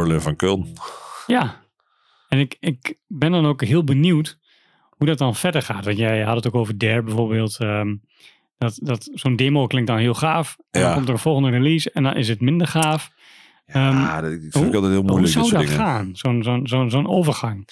Van 0.05 0.37
Köln. 0.37 0.73
Ja. 1.27 1.65
En 2.29 2.39
ik, 2.39 2.57
ik 2.61 2.99
ben 3.07 3.31
dan 3.31 3.47
ook 3.47 3.63
heel 3.65 3.85
benieuwd 3.85 4.39
hoe 4.91 5.07
dat 5.07 5.19
dan 5.19 5.35
verder 5.35 5.63
gaat. 5.63 5.85
Want 5.85 5.97
jij 5.97 6.23
had 6.23 6.37
het 6.37 6.47
ook 6.47 6.55
over 6.55 6.79
Dare 6.79 7.03
bijvoorbeeld. 7.03 7.57
ehm, 7.61 7.95
dat 8.59 8.79
dat 8.83 9.11
zo'n 9.15 9.37
demo 9.37 9.67
klinkt 9.67 9.89
dan 9.89 9.99
heel 9.99 10.15
gaaf. 10.15 10.57
En 10.71 10.81
Ja. 10.81 10.87
dan 10.87 10.95
komt 10.95 11.07
er 11.09 11.13
een 11.15 11.21
volgende 11.21 11.51
release 11.51 11.91
en 11.91 12.03
dan 12.03 12.17
is 12.17 12.29
het 12.29 12.41
minder 12.41 12.67
gaaf. 12.67 13.11
Ja, 13.67 14.21
dat 14.21 14.31
vind 14.31 14.45
ik 14.45 14.53
hoe- 14.53 14.65
altijd 14.65 14.83
heel 14.85 14.93
Hoe 14.95 15.03
moeilijk. 15.11 15.33
zou 15.33 15.49
dit 15.49 15.53
dat 15.59 15.69
gaan? 15.69 16.11
Zo'n 16.13 16.43
zo'n 16.43 16.67
zo'n 16.67 16.91
zo'n 16.91 17.09
overgang. 17.09 17.69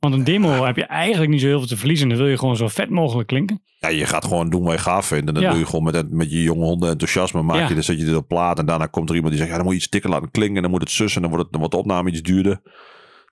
Want 0.00 0.14
een 0.14 0.24
demo 0.24 0.64
heb 0.64 0.76
je 0.76 0.84
eigenlijk 0.84 1.30
niet 1.30 1.40
zo 1.40 1.46
heel 1.46 1.58
veel 1.58 1.68
te 1.68 1.76
verliezen. 1.76 2.08
Dan 2.08 2.18
wil 2.18 2.26
je 2.26 2.38
gewoon 2.38 2.56
zo 2.56 2.68
vet 2.68 2.90
mogelijk 2.90 3.28
klinken. 3.28 3.62
Ja, 3.80 3.88
je 3.88 4.06
gaat 4.06 4.24
gewoon 4.24 4.50
doen 4.50 4.62
wat 4.62 4.72
je 4.72 4.78
gaaf 4.78 5.06
vindt. 5.06 5.28
En 5.28 5.34
dan 5.34 5.42
Ja. 5.42 5.50
doe 5.50 5.58
je 5.58 5.66
gewoon 5.66 5.84
met, 5.84 6.10
met 6.12 6.30
je 6.30 6.42
jonge 6.42 6.64
honden 6.64 6.90
enthousiasme. 6.90 7.42
Maak 7.42 7.56
Ja. 7.56 7.68
je, 7.68 7.74
dan 7.74 7.82
zet 7.82 7.98
je 7.98 8.04
dit 8.04 8.14
op 8.16 8.28
plaat. 8.28 8.58
En 8.58 8.66
daarna 8.66 8.86
komt 8.86 9.08
er 9.08 9.14
iemand 9.14 9.32
die 9.32 9.38
zegt, 9.42 9.50
ja, 9.52 9.56
dan 9.58 9.66
moet 9.66 9.74
je 9.74 9.80
iets 9.82 9.90
dikker 9.90 10.10
laten 10.10 10.30
klinken. 10.30 10.56
En 10.56 10.62
dan 10.62 10.70
moet 10.70 10.80
het 10.80 10.90
sussen. 10.90 11.22
En 11.22 11.28
dan 11.28 11.30
wordt, 11.30 11.42
het, 11.44 11.52
dan 11.52 11.60
wordt 11.60 11.74
de 11.74 11.80
opname 11.92 12.10
iets 12.10 12.22
duurder. 12.22 12.60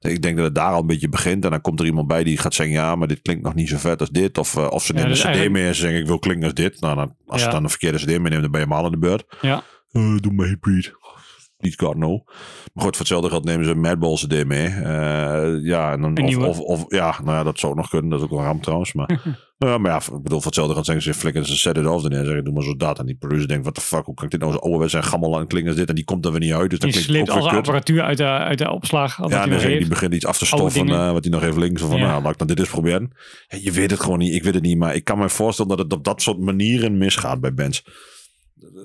Ik 0.01 0.23
denk 0.23 0.37
dat 0.37 0.45
het 0.45 0.55
daar 0.55 0.73
al 0.73 0.81
een 0.81 0.87
beetje 0.87 1.09
begint. 1.09 1.45
En 1.45 1.51
dan 1.51 1.61
komt 1.61 1.81
er 1.81 1.87
iemand 1.87 2.07
bij 2.09 2.25
die 2.25 2.39
gaat 2.39 2.55
zeggen, 2.55 2.75
ja, 2.77 2.95
maar 2.97 3.09
dit 3.09 3.23
klinkt 3.23 3.43
nog 3.43 3.55
niet 3.55 3.69
zo 3.69 3.77
vet 3.77 4.01
als 4.01 4.11
dit. 4.11 4.39
Of, 4.39 4.57
eh, 4.57 4.67
of 4.71 4.85
ze 4.85 4.93
Ja, 4.93 4.99
nemen 4.99 5.15
dus 5.15 5.25
een 5.25 5.31
cd 5.31 5.35
eigenlijk- 5.35 5.59
mee 5.61 5.67
en 5.69 5.75
ze 5.75 5.81
zeggen, 5.81 6.01
ik 6.01 6.07
wil 6.07 6.19
klinken 6.19 6.45
als 6.45 6.55
dit. 6.55 6.81
Nou, 6.81 6.97
dan, 6.97 7.15
als 7.27 7.41
Ja. 7.41 7.47
ze 7.47 7.53
dan 7.53 7.63
een 7.65 7.71
verkeerde 7.71 7.99
cd 7.99 8.07
meenemen, 8.07 8.43
dan 8.43 8.51
ben 8.51 8.61
je 8.61 8.67
al 8.67 8.85
in 8.85 8.91
de 8.91 8.99
beurt. 8.99 9.25
Ja. 9.41 9.63
Eh, 9.93 10.17
doe 10.17 10.33
maar 10.33 10.47
Hatebreed. 10.47 10.93
Niet 11.59 11.75
God 11.81 11.97
no. 11.97 12.09
Maar 12.73 12.85
goed, 12.85 12.97
voor 12.97 12.99
hetzelfde 12.99 13.29
geld 13.29 13.45
nemen 13.45 13.65
ze 13.65 13.71
een 13.71 13.81
Madball 13.81 14.15
CD 14.15 14.45
mee. 14.47 14.67
Eh, 14.67 15.65
ja, 15.65 15.93
en 15.93 16.01
dan, 16.01 16.19
of, 16.25 16.37
of, 16.37 16.59
of, 16.61 16.85
ja, 16.89 17.15
nou 17.25 17.37
ja, 17.37 17.43
dat 17.43 17.59
zou 17.59 17.73
ook 17.73 17.79
nog 17.79 17.89
kunnen. 17.89 18.11
Dat 18.11 18.19
is 18.19 18.25
ook 18.25 18.31
wel 18.31 18.43
ram 18.43 18.61
trouwens. 18.61 18.93
Maar, 18.93 19.21
nou 19.59 19.73
ja, 19.73 19.79
maar 19.79 19.91
ja, 19.91 19.97
ik 19.97 20.23
bedoel, 20.23 20.39
voor 20.39 20.47
hetzelfde 20.47 20.73
geld 20.73 20.87
zeggen 20.87 21.05
ze, 21.05 21.15
flikker 21.15 21.47
ze 21.47 21.57
set 21.57 21.77
it 21.77 21.87
off. 21.87 22.05
En 22.05 22.25
zeggen, 22.25 22.45
doe 22.45 22.55
maar 22.55 22.63
zo 22.63 22.77
dat. 22.77 22.99
En 22.99 23.07
die 23.07 23.15
producer 23.17 23.49
denkt, 23.49 23.65
wat 23.65 23.75
de 23.75 23.81
fuck, 23.81 24.05
hoe 24.05 24.15
kan 24.15 24.25
ik 24.25 24.31
dit 24.31 24.41
nou 24.41 24.53
zo 24.53 24.59
ouderwets 24.59 24.95
en 24.95 25.05
gammel 25.05 25.39
aan 25.39 25.47
klinken 25.47 25.71
als 25.71 25.79
dit? 25.81 25.89
En 25.89 25.95
die 25.95 26.05
komt 26.05 26.25
er 26.25 26.31
weer 26.31 26.41
niet 26.41 26.53
uit. 26.53 26.71
Dus 26.71 26.79
dan 26.79 26.91
Die 26.91 27.05
klinkt 27.05 27.07
het 27.07 27.17
sleept 27.17 27.31
ook 27.31 27.37
al 27.37 27.43
weer 27.43 27.51
zijn 27.51 27.85
kut. 27.85 27.95
apparatuur 27.95 28.03
uit 28.03 28.17
de, 28.19 28.45
uit 28.47 28.59
de 28.59 28.71
opslag. 28.71 29.17
Ja, 29.17 29.43
en 29.45 29.51
dan 29.51 29.59
die 29.59 29.89
begint 29.89 30.15
iets 30.15 30.27
af 30.27 30.39
te 30.39 30.47
stoffen, 30.47 30.89
eh, 30.89 31.13
wat 31.13 31.25
hij 31.25 31.33
nog 31.33 31.43
even 31.43 31.59
links. 31.61 31.83
Of 31.83 31.89
van, 31.91 31.99
Ja. 31.99 32.07
nou, 32.07 32.23
laat 32.23 32.33
ik 32.33 32.39
dan 32.39 32.47
dit 32.47 32.59
eens 32.59 32.69
proberen. 32.69 33.11
Je 33.49 33.73
weet 33.73 33.91
het 33.91 34.01
gewoon 34.01 34.19
niet, 34.19 34.35
ik 34.35 34.43
weet 34.43 34.55
het 34.55 34.63
niet. 34.63 34.79
Maar 34.79 34.95
ik 34.95 35.05
kan 35.05 35.19
me 35.19 35.29
voorstellen 35.29 35.77
dat 35.77 35.85
het 35.85 35.93
op 35.93 36.05
dat 36.05 36.23
soort 36.23 36.39
manieren 36.39 36.99
misgaat 36.99 37.41
bij 37.41 37.55
bands. 37.55 37.85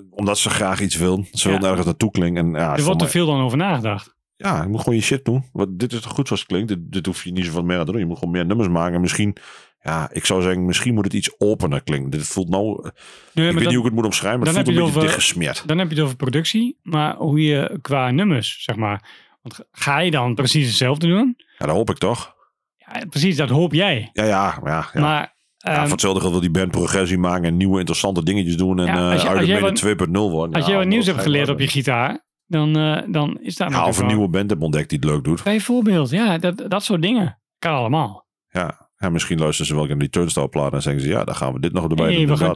Omdat 0.09 0.37
ze 0.37 0.49
graag 0.49 0.81
iets 0.81 0.95
willen. 0.95 1.27
Ze 1.31 1.47
Ja. 1.49 1.53
willen 1.53 1.69
ergens 1.69 1.85
naartoe 1.87 2.11
klinken. 2.11 2.45
En, 2.45 2.51
ja, 2.61 2.75
Er 2.75 2.83
wordt 2.83 2.97
te 2.99 3.03
mij- 3.03 3.13
veel 3.13 3.25
dan 3.25 3.41
over 3.41 3.57
nagedacht. 3.57 4.15
ja, 4.35 4.61
je 4.61 4.67
moet 4.67 4.79
gewoon 4.79 4.95
je 4.95 5.01
shit 5.03 5.25
doen. 5.25 5.43
Want 5.51 5.79
dit 5.79 5.93
is 5.93 6.01
toch 6.01 6.11
goed 6.13 6.27
zoals 6.27 6.41
het 6.41 6.49
klinkt. 6.51 6.67
Dit, 6.67 6.79
dit 6.91 7.05
hoef 7.05 7.23
je 7.23 7.31
niet 7.31 7.45
zoveel 7.45 7.63
meer 7.63 7.77
aan 7.79 7.85
te 7.85 7.91
doen. 7.91 7.99
Je 8.01 8.07
moet 8.07 8.17
gewoon 8.17 8.33
meer 8.33 8.45
nummers 8.45 8.69
maken. 8.69 8.93
En 8.95 9.01
misschien, 9.01 9.35
ja, 9.81 10.09
ik 10.11 10.25
zou 10.25 10.41
zeggen, 10.41 10.65
misschien 10.65 10.93
moet 10.93 11.03
het 11.03 11.13
iets 11.13 11.39
opener 11.39 11.83
klinken. 11.83 12.09
Dit 12.11 12.27
voelt 12.27 12.49
nou, 12.49 12.65
Nee, 12.65 12.81
ik 12.81 12.91
weet 13.33 13.53
dat- 13.53 13.55
niet 13.63 13.65
hoe 13.67 13.77
ik 13.77 13.83
het 13.83 13.93
moet 13.93 14.05
omschrijven, 14.05 14.39
maar 14.39 14.47
dan 14.47 14.57
het 14.57 14.65
voelt 14.65 14.77
heb 14.77 14.85
een 14.87 14.91
je 14.93 14.99
beetje 14.99 14.99
over- 14.99 15.01
dichtgesmeerd. 15.33 15.67
Dan 15.67 15.77
heb 15.77 15.89
je 15.89 15.95
het 15.95 16.03
over 16.03 16.15
productie, 16.17 16.79
maar 16.81 17.15
hoe 17.15 17.41
je 17.41 17.77
qua 17.81 18.11
nummers, 18.11 18.63
zeg 18.63 18.75
maar. 18.75 19.09
Want 19.41 19.59
ga 19.71 19.99
je 19.99 20.11
dan 20.11 20.35
precies 20.35 20.67
hetzelfde 20.67 21.07
doen? 21.07 21.33
Ja, 21.57 21.65
dat 21.65 21.75
hoop 21.75 21.89
ik 21.89 21.97
toch. 21.97 22.33
Ja, 22.77 23.05
precies, 23.09 23.35
dat 23.35 23.49
hoop 23.49 23.73
jij. 23.73 24.09
Ja, 24.13 24.23
ja, 24.23 24.59
ja. 24.65 24.89
ja. 24.93 25.01
Maar 25.01 25.35
ja, 25.63 25.71
ehm, 25.71 25.81
voor 25.81 25.91
hetzelfde 25.91 26.19
geld 26.19 26.31
wil 26.31 26.41
die 26.41 26.51
band 26.51 26.71
progressie 26.71 27.17
maken 27.17 27.43
en 27.45 27.57
nieuwe 27.57 27.77
interessante 27.79 28.23
dingetjes 28.23 28.57
doen. 28.57 28.79
En 28.79 28.85
Ja, 28.85 28.93
ja, 28.95 29.11
als 29.11 29.21
je- 29.21 29.29
als 29.29 29.45
jij 29.45 29.61
wat- 29.61 29.75
2.0 29.75 30.29
worden. 30.31 30.55
als 30.55 30.65
jij 30.65 30.77
wat 30.77 30.87
nieuws 30.87 31.05
hebt 31.05 31.21
geleerd 31.21 31.49
op 31.49 31.59
je 31.59 31.67
gitaar, 31.67 32.25
dan, 32.45 32.77
eh, 32.77 33.01
dan 33.11 33.37
is 33.41 33.55
dat. 33.55 33.71
Ja, 33.71 33.87
of 33.87 33.97
een 33.99 34.07
nieuwe 34.07 34.27
band 34.29 34.49
hebt 34.49 34.61
ontdekt 34.61 34.89
die 34.89 34.99
het 35.01 35.07
leuk 35.09 35.23
doet. 35.23 35.43
Bijvoorbeeld, 35.43 36.09
ja, 36.09 36.37
dat, 36.37 36.63
dat 36.67 36.83
soort 36.83 37.01
dingen. 37.01 37.39
Kan 37.59 37.73
allemaal. 37.73 38.27
Ja, 38.47 38.89
ja 38.97 39.09
misschien 39.09 39.39
luisteren 39.39 39.67
ze 39.67 39.75
wel 39.75 39.85
naar 39.85 39.97
die 39.97 40.09
turnstile 40.09 40.47
plaat 40.49 40.73
en 40.73 40.81
zeggen 40.81 41.01
ze, 41.01 41.07
ja, 41.07 41.23
dan 41.23 41.35
gaan 41.35 41.53
we 41.53 41.59
dit 41.59 41.73
nog 41.73 41.83
erbij 41.89 42.05
doen. 42.15 42.27
we 42.27 42.37
gaan... 42.37 42.53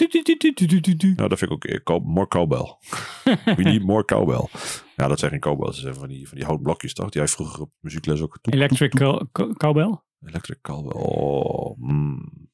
Ja, 1.18 1.28
dat 1.28 1.38
vind 1.40 1.52
ik 1.52 1.58
ook 1.58 1.64
eer. 1.66 1.84
Cow- 1.84 2.06
More 2.06 2.28
cowbell. 2.28 2.76
We 3.58 3.64
need 3.64 3.84
more 3.84 4.06
cowbell. 4.06 4.48
Ja, 4.96 5.08
dat 5.08 5.20
zijn 5.20 5.32
geen 5.32 5.40
cowbells. 5.40 5.70
Dat 5.76 5.84
zijn 5.84 5.94
van 5.96 6.08
die, 6.08 6.28
van 6.28 6.38
die 6.38 6.46
houtblokjes, 6.48 6.94
toch? 6.94 7.10
Die 7.10 7.22
hij 7.22 7.30
vroeger 7.30 7.62
op 7.62 7.72
muziekles 7.80 8.22
ook... 8.22 8.38
Electric 8.42 8.90
cow- 8.90 9.22
cow- 9.32 9.54
cowbell? 9.58 9.98
Electric 10.26 10.62
cowbell. 10.62 11.02
Oh, 11.02 11.78
mm. 11.80 12.46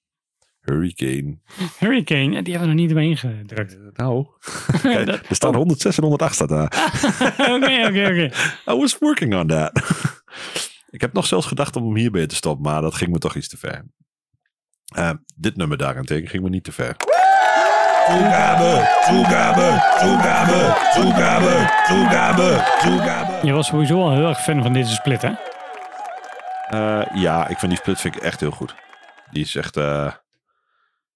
Hurricane. 0.64 1.38
Hurricane, 1.78 2.42
die 2.42 2.54
hebben 2.54 2.60
we 2.62 2.66
nog 2.66 2.76
niet 2.76 2.90
doorheen 2.90 3.18
gedrukt. 3.18 3.78
Nou, 3.94 4.28
kijk, 4.82 5.08
er 5.30 5.36
staan 5.36 5.56
106 5.56 5.98
en 5.98 6.04
108 6.04 6.36
staat 6.36 6.50
daar. 6.50 6.92
Oké, 7.56 7.88
oké, 7.88 8.06
oké. 8.06 8.30
I 8.74 8.76
was 8.78 8.98
working 8.98 9.36
on 9.36 9.48
that. 9.48 9.82
ik 10.90 11.02
heb 11.02 11.14
nog 11.14 11.26
zelfs 11.26 11.48
gedacht 11.48 11.76
om 11.76 11.84
hem 11.84 11.96
hierbij 11.96 12.28
te 12.28 12.36
stoppen, 12.36 12.72
maar 12.72 12.82
dat 12.82 12.96
ging 12.96 13.12
me 13.12 13.18
toch 13.18 13.36
iets 13.36 13.48
te 13.50 13.58
ver. 13.58 13.86
Eh, 14.96 15.10
dit 15.36 15.56
nummer 15.56 15.78
daarentegen 15.78 16.28
ging 16.28 16.44
me 16.44 16.50
niet 16.50 16.64
te 16.64 16.72
ver. 16.72 16.96
toegabe, 18.08 18.90
toegabe, 19.08 19.82
toegabe, 20.00 20.76
toegabe, 20.94 21.70
toegabe, 21.88 22.64
toegabe. 22.82 23.48
Je 23.48 23.54
was 23.54 23.68
sowieso 23.68 24.02
al 24.02 24.12
heel 24.14 24.28
erg 24.28 24.42
fan 24.44 24.62
van 24.62 24.74
deze 24.74 24.94
split, 24.94 25.22
hè? 25.22 25.32
Eh, 26.70 27.06
ja, 27.14 27.48
ik 27.48 27.60
vind 27.60 27.72
die 27.72 27.80
split 27.82 28.00
vind 28.00 28.16
ik 28.16 28.22
echt 28.22 28.40
heel 28.40 28.52
goed. 28.52 28.76
Die 29.32 29.44
is 29.44 29.56
echt, 29.56 29.78
eh, 29.78 30.12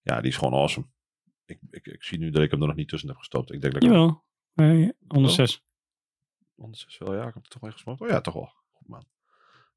ja, 0.07 0.21
die 0.21 0.29
is 0.31 0.37
gewoon 0.37 0.53
awesome. 0.59 0.85
Ik, 1.45 1.59
ik, 1.69 1.85
ik 1.85 2.03
zie 2.03 2.17
nu 2.17 2.29
dat 2.29 2.41
ik 2.43 2.51
hem 2.51 2.61
er 2.61 2.67
nog 2.67 2.75
niet 2.75 2.87
tussen 2.87 3.09
heb 3.09 3.17
gestopt. 3.17 3.51
Ik 3.53 3.61
denk 3.61 3.73
dat 3.73 3.83
ik 3.83 3.89
Jawel. 3.89 4.23
Nee, 4.53 4.93
106. 5.07 5.63
anders 6.57 6.85
is 6.85 6.97
wel, 6.97 7.13
ja, 7.15 7.27
ik 7.27 7.33
heb 7.33 7.43
het 7.43 7.49
toch 7.51 7.61
wel 7.61 7.71
gesproken. 7.71 8.05
Oh 8.05 8.11
ja, 8.11 8.21
toch 8.21 8.33
wel. 8.33 8.51
Goed 8.71 8.87
man. 8.87 9.05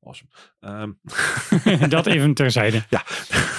Awesome. 0.02 0.30
Ehm, 0.60 1.88
dat 1.94 2.06
even 2.06 2.34
terzijde. 2.34 2.84
ja, 2.90 3.02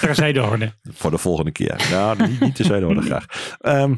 Terzijde 0.00 0.40
hoorde. 0.40 0.72
voor 0.82 1.10
de 1.10 1.18
volgende 1.18 1.52
keer. 1.52 1.88
Nou, 1.90 2.28
niet, 2.28 2.40
niet 2.40 2.54
te 2.54 2.64
zijn 2.64 2.82
hoor, 2.82 3.02
graag. 3.02 3.56
Ehm, 3.58 3.94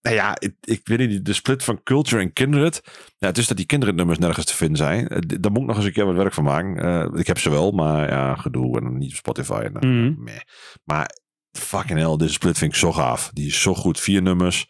nou 0.00 0.16
ja, 0.16 0.36
ik, 0.40 0.54
ik 0.60 0.80
weet 0.88 0.98
niet, 0.98 1.24
de 1.24 1.32
split 1.32 1.64
van 1.64 1.82
Culture 1.82 2.22
en 2.22 2.32
Kindred. 2.32 2.82
Ja, 3.18 3.26
het 3.26 3.38
is 3.38 3.46
dat 3.46 3.56
die 3.56 3.66
Kindred 3.66 3.94
nummers 3.94 4.18
nergens 4.18 4.46
te 4.46 4.54
vinden 4.56 4.76
zijn. 4.76 5.08
Eh, 5.08 5.18
Daar 5.40 5.52
moet 5.52 5.60
ik 5.60 5.66
nog 5.66 5.76
eens 5.76 5.84
een 5.84 5.92
keer 5.92 6.06
wat 6.06 6.14
werk 6.14 6.32
van 6.34 6.44
maken. 6.44 6.76
Eh, 6.78 7.20
ik 7.20 7.26
heb 7.26 7.38
ze 7.38 7.50
wel, 7.50 7.70
maar 7.70 8.08
ja, 8.08 8.34
gedoe 8.34 8.78
en 8.80 8.98
niet 8.98 9.10
op 9.10 9.16
Spotify. 9.16 9.68
En, 9.72 10.14
meh. 10.22 10.40
Maar 10.84 11.10
fucking 11.52 11.98
hell, 11.98 12.16
deze 12.16 12.32
split 12.32 12.58
vind 12.58 12.72
ik 12.72 12.78
zo 12.78 12.92
gaaf. 12.92 13.30
Die 13.32 13.46
is 13.46 13.60
zo 13.60 13.74
goed. 13.74 14.00
Vier 14.00 14.22
nummers. 14.22 14.68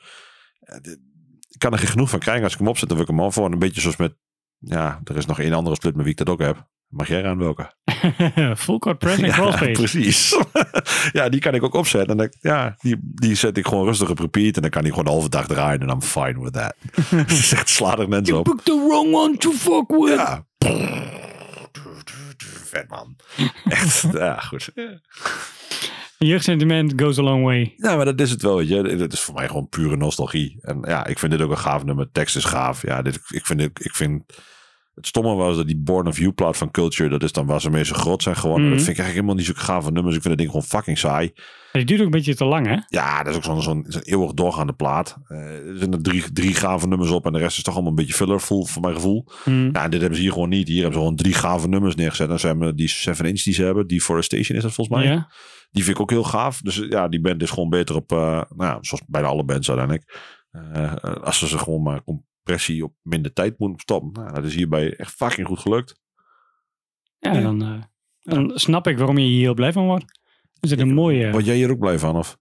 Ik 1.48 1.58
kan 1.58 1.72
er 1.72 1.78
geen 1.78 1.88
genoeg 1.88 2.10
van 2.10 2.18
krijgen 2.18 2.44
als 2.44 2.52
ik 2.52 2.58
hem 2.58 2.68
opzet. 2.68 2.88
Dan 2.88 2.96
wil 2.96 3.06
ik 3.06 3.12
hem 3.12 3.22
al 3.22 3.30
voor. 3.30 3.52
Een 3.52 3.58
beetje 3.58 3.80
zoals 3.80 3.96
met, 3.96 4.14
ja, 4.58 5.00
er 5.04 5.16
is 5.16 5.26
nog 5.26 5.40
één 5.40 5.52
andere 5.52 5.76
split 5.76 5.94
met 5.94 6.02
wie 6.02 6.12
ik 6.12 6.18
dat 6.18 6.28
ook 6.28 6.40
heb. 6.40 6.70
Mag 6.92 7.08
jij 7.08 7.26
aan 7.26 7.38
welke? 7.38 7.72
Full 8.56 8.78
court 8.78 8.98
press 8.98 9.22
en 9.22 9.30
crossface. 9.30 9.72
precies. 9.72 10.38
ja, 11.18 11.28
die 11.28 11.40
kan 11.40 11.54
ik 11.54 11.62
ook 11.62 11.74
opzetten. 11.74 12.10
En 12.10 12.16
dan, 12.16 12.52
ja, 12.52 12.74
die, 12.78 12.96
die 13.00 13.34
zet 13.34 13.56
ik 13.56 13.66
gewoon 13.66 13.84
rustig 13.84 14.10
op 14.10 14.18
repeat. 14.18 14.56
En 14.56 14.62
dan 14.62 14.70
kan 14.70 14.82
die 14.82 14.90
gewoon 14.90 15.04
de 15.04 15.10
halve 15.10 15.28
dag 15.28 15.46
draaien. 15.46 15.80
En 15.80 15.88
I'm 15.88 16.02
fine 16.02 16.40
with 16.40 16.52
that. 16.52 16.74
Echt 17.52 17.68
slaat 17.68 17.98
er 17.98 18.08
mensen 18.08 18.38
op. 18.38 18.44
Book 18.44 18.62
the 18.62 18.86
wrong 18.88 19.14
one 19.14 19.36
to 19.36 19.52
fuck 19.52 19.88
with. 19.88 20.14
Ja. 20.14 20.46
Vet 22.64 22.88
man. 22.88 23.16
Echt, 23.64 24.06
ja, 24.12 24.40
goed. 24.40 24.72
Jeugdsentiment 26.26 26.92
goes 26.96 27.18
a 27.18 27.22
long 27.22 27.44
way. 27.44 27.74
Ja, 27.76 27.96
maar 27.96 28.04
dat 28.04 28.20
is 28.20 28.30
het 28.30 28.42
wel, 28.42 28.56
weet 28.56 28.68
je. 28.68 28.76
Het 28.76 29.12
is 29.12 29.20
voor 29.20 29.34
mij 29.34 29.46
gewoon 29.46 29.68
pure 29.68 29.96
nostalgie. 29.96 30.58
En 30.60 30.80
ja, 30.86 31.06
ik 31.06 31.18
vind 31.18 31.32
dit 31.32 31.40
ook 31.40 31.50
een 31.50 31.58
gaaf 31.58 31.84
nummer. 31.84 32.08
Tekst 32.12 32.36
is 32.36 32.44
gaaf. 32.44 32.82
Ja, 32.82 33.02
dit, 33.02 33.20
ik 33.28 33.46
vind 33.46 33.58
dit, 33.58 33.84
ik 33.84 33.94
vind... 33.94 34.22
Het 34.94 35.06
stomme 35.06 35.34
was 35.34 35.56
dat 35.56 35.66
die 35.66 35.76
Born 35.78 36.06
of 36.06 36.18
You 36.18 36.32
plaat 36.32 36.56
van 36.56 36.70
Culture, 36.70 37.08
dat 37.08 37.22
is 37.22 37.32
dan 37.32 37.46
waar 37.46 37.60
ze 37.60 37.70
mee 37.70 37.84
zo 37.84 37.94
groot 37.94 38.22
zijn 38.22 38.36
geworden. 38.36 38.66
Mhm. 38.66 38.74
Dat 38.76 38.84
vind 38.84 38.98
ik 38.98 39.04
eigenlijk 39.04 39.28
helemaal 39.28 39.34
niet 39.34 39.64
zo 39.64 39.72
gave 39.72 39.90
nummers. 39.90 40.16
Ik 40.16 40.22
vind 40.22 40.34
het 40.34 40.38
ding 40.38 40.50
gewoon 40.50 40.66
fucking 40.66 40.98
saai. 40.98 41.32
Die 41.72 41.84
duurt 41.84 41.98
ook 42.00 42.06
een 42.06 42.12
beetje 42.12 42.34
te 42.34 42.44
lang, 42.44 42.66
hè? 42.66 42.76
Ja, 42.86 43.22
dat 43.22 43.36
is 43.36 43.36
ook 43.36 43.62
zo'n 43.62 43.62
zo'n 43.62 44.02
eeuwig 44.02 44.32
doorgaande 44.32 44.72
plaat. 44.72 45.16
Eh, 45.28 45.38
er 45.38 45.78
zijn 45.78 45.92
er 45.92 46.02
drie, 46.02 46.32
drie 46.32 46.54
gave 46.54 46.88
nummers 46.88 47.10
op 47.10 47.26
en 47.26 47.32
de 47.32 47.38
rest 47.38 47.56
is 47.56 47.62
toch 47.62 47.74
allemaal 47.74 47.90
een 47.90 47.96
beetje 47.96 48.14
fillervol 48.14 48.64
voor 48.66 48.82
mijn 48.82 48.94
gevoel. 48.94 49.26
Ja, 49.44 49.84
en 49.84 49.90
dit 49.90 50.00
hebben 50.00 50.14
ze 50.14 50.22
hier 50.22 50.32
gewoon 50.32 50.48
niet. 50.48 50.68
Hier 50.68 50.76
hebben 50.76 50.94
ze 50.94 50.98
gewoon 50.98 51.16
drie 51.16 51.34
gave 51.34 51.68
nummers 51.68 51.94
neergezet. 51.94 52.30
En 52.30 52.40
ze 52.40 52.46
hebben 52.46 52.76
die 52.76 52.88
7 52.88 53.24
inch 53.24 53.42
die 53.42 53.54
ze 53.54 53.62
hebben, 53.62 53.86
Deforestation 53.86 54.56
is 54.56 54.62
dat 54.62 54.72
volgens 54.72 54.96
mij. 54.96 55.06
Ja. 55.06 55.30
Die 55.72 55.84
vind 55.84 55.96
ik 55.96 56.02
ook 56.02 56.10
heel 56.10 56.24
gaaf. 56.24 56.60
Dus 56.60 56.76
ja, 56.76 57.08
die 57.08 57.20
band 57.20 57.42
is 57.42 57.50
gewoon 57.50 57.68
beter 57.70 57.94
op, 57.96 58.12
eh, 58.12 58.18
nou 58.18 58.70
ja, 58.70 58.78
zoals 58.80 59.02
bijna 59.06 59.28
alle 59.28 59.44
bands 59.44 59.70
uiteindelijk. 59.70 60.18
Eh, 60.50 60.94
als 61.02 61.38
ze 61.38 61.48
ze 61.48 61.58
gewoon 61.58 61.82
maar 61.82 62.02
compressie 62.04 62.84
op 62.84 62.94
minder 63.02 63.32
tijd 63.32 63.58
moeten 63.58 63.80
stoppen. 63.80 64.22
Nou, 64.22 64.34
dat 64.34 64.44
is 64.44 64.54
hierbij 64.54 64.96
echt 64.96 65.14
fucking 65.14 65.46
goed 65.46 65.58
gelukt. 65.58 66.00
Ja, 67.18 67.32
Ja. 67.32 67.40
Dan, 67.40 67.62
eh, 67.62 67.82
dan 68.20 68.50
snap 68.54 68.86
ik 68.86 68.98
waarom 68.98 69.18
je 69.18 69.26
hier 69.26 69.40
heel 69.40 69.54
blij 69.54 69.72
van 69.72 69.84
wordt. 69.86 70.20
Er 70.60 70.68
zit 70.68 70.80
een 70.80 70.94
mooie... 70.94 71.30
Word 71.30 71.44
jij 71.44 71.56
hier 71.56 71.70
ook 71.70 71.78
blij 71.78 71.98
van? 71.98 72.16
Of? 72.16 72.38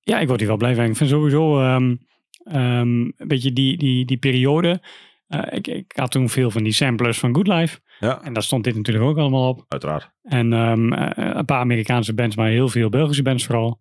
Ja, 0.00 0.18
ik 0.18 0.26
word 0.26 0.38
hier 0.38 0.48
wel 0.48 0.56
blij 0.56 0.74
van. 0.74 0.84
Ik 0.84 0.96
vind 0.96 1.10
sowieso 1.10 1.60
ehm, 1.60 1.96
ehm, 2.44 3.00
een 3.00 3.14
beetje 3.28 3.52
die, 3.52 3.76
die, 3.76 4.04
die 4.04 4.16
periode. 4.18 4.82
eh, 5.26 5.42
ik, 5.50 5.66
ik 5.66 5.92
had 5.96 6.10
toen 6.10 6.28
veel 6.28 6.50
van 6.50 6.62
die 6.62 6.72
samplers 6.72 7.18
van 7.18 7.34
Good 7.34 7.46
Life. 7.46 7.80
Ja, 8.02 8.22
En 8.22 8.32
daar 8.32 8.42
stond 8.42 8.64
dit 8.64 8.74
natuurlijk 8.76 9.04
ook 9.04 9.16
allemaal 9.18 9.48
op. 9.48 9.64
uiteraard. 9.68 10.10
En 10.22 10.52
ehm, 10.52 10.92
eh, 10.92 11.34
een 11.34 11.44
paar 11.44 11.60
Amerikaanse 11.60 12.14
bands, 12.14 12.36
maar 12.36 12.48
heel 12.48 12.68
veel 12.68 12.88
Belgische 12.88 13.22
bands 13.22 13.46
vooral. 13.46 13.80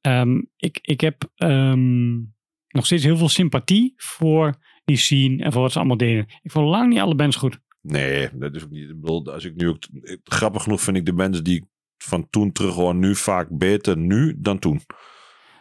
Ehm, 0.00 0.40
ik, 0.56 0.78
ik 0.82 1.00
heb 1.00 1.30
ehm, 1.34 2.12
nog 2.68 2.86
steeds 2.86 3.04
heel 3.04 3.16
veel 3.16 3.28
sympathie 3.28 3.92
voor 3.96 4.54
die 4.84 4.96
scene 4.96 5.44
en 5.44 5.52
voor 5.52 5.62
wat 5.62 5.72
ze 5.72 5.78
allemaal 5.78 5.96
deden. 5.96 6.26
Ik 6.42 6.50
vond 6.50 6.68
lang 6.68 6.88
niet 6.88 6.98
alle 7.00 7.14
bands 7.14 7.36
goed. 7.36 7.60
Nee, 7.82 8.28
dat 8.32 8.54
is 8.54 8.64
ook 8.64 8.70
niet. 8.70 8.90
Ik 8.90 9.00
bedoel, 9.00 9.32
als 9.32 9.44
ik 9.44 9.54
nu 9.56 9.68
ook. 9.68 9.78
Grappig 10.24 10.62
genoeg 10.62 10.80
vind 10.80 10.96
ik 10.96 11.06
de 11.06 11.12
bands 11.14 11.42
die 11.42 11.56
ik 11.56 11.64
van 11.98 12.26
toen 12.30 12.52
terug 12.52 12.74
hoor 12.74 12.94
nu 12.94 13.14
vaak 13.14 13.48
beter 13.50 13.96
nu 13.96 14.34
dan 14.38 14.58
toen. 14.58 14.80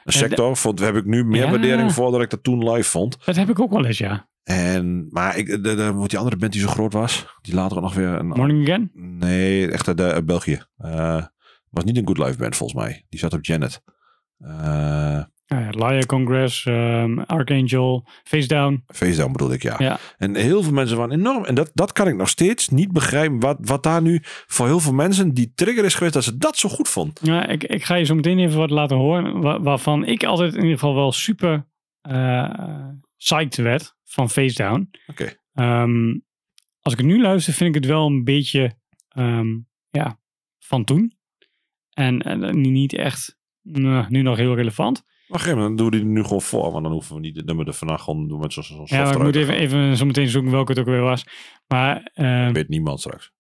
Een 0.04 0.14
sector 0.14 0.58
vond, 0.58 0.80
heb 0.80 0.96
ik 0.96 1.06
nu 1.06 1.24
meer 1.26 1.44
Ja. 1.44 1.50
waardering 1.50 1.92
voor 1.94 2.12
dan 2.12 2.22
ik 2.22 2.30
dat 2.30 2.44
toen 2.44 2.70
live 2.70 2.90
vond. 2.90 3.26
Dat 3.26 3.36
heb 3.36 3.50
ik 3.50 3.60
ook 3.60 3.72
wel 3.72 3.86
eens, 3.86 3.98
ja. 3.98 4.30
En, 4.50 5.08
maar 5.10 5.38
ik, 5.38 5.48
de, 5.48 5.60
de, 5.76 5.94
wat 5.94 6.10
die 6.10 6.18
andere 6.20 6.38
band 6.38 6.52
die 6.52 6.62
zo 6.62 6.68
groot 6.68 6.94
was, 6.94 7.26
die 7.42 7.54
later 7.54 7.78
ook 7.78 7.84
nog 7.84 7.94
weer 7.94 8.08
een. 8.08 8.28
Morning 8.28 8.62
Again? 8.64 8.92
Nee, 8.94 9.72
echt 9.72 9.88
uit, 9.88 9.98
de- 9.98 10.14
uit 10.14 10.26
België. 10.26 10.62
Eh, 10.78 11.24
was 11.70 11.84
niet 11.84 11.98
een 11.98 12.08
Good 12.08 12.18
Life 12.18 12.38
band 12.38 12.56
volgens 12.56 12.82
mij. 12.84 13.06
Die 13.10 13.20
zat 13.20 13.34
op 13.34 13.46
Janet. 13.46 13.82
Eh 14.38 15.22
Ja, 15.46 15.60
ja, 15.60 15.70
Liar 15.70 16.06
Congress, 16.06 16.66
ehm, 16.66 17.20
Archangel, 17.20 18.08
Face 18.24 18.48
Down. 18.48 18.84
Face 18.88 19.18
Down 19.18 19.32
bedoel 19.32 19.52
ik, 19.52 19.64
ja. 19.64 19.76
Ja. 19.78 19.98
En 20.18 20.36
heel 20.36 20.64
veel 20.64 20.74
mensen 20.74 20.98
waren 20.98 21.14
enorm. 21.14 21.46
En 21.46 21.56
dat, 21.56 21.72
dat 21.74 21.92
kan 21.92 22.08
ik 22.08 22.16
nog 22.16 22.30
steeds 22.30 22.70
niet 22.70 22.92
begrijpen. 22.92 23.40
Wat, 23.40 23.58
wat 23.62 23.84
daar 23.84 24.02
nu 24.02 24.20
voor 24.24 24.66
heel 24.66 24.80
veel 24.80 24.94
mensen 24.94 25.34
die 25.34 25.52
trigger 25.56 25.86
is 25.86 25.94
geweest 25.94 26.14
dat 26.14 26.24
ze 26.24 26.38
dat 26.38 26.58
zo 26.58 26.70
goed 26.70 26.88
vond. 26.90 27.20
Ja, 27.24 27.48
ik, 27.48 27.64
ik 27.64 27.84
ga 27.84 27.96
je 27.96 28.04
zo 28.06 28.16
meteen 28.16 28.40
even 28.40 28.58
wat 28.58 28.70
laten 28.70 28.98
horen. 28.98 29.42
wa- 29.42 29.62
waarvan 29.62 30.06
ik 30.06 30.24
altijd 30.24 30.54
in 30.54 30.62
ieder 30.62 30.74
geval 30.80 30.96
wel 30.96 31.12
super 31.12 31.68
eh 32.02 32.88
psyched 33.18 33.56
werd 33.56 33.98
van 34.10 34.30
Face 34.30 34.64
Down. 34.64 34.90
Oké. 35.08 35.34
Ehm, 35.54 36.18
als 36.80 36.94
ik 36.94 37.00
het 37.00 37.08
nu 37.08 37.22
luister, 37.22 37.54
vind 37.54 37.76
ik 37.76 37.82
het 37.82 37.92
wel 37.92 38.06
een 38.06 38.24
beetje 38.24 38.78
ehm, 39.10 39.58
ja, 39.90 40.20
van 40.60 40.84
toen. 40.84 41.18
En, 41.94 42.22
en 42.22 42.62
nu 42.62 42.70
niet 42.70 42.94
echt 42.94 43.38
nou, 43.62 44.06
nu 44.10 44.22
nog 44.22 44.38
heel 44.38 44.56
relevant. 44.56 45.04
Maar 45.28 45.40
gegeven 45.40 45.60
moment 45.60 45.78
doen 45.78 45.90
we 45.90 45.98
die 45.98 46.06
nu 46.06 46.24
gewoon 46.24 46.42
voor. 46.42 46.72
Want 46.72 46.84
dan 46.84 46.92
hoeven 46.94 47.16
we 47.16 47.22
niet 47.22 47.36
het 47.36 47.46
nummer 47.46 47.68
er 47.68 47.74
vandaag 47.74 48.04
gewoon 48.04 48.28
doen 48.28 48.40
met 48.40 48.54
zo'n 48.54 48.64
zo'n 48.64 48.86
Ja, 48.86 49.04
maar 49.04 49.16
ik 49.16 49.24
moet 49.24 49.36
even, 49.36 49.56
even 49.56 49.98
zo 49.98 50.06
meteen 50.06 50.28
zoeken 50.28 50.52
welke 50.52 50.72
het 50.72 50.80
ook 50.80 50.88
weer 50.88 51.02
was. 51.02 51.26
Maar 51.68 52.12
ehm, 52.14 52.54
Weet 52.54 52.70
niemand 52.70 53.00
straks. 53.00 53.32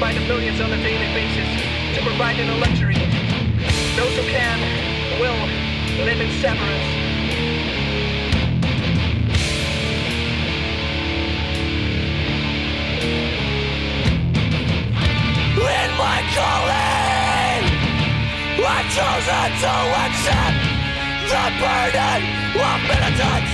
By 0.00 0.12
the 0.12 0.20
millions 0.20 0.60
on 0.60 0.70
provide 2.04 2.36
them 2.36 2.50
a 2.50 2.56
luxury. 2.58 2.94
Those 3.96 4.14
who 4.14 4.24
can 4.28 4.60
will 5.18 5.40
live 6.04 6.20
in 6.20 6.30
severance. 6.42 6.88
In 15.56 15.90
my 15.96 16.20
calling, 16.36 17.62
I've 18.60 18.88
chosen 18.92 19.48
to 19.64 19.74
accept 20.04 20.60
the 21.32 21.44
burden 21.56 22.20
of 22.60 22.78
militants. 22.84 23.52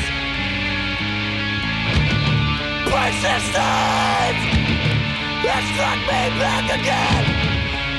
Persistence 2.91 4.43
has 5.47 5.65
struck 5.71 6.01
me 6.11 6.23
back 6.41 6.67
again. 6.81 7.30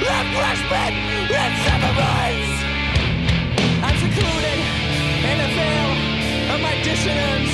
In 0.01 1.53
severance. 1.65 2.53
I'm 3.85 3.97
secluded 4.01 4.59
in 5.29 5.37
veil 5.57 5.91
of 6.53 6.59
my 6.61 6.75
dissonance. 6.83 7.53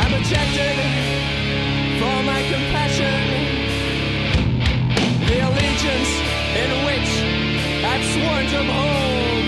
I'm 0.00 0.12
my 2.24 2.40
compassion. 2.52 3.20
The 5.28 5.38
allegiance 5.48 6.12
in 6.60 6.70
which 6.86 7.10
I've 7.90 8.04
sworn 8.12 8.44
to 8.52 8.58
uphold. 8.60 9.46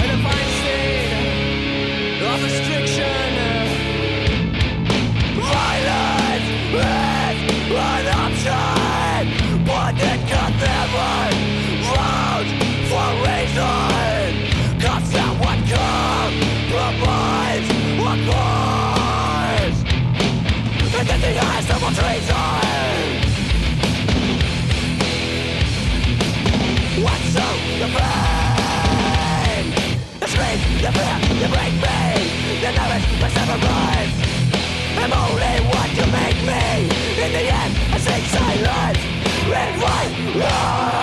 A 0.00 0.04
divine 0.08 0.50
restriction. 2.42 3.29
You 31.40 31.48
break 31.48 31.72
me. 31.72 32.60
The 32.60 32.70
knowledge, 32.76 33.06
my 33.20 33.28
severance. 33.30 34.14
I'm 35.00 35.12
only 35.24 35.56
what 35.72 35.88
you 35.96 36.06
make 36.12 36.40
me. 36.44 36.64
In 37.24 37.30
the 37.32 37.44
end, 37.60 37.72
I 37.94 37.98
sing 37.98 38.24
silence 38.36 39.00
in 39.48 39.72
white 39.80 40.14
lies. 40.40 41.00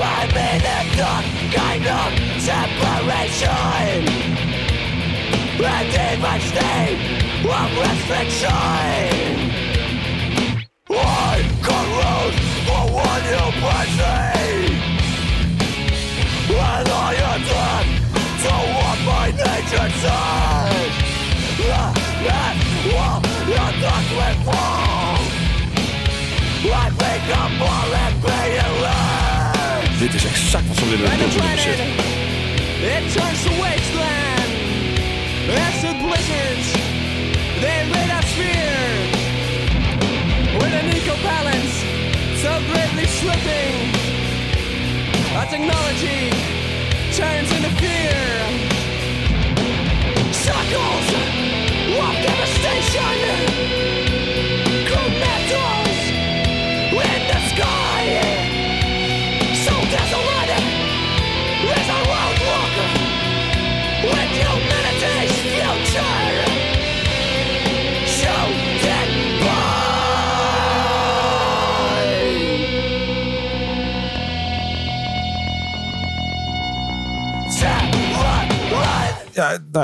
I'm 0.00 0.30
in 0.30 0.60
a 0.60 0.80
dark 0.96 1.26
kind 1.56 1.86
of 2.00 2.10
separation. 2.48 4.04
And 5.60 5.94
in 5.94 6.16
my 6.20 6.38
state 6.38 7.00
of 7.44 7.70
restriction. 7.82 9.57
Dit 29.98 30.14
is 30.14 30.24
exact 30.24 30.66
wat 30.68 30.76
ze 30.76 30.88
willen 30.88 31.18
doen 31.18 31.28
it 32.80 33.12
turns 33.12 33.42
to 33.42 33.50
wasteland. 33.60 34.50
Blizzards, 35.46 36.77
slipping. 43.20 43.74
Our 45.36 45.46
technology 45.46 46.30
turns 47.18 47.50
into 47.50 47.70
fear. 47.82 48.14
Circles 50.32 51.27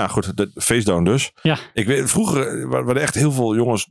Ja, 0.04 0.10
nou 0.10 0.24
goed. 0.24 0.36
De 0.36 0.50
Facedown 0.54 1.04
dus. 1.04 1.32
Ja. 1.42 1.58
Ik 1.74 1.86
weet, 1.86 2.10
vroeger 2.10 2.46
eh, 2.48 2.62
wa- 2.62 2.68
waren 2.68 2.96
er 2.96 3.02
echt 3.02 3.14
heel 3.14 3.32
veel 3.32 3.54
jongens... 3.56 3.88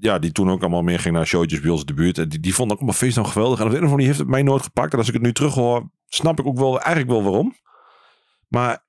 Ja, 0.00 0.18
die 0.18 0.32
toen 0.32 0.50
ook 0.50 0.60
allemaal 0.60 0.82
meer 0.82 0.98
gingen 0.98 1.16
naar 1.16 1.26
showtjes 1.26 1.60
bij 1.60 1.70
ons 1.70 1.80
in 1.80 1.86
de 1.86 1.94
buurt. 1.94 2.18
En 2.18 2.28
die, 2.28 2.40
die 2.40 2.54
vonden 2.54 2.72
ook 2.76 2.82
allemaal 2.82 3.00
Facedown 3.00 3.28
geweldig. 3.28 3.58
En 3.58 3.64
op 3.64 3.70
de 3.70 3.76
een 3.76 3.82
of 3.84 3.90
andere 3.90 3.90
manier 3.96 4.06
heeft 4.06 4.18
het 4.18 4.28
mij 4.28 4.42
nooit 4.42 4.62
gepakt. 4.62 4.92
En 4.92 4.98
als 4.98 5.08
ik 5.08 5.14
het 5.14 5.22
nu 5.22 5.32
terug 5.32 5.54
hoor, 5.54 5.90
snap 6.08 6.38
ik 6.40 6.46
ook 6.46 6.58
wel 6.58 6.80
eigenlijk 6.80 7.10
wel 7.10 7.22
waarom. 7.22 7.54
Maar 8.48 8.84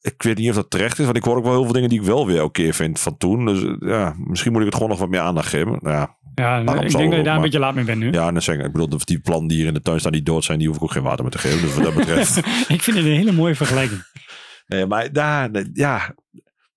ik 0.00 0.22
weet 0.22 0.38
niet 0.38 0.48
of 0.48 0.54
dat 0.54 0.70
terecht 0.70 0.98
is. 0.98 1.04
Want 1.04 1.16
ik 1.16 1.24
hoor 1.24 1.36
ook 1.36 1.42
wel 1.44 1.52
heel 1.52 1.64
veel 1.64 1.72
dingen 1.72 1.88
die 1.88 2.00
ik 2.00 2.06
wel 2.06 2.26
weer 2.26 2.42
oké 2.42 2.72
vind 2.72 3.00
van 3.00 3.16
toen. 3.16 3.46
Dus 3.46 3.62
eh, 3.62 3.74
ja, 3.80 4.14
misschien 4.18 4.50
moet 4.52 4.60
ik 4.60 4.66
het 4.66 4.74
gewoon 4.74 4.90
nog 4.90 4.98
wat 4.98 5.08
meer 5.08 5.20
aandacht 5.20 5.48
geven. 5.48 5.78
Nou 5.80 5.94
ja, 5.94 6.16
Ja, 6.34 6.58
ik 6.58 6.66
denk 6.66 6.76
dat 6.92 6.92
je 6.92 7.08
daar 7.08 7.16
een 7.18 7.24
maar- 7.24 7.40
beetje 7.40 7.58
laat 7.58 7.74
mee 7.74 7.84
bent 7.84 7.98
nu. 7.98 8.12
ja 8.12 8.26
en 8.26 8.32
dan 8.32 8.42
zeg 8.42 8.56
ik, 8.58 8.64
ik 8.64 8.72
bedoel, 8.72 8.98
die 9.04 9.18
plandieren 9.20 9.66
in 9.68 9.74
de 9.74 9.82
tuin 9.82 10.00
staan 10.00 10.12
die 10.12 10.22
dood 10.22 10.44
zijn, 10.44 10.58
die 10.58 10.66
hoef 10.66 10.76
ik 10.76 10.82
ook 10.82 10.92
geen 10.92 11.02
water 11.02 11.22
meer 11.22 11.32
te 11.32 11.38
geven. 11.38 11.60
Dus 11.60 11.74
wat 11.74 11.84
dat 11.84 11.94
betreft... 12.04 12.36
ik 12.68 12.82
vind 12.82 12.96
het 12.96 13.06
een 13.06 13.12
hele 13.12 13.32
mooie 13.32 13.54
vergelijking. 13.54 14.02
Nee, 14.70 14.86
maar 14.86 15.12
daar, 15.12 15.50
ja, 15.72 16.14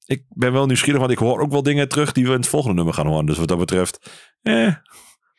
ik 0.06 0.24
ben 0.30 0.54
wel 0.54 0.66
nieuwsgierig, 0.66 1.00
want 1.00 1.12
ik 1.12 1.18
hoor 1.18 1.40
ook 1.40 1.52
wel 1.52 1.64
dingen 1.64 1.90
terug 1.90 2.12
die 2.12 2.24
we 2.24 2.30
in 2.30 2.36
het 2.36 2.48
volgende 2.48 2.76
nummer 2.76 2.94
gaan 2.94 3.08
horen. 3.08 3.26
Dus 3.26 3.38
wat 3.38 3.48
dat 3.48 3.58
betreft, 3.58 4.12
eh, 4.42 4.74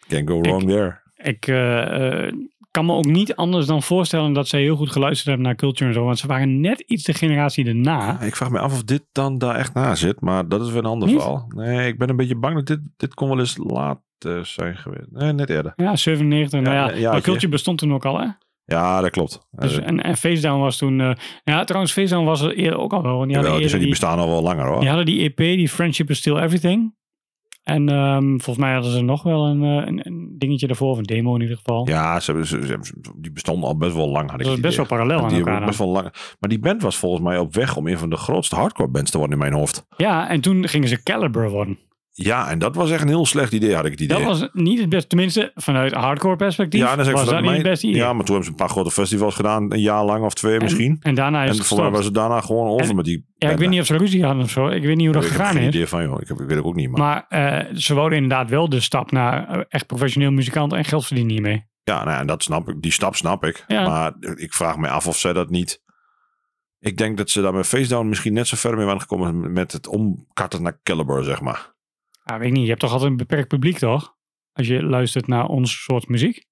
can't 0.08 0.28
go 0.28 0.40
wrong 0.40 0.68
there. 0.68 1.02
Ik 1.16 1.46
eh, 1.46 2.26
eh, 2.26 2.32
kan 2.70 2.86
me 2.86 2.92
ook 2.92 3.04
niet 3.04 3.36
anders 3.36 3.66
dan 3.66 3.82
voorstellen 3.82 4.32
dat 4.32 4.48
zij 4.48 4.60
heel 4.60 4.76
goed 4.76 4.90
geluisterd 4.90 5.28
hebben 5.28 5.46
naar 5.46 5.54
Culture 5.54 5.88
en 5.88 5.94
zo. 5.94 6.04
Want 6.04 6.18
ze 6.18 6.26
waren 6.26 6.60
net 6.60 6.80
iets 6.80 7.04
de 7.04 7.14
generatie 7.14 7.64
daarna. 7.64 8.20
Ik 8.20 8.36
vraag 8.36 8.50
me 8.50 8.58
af 8.58 8.72
of 8.72 8.84
dit 8.84 9.04
dan 9.12 9.38
daar 9.38 9.56
echt 9.56 9.74
na 9.74 9.94
zit, 9.94 10.20
maar 10.20 10.48
dat 10.48 10.60
is 10.60 10.68
weer 10.68 10.78
een 10.78 10.84
ander 10.84 11.08
Niet? 11.08 11.16
verhaal. 11.16 11.46
Nee, 11.48 11.88
ik 11.88 11.98
ben 11.98 12.08
een 12.08 12.16
beetje 12.16 12.36
bang 12.36 12.54
dat 12.54 12.66
dit, 12.66 12.80
dit 12.96 13.14
kon 13.14 13.28
wel 13.28 13.38
eens 13.38 13.56
laat 13.56 14.00
eh, 14.18 14.42
zijn 14.42 14.76
geweest. 14.76 15.10
Nee, 15.10 15.32
net 15.32 15.50
eerder. 15.50 15.72
Ja, 15.76 15.96
97. 15.96 16.60
nou 16.60 16.96
ja, 16.96 17.10
maar 17.10 17.20
Culture 17.20 17.48
bestond 17.48 17.78
toen 17.78 17.94
ook 17.94 18.04
al, 18.04 18.20
hè? 18.20 18.26
Ja, 18.66 19.00
dat 19.00 19.10
klopt. 19.10 19.48
Dus, 19.50 19.78
en, 19.78 20.02
en 20.02 20.16
Facedown 20.16 20.60
was 20.60 20.76
toen... 20.76 21.00
eh, 21.00 21.12
ja, 21.44 21.64
trouwens, 21.64 21.92
Facedown 21.92 22.24
was 22.24 22.40
er 22.40 22.54
eerder 22.54 22.78
ook 22.78 22.92
al 22.92 23.02
wel. 23.02 23.16
Want 23.16 23.28
die 23.32 23.36
jawel, 23.40 23.58
die, 23.78 23.88
bestaan 23.88 24.18
al 24.18 24.28
wel 24.28 24.42
langer 24.42 24.66
hoor. 24.66 24.78
die 24.80 24.88
hadden 24.88 25.06
die 25.06 25.22
EP, 25.22 25.36
die 25.36 25.68
Friendship 25.68 26.10
is 26.10 26.18
Still 26.18 26.36
Everything. 26.36 26.94
En 27.62 27.88
ehm, 27.88 28.28
volgens 28.28 28.56
mij 28.56 28.72
hadden 28.72 28.90
ze 28.92 29.00
nog 29.00 29.22
wel 29.22 29.46
een, 29.46 29.62
eh, 29.62 29.86
een, 29.86 30.00
een 30.06 30.34
dingetje 30.38 30.66
ervoor, 30.66 30.90
of 30.90 30.96
een 30.98 31.02
demo 31.04 31.34
in 31.34 31.40
ieder 31.40 31.56
geval. 31.56 31.88
Ja, 31.88 32.20
ze, 32.20 32.30
hebben- 32.30 32.48
ze, 32.48 32.60
ze 32.62 32.68
hebben- 32.68 32.88
die 33.16 33.32
bestonden 33.32 33.68
al 33.68 33.76
best 33.76 33.94
wel 33.94 34.08
lang. 34.08 34.30
Had 34.30 34.40
ik 34.40 34.46
dat 34.46 34.46
was 34.46 34.52
het 34.54 34.62
best 34.62 34.76
wel 34.76 34.86
parallel 34.86 35.20
aan 35.22 35.28
Die 35.28 35.38
elkaar. 35.38 35.64
best 35.66 35.78
wel 35.78 35.88
lang. 35.88 36.04
Maar 36.40 36.50
die 36.50 36.58
band 36.58 36.82
was 36.82 36.96
volgens 36.96 37.22
mij 37.22 37.38
op 37.38 37.54
weg 37.54 37.76
om 37.76 37.86
een 37.86 37.98
van 37.98 38.10
de 38.10 38.16
grootste 38.16 38.54
hardcore 38.56 38.88
bands 38.90 39.10
te 39.10 39.18
worden 39.18 39.36
in 39.36 39.42
mijn 39.42 39.54
hoofd. 39.58 39.86
Ja, 39.96 40.28
en 40.28 40.40
toen 40.40 40.68
gingen 40.68 40.88
ze 40.88 41.02
Caliber 41.02 41.50
worden. 41.50 41.78
Ja, 42.16 42.50
en 42.50 42.58
dat 42.58 42.74
was 42.74 42.90
echt 42.90 43.02
een 43.02 43.08
heel 43.08 43.26
slecht 43.26 43.52
idee, 43.52 43.74
had 43.74 43.84
ik 43.84 43.90
het 43.90 44.00
idee. 44.00 44.16
Dat 44.18 44.26
was 44.26 44.48
niet 44.52 44.80
het 44.80 44.88
beste, 44.88 45.08
tenminste 45.08 45.52
vanuit 45.54 45.92
hardcore 45.92 46.36
perspectief. 46.36 46.80
ja, 46.80 46.96
dan 46.96 47.04
zeg 47.04 47.12
ik 47.14 47.18
was 47.20 47.24
dat 47.28 47.34
niet 47.34 47.44
mijn- 47.44 47.54
het 47.60 47.66
beste 47.70 47.86
idee. 47.86 48.00
Ja, 48.00 48.12
maar 48.12 48.24
toen 48.24 48.34
hebben 48.34 48.44
ze 48.44 48.50
een 48.50 48.56
paar 48.56 48.68
grote 48.68 48.90
festivals 48.90 49.34
gedaan, 49.34 49.72
een 49.72 49.80
jaar 49.80 50.04
lang 50.04 50.24
of 50.24 50.34
twee 50.34 50.54
En- 50.56 50.62
misschien. 50.62 50.96
En 51.00 51.14
daarna 51.14 51.42
is 51.42 51.50
En 51.50 51.56
het 51.56 51.66
gestopt. 51.66 51.90
was 51.96 52.04
het 52.04 52.14
daarna 52.14 52.40
gewoon 52.40 52.68
over 52.68 52.88
En- 52.88 52.96
met 52.96 53.04
die. 53.04 53.26
Ja, 53.36 53.50
ik 53.50 53.58
weet 53.58 53.68
niet 53.68 53.80
of 53.80 53.86
ze 53.86 53.96
ruzie 53.96 54.24
hadden 54.24 54.42
of 54.44 54.50
zo. 54.50 54.66
Ik 54.68 54.82
weet 54.82 54.96
niet 54.96 55.04
hoe 55.04 55.14
dat 55.14 55.24
ik 55.24 55.28
heb 55.30 55.38
gegaan 55.38 55.54
geen 55.54 55.62
is. 55.62 55.68
idee 55.68 55.86
van, 55.86 56.02
joh. 56.02 56.20
Ik, 56.20 56.28
heb, 56.28 56.40
ik 56.40 56.46
weet 56.46 56.56
het 56.56 56.66
ook 56.66 56.74
niet. 56.74 56.90
Maar, 56.90 57.24
Maar 57.28 57.58
eh, 57.58 57.74
ze 57.76 57.94
wouden 57.94 58.18
inderdaad 58.18 58.50
wel 58.50 58.68
de 58.68 58.80
stap 58.80 59.10
naar 59.10 59.48
eh, 59.48 59.60
echt 59.68 59.86
professioneel 59.86 60.30
muzikant 60.30 60.72
en 60.72 60.84
geld 60.84 61.06
verdienen 61.06 61.32
hiermee. 61.32 61.64
ja, 61.84 61.96
nou, 62.04 62.10
ja, 62.10 62.18
en 62.20 62.26
dat 62.26 62.42
snap 62.42 62.68
ik. 62.68 62.82
Die 62.82 62.92
stap 62.92 63.14
snap 63.14 63.44
ik. 63.44 63.64
Ja. 63.68 63.86
Maar 63.88 64.12
ik 64.34 64.52
vraag 64.52 64.76
me 64.76 64.88
af 64.88 65.06
of 65.06 65.16
zij 65.16 65.32
dat 65.32 65.50
niet. 65.50 65.82
Ik 66.78 66.96
denk 66.96 67.16
dat 67.16 67.30
ze 67.30 67.42
daar 67.42 67.54
met 67.54 67.66
Facedown 67.66 68.08
misschien 68.08 68.32
net 68.32 68.46
zo 68.46 68.56
ver 68.56 68.76
mee 68.76 68.84
waren 68.86 69.00
gekomen 69.00 69.52
met 69.52 69.72
het 69.72 69.86
omkarten 69.86 70.62
naar 70.62 70.78
Caliber, 70.82 71.24
zeg 71.24 71.40
maar. 71.40 71.72
Ja, 72.24 72.38
weet 72.38 72.48
ik 72.48 72.52
niet. 72.52 72.62
Je 72.62 72.68
hebt 72.68 72.80
toch 72.80 72.92
altijd 72.92 73.10
een 73.10 73.16
beperkt 73.16 73.48
publiek, 73.48 73.78
toch? 73.78 74.14
Als 74.52 74.66
je 74.66 74.82
luistert 74.82 75.26
naar 75.26 75.46
ons 75.46 75.82
soort 75.82 76.08
muziek. 76.08 76.46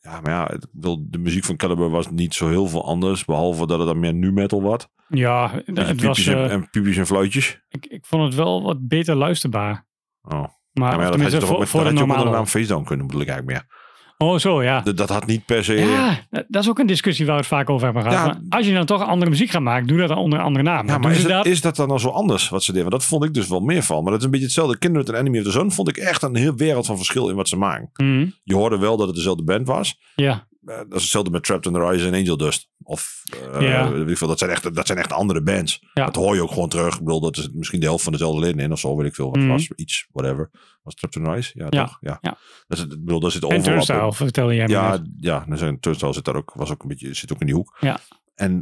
Ja, 0.00 0.20
maar 0.20 0.30
ja, 0.30 0.58
de 1.00 1.18
muziek 1.18 1.44
van 1.44 1.56
Caliber 1.56 1.90
was 1.90 2.10
niet 2.10 2.34
zo 2.34 2.48
heel 2.48 2.66
veel 2.66 2.84
anders. 2.86 3.24
Behalve 3.24 3.66
dat 3.66 3.78
het 3.78 3.86
dan 3.88 4.00
meer 4.00 4.14
nu 4.14 4.32
metal 4.32 4.62
was. 4.62 4.88
Ja, 5.08 5.62
het 5.64 6.02
was, 6.02 6.26
en, 6.26 6.34
eh, 6.34 6.52
en 6.52 6.70
piepjes 6.70 6.96
en 6.96 7.06
fluitjes. 7.06 7.60
ik, 7.68 7.86
ik 7.86 8.06
vond 8.06 8.22
het 8.22 8.34
wel 8.34 8.62
wat 8.62 8.88
beter 8.88 9.14
luisterbaar. 9.14 9.86
Oh. 10.22 10.32
Ja, 10.32 10.38
Maar, 10.38 10.50
maar 10.72 10.90
ja, 10.90 10.96
dat 10.96 11.02
had 11.02 11.12
tenminste, 11.12 11.36
je 11.40 11.46
toch 11.46 11.56
ook 11.56 11.66
voor, 11.66 11.82
met, 11.82 11.92
dat 11.92 11.94
ook 11.94 12.02
onder 12.02 12.16
de 12.16 12.22
normale. 12.22 12.36
naam 12.36 12.46
Facedown 12.46 12.84
kunnen, 12.84 13.06
bedoel 13.06 13.22
ik 13.22 13.28
eigenlijk 13.28 13.58
meer. 13.58 13.82
Oh, 14.18 14.38
zo 14.38 14.62
ja. 14.62 14.80
Dat, 14.80 14.96
dat 14.96 15.08
had 15.08 15.26
niet 15.26 15.44
per 15.46 15.64
se... 15.64 15.74
Ja, 15.74 16.18
dat- 16.48 16.62
is 16.62 16.68
ook 16.68 16.78
een 16.78 16.86
discussie 16.86 17.24
waar 17.26 17.34
we 17.34 17.40
het 17.40 17.50
vaak 17.50 17.70
over 17.70 17.84
hebben 17.84 18.02
gehad. 18.12 18.26
Ja. 18.26 18.40
Als 18.56 18.66
je 18.66 18.72
dan 18.74 18.86
toch 18.86 19.02
andere 19.06 19.30
muziek 19.30 19.50
gaat 19.50 19.62
maken, 19.62 19.86
doe 19.86 19.98
dat 19.98 20.08
dan 20.08 20.16
onder 20.18 20.38
een 20.38 20.44
andere 20.44 20.64
naam. 20.64 20.86
Ja, 20.86 20.98
maar 20.98 21.10
is 21.12 21.22
dat, 21.24 21.46
is 21.46 21.60
dat 21.60 21.76
dan 21.76 21.90
al 21.90 21.98
zo 21.98 22.08
anders 22.08 22.48
wat 22.48 22.62
ze 22.62 22.72
deden? 22.72 22.88
Want 22.90 23.00
dat 23.00 23.10
vond 23.10 23.24
ik 23.24 23.34
dus 23.34 23.48
wel 23.48 23.60
meer 23.60 23.82
van. 23.82 24.02
Maar 24.02 24.10
dat 24.10 24.18
is 24.20 24.24
een 24.24 24.30
beetje 24.30 24.46
hetzelfde. 24.46 24.78
Kinderen 24.78 25.14
en 25.14 25.20
Enemy 25.20 25.38
of 25.38 25.44
the 25.44 25.50
Sun 25.50 25.72
vond 25.72 25.88
ik 25.88 25.96
echt 25.96 26.22
een 26.22 26.34
heel 26.36 26.54
wereld 26.54 26.86
van 26.86 26.96
verschil 26.96 27.28
in 27.28 27.36
wat 27.36 27.48
ze 27.48 27.56
maken. 27.56 27.90
Mhm, 27.96 28.26
Je 28.44 28.54
hoorde 28.54 28.78
wel 28.78 28.96
dat 28.96 29.06
het 29.06 29.16
dezelfde 29.16 29.44
band 29.44 29.66
was. 29.66 29.98
Ja, 30.16 30.46
dat 30.64 30.86
is 30.94 31.02
hetzelfde 31.02 31.30
met 31.30 31.44
Trapped 31.44 31.66
in 31.66 31.72
the 31.72 31.88
Rise 31.88 32.06
en 32.06 32.14
Angel 32.14 32.36
Dust. 32.36 32.68
Of, 32.82 33.22
eh, 33.52 33.60
Ja. 33.60 33.90
weet 33.92 34.08
ik 34.08 34.18
veel, 34.18 34.28
dat, 34.28 34.38
zijn 34.38 34.50
echt, 34.50 34.74
dat 34.74 34.86
zijn 34.86 34.98
echt 34.98 35.12
andere 35.12 35.42
bands. 35.42 35.86
Ja. 35.94 36.04
Dat 36.04 36.14
hoor 36.14 36.34
je 36.34 36.42
ook 36.42 36.50
gewoon 36.52 36.68
terug. 36.68 36.94
Ik 36.94 37.04
bedoel, 37.04 37.20
dat 37.20 37.36
is 37.36 37.48
misschien 37.52 37.80
de 37.80 37.86
helft 37.86 38.02
van 38.04 38.12
dezelfde 38.12 38.40
leden 38.40 38.58
in 38.60 38.72
of 38.72 38.78
zo, 38.78 38.96
weet 38.96 39.06
ik 39.06 39.14
veel. 39.14 39.26
Wat 39.30 39.36
Mhm. 39.36 39.48
was 39.48 39.70
iets, 39.70 40.06
whatever. 40.12 40.50
Was 40.82 40.94
Trapped 40.94 41.18
in 41.22 41.28
the 41.28 41.34
Rise? 41.34 41.50
Ja, 41.54 41.66
Ja, 41.70 41.84
toch? 41.84 41.96
Ja. 42.00 42.18
ja. 42.20 42.38
Dat 42.66 42.78
is, 42.78 42.84
ik 42.84 43.04
bedoel, 43.04 43.20
daar 43.20 43.30
zit 43.30 43.42
en 43.42 43.46
overlap 43.48 43.66
in. 43.66 43.84
Turnstile 43.86 44.12
vertelde 44.12 44.54
jij 44.54 44.66
me 44.66 44.72
Ja, 44.72 44.90
net. 44.90 45.06
ja 45.16 45.46
zijn, 45.56 45.80
Turnstile 45.80 46.12
zit 46.12 46.24
daar 46.24 46.36
ook, 46.36 46.52
was 46.54 46.70
ook 46.70 46.82
een 46.82 46.88
beetje, 46.88 47.14
zit 47.14 47.32
ook 47.32 47.40
in 47.40 47.46
die 47.46 47.54
hoek. 47.54 47.76
Ja. 47.80 47.98
En 48.34 48.58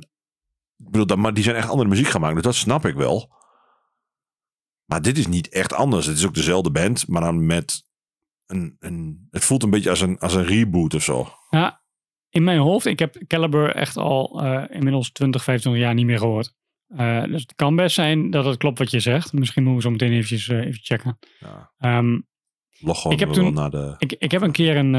ik 0.78 0.90
bedoel, 0.90 1.06
dat, 1.06 1.18
maar 1.18 1.34
die 1.34 1.44
zijn 1.44 1.56
echt 1.56 1.68
andere 1.68 1.88
muziek 1.88 2.06
gaan 2.06 2.20
maken, 2.20 2.36
dus 2.36 2.44
dat 2.44 2.54
snap 2.54 2.86
ik 2.86 2.94
wel. 2.94 3.30
Maar 4.84 5.02
dit 5.02 5.18
is 5.18 5.26
niet 5.26 5.48
echt 5.48 5.72
anders. 5.72 6.06
Het 6.06 6.16
is 6.16 6.26
ook 6.26 6.34
dezelfde 6.34 6.70
band, 6.70 7.08
maar 7.08 7.22
dan 7.22 7.46
met 7.46 7.84
een, 8.46 8.76
een 8.78 9.26
het 9.30 9.44
voelt 9.44 9.62
een 9.62 9.70
beetje 9.70 9.90
als 9.90 10.00
een, 10.00 10.18
als 10.18 10.34
een 10.34 10.44
reboot 10.44 10.94
of 10.94 11.02
zo. 11.02 11.28
Ja, 11.50 11.81
in 12.32 12.44
mijn 12.44 12.58
hoofd, 12.58 12.86
ik 12.86 12.98
heb 12.98 13.16
Caliber 13.26 13.74
echt 13.74 13.96
al 13.96 14.42
eh, 14.42 14.64
inmiddels 14.68 15.10
20, 15.10 15.42
25 15.44 15.82
jaar 15.82 15.94
niet 15.94 16.06
meer 16.06 16.18
gehoord. 16.18 16.54
Eh, 16.88 17.24
dus 17.24 17.40
het 17.42 17.54
kan 17.54 17.76
best 17.76 17.94
zijn 17.94 18.30
dat 18.30 18.44
het 18.44 18.56
klopt 18.56 18.78
wat 18.78 18.90
je 18.90 19.00
zegt. 19.00 19.32
Misschien 19.32 19.62
moeten 19.62 19.82
we 19.82 19.86
zo 19.88 19.90
meteen 20.04 20.12
eventjes, 20.18 20.48
eh, 20.48 20.58
even 20.66 20.80
checken. 20.82 21.18
Ja. 21.40 21.70
Ehm, 21.78 22.20
Log 22.78 22.96
gewoon 23.00 23.12
Ik 23.12 23.18
heb 23.20 23.32
toen- 23.32 23.54
naar 23.54 23.70
de... 23.70 23.94
ik, 23.98 24.12
ik 24.18 24.30
heb 24.30 24.42
een 24.42 24.52
keer 24.52 24.76
een, 24.76 24.94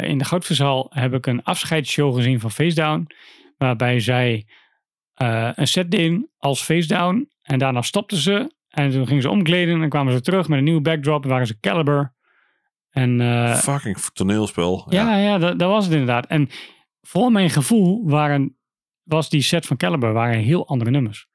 in 0.00 0.18
de 0.18 0.24
Goudvishaal 0.24 0.86
heb 0.94 1.14
ik 1.14 1.26
een 1.26 1.42
afscheidsshow 1.42 2.14
gezien 2.14 2.40
van 2.40 2.50
Facedown. 2.50 3.06
Waarbij 3.56 4.00
zij 4.00 4.46
een 5.54 5.66
set 5.66 5.90
deden 5.90 6.30
als 6.36 6.62
Facedown. 6.62 7.30
En 7.42 7.58
daarna 7.58 7.82
stopten 7.82 8.16
ze. 8.16 8.52
En 8.68 8.90
toen 8.90 9.06
gingen 9.06 9.22
ze 9.22 9.30
omkleden. 9.30 9.82
En 9.82 9.88
kwamen 9.88 10.12
ze 10.12 10.20
terug 10.20 10.48
met 10.48 10.58
een 10.58 10.64
nieuwe 10.64 10.80
backdrop. 10.80 11.22
En 11.22 11.28
waren 11.28 11.46
ze 11.46 11.60
Caliber. 11.60 12.14
En 12.90 13.20
eh, 13.20 13.54
fucking 13.54 13.96
toneelspel. 14.12 14.86
ja, 14.90 15.16
ja, 15.18 15.38
dat, 15.38 15.58
dat 15.58 15.70
was 15.70 15.84
het 15.84 15.92
inderdaad. 15.92 16.26
En 16.26 16.48
voor 17.00 17.32
mijn 17.32 17.50
gevoel 17.50 18.08
waren, 18.08 18.56
was 19.02 19.28
die 19.30 19.40
set 19.42 19.66
van 19.66 19.76
Caliber 19.76 20.12
waren 20.12 20.38
heel 20.38 20.66
andere 20.68 20.90
nummers. 20.90 21.26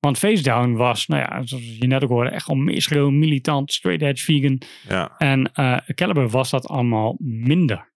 Want 0.00 0.18
Face 0.18 0.42
Down 0.42 0.72
was, 0.72 1.06
nou 1.06 1.22
ja, 1.22 1.42
zoals 1.46 1.64
je 1.78 1.86
net 1.86 2.02
ook 2.02 2.08
hoorde, 2.08 2.30
echt 2.30 2.44
gewoon 2.44 2.64
meeschreeuw, 2.64 3.10
militant, 3.10 3.72
straight 3.72 4.02
edge, 4.02 4.24
vegan. 4.24 4.60
Ja. 4.88 5.14
En 5.16 5.52
eh 5.52 5.76
Caliber 5.94 6.28
was 6.28 6.50
dat 6.50 6.66
allemaal 6.68 7.16
minder. 7.18 7.92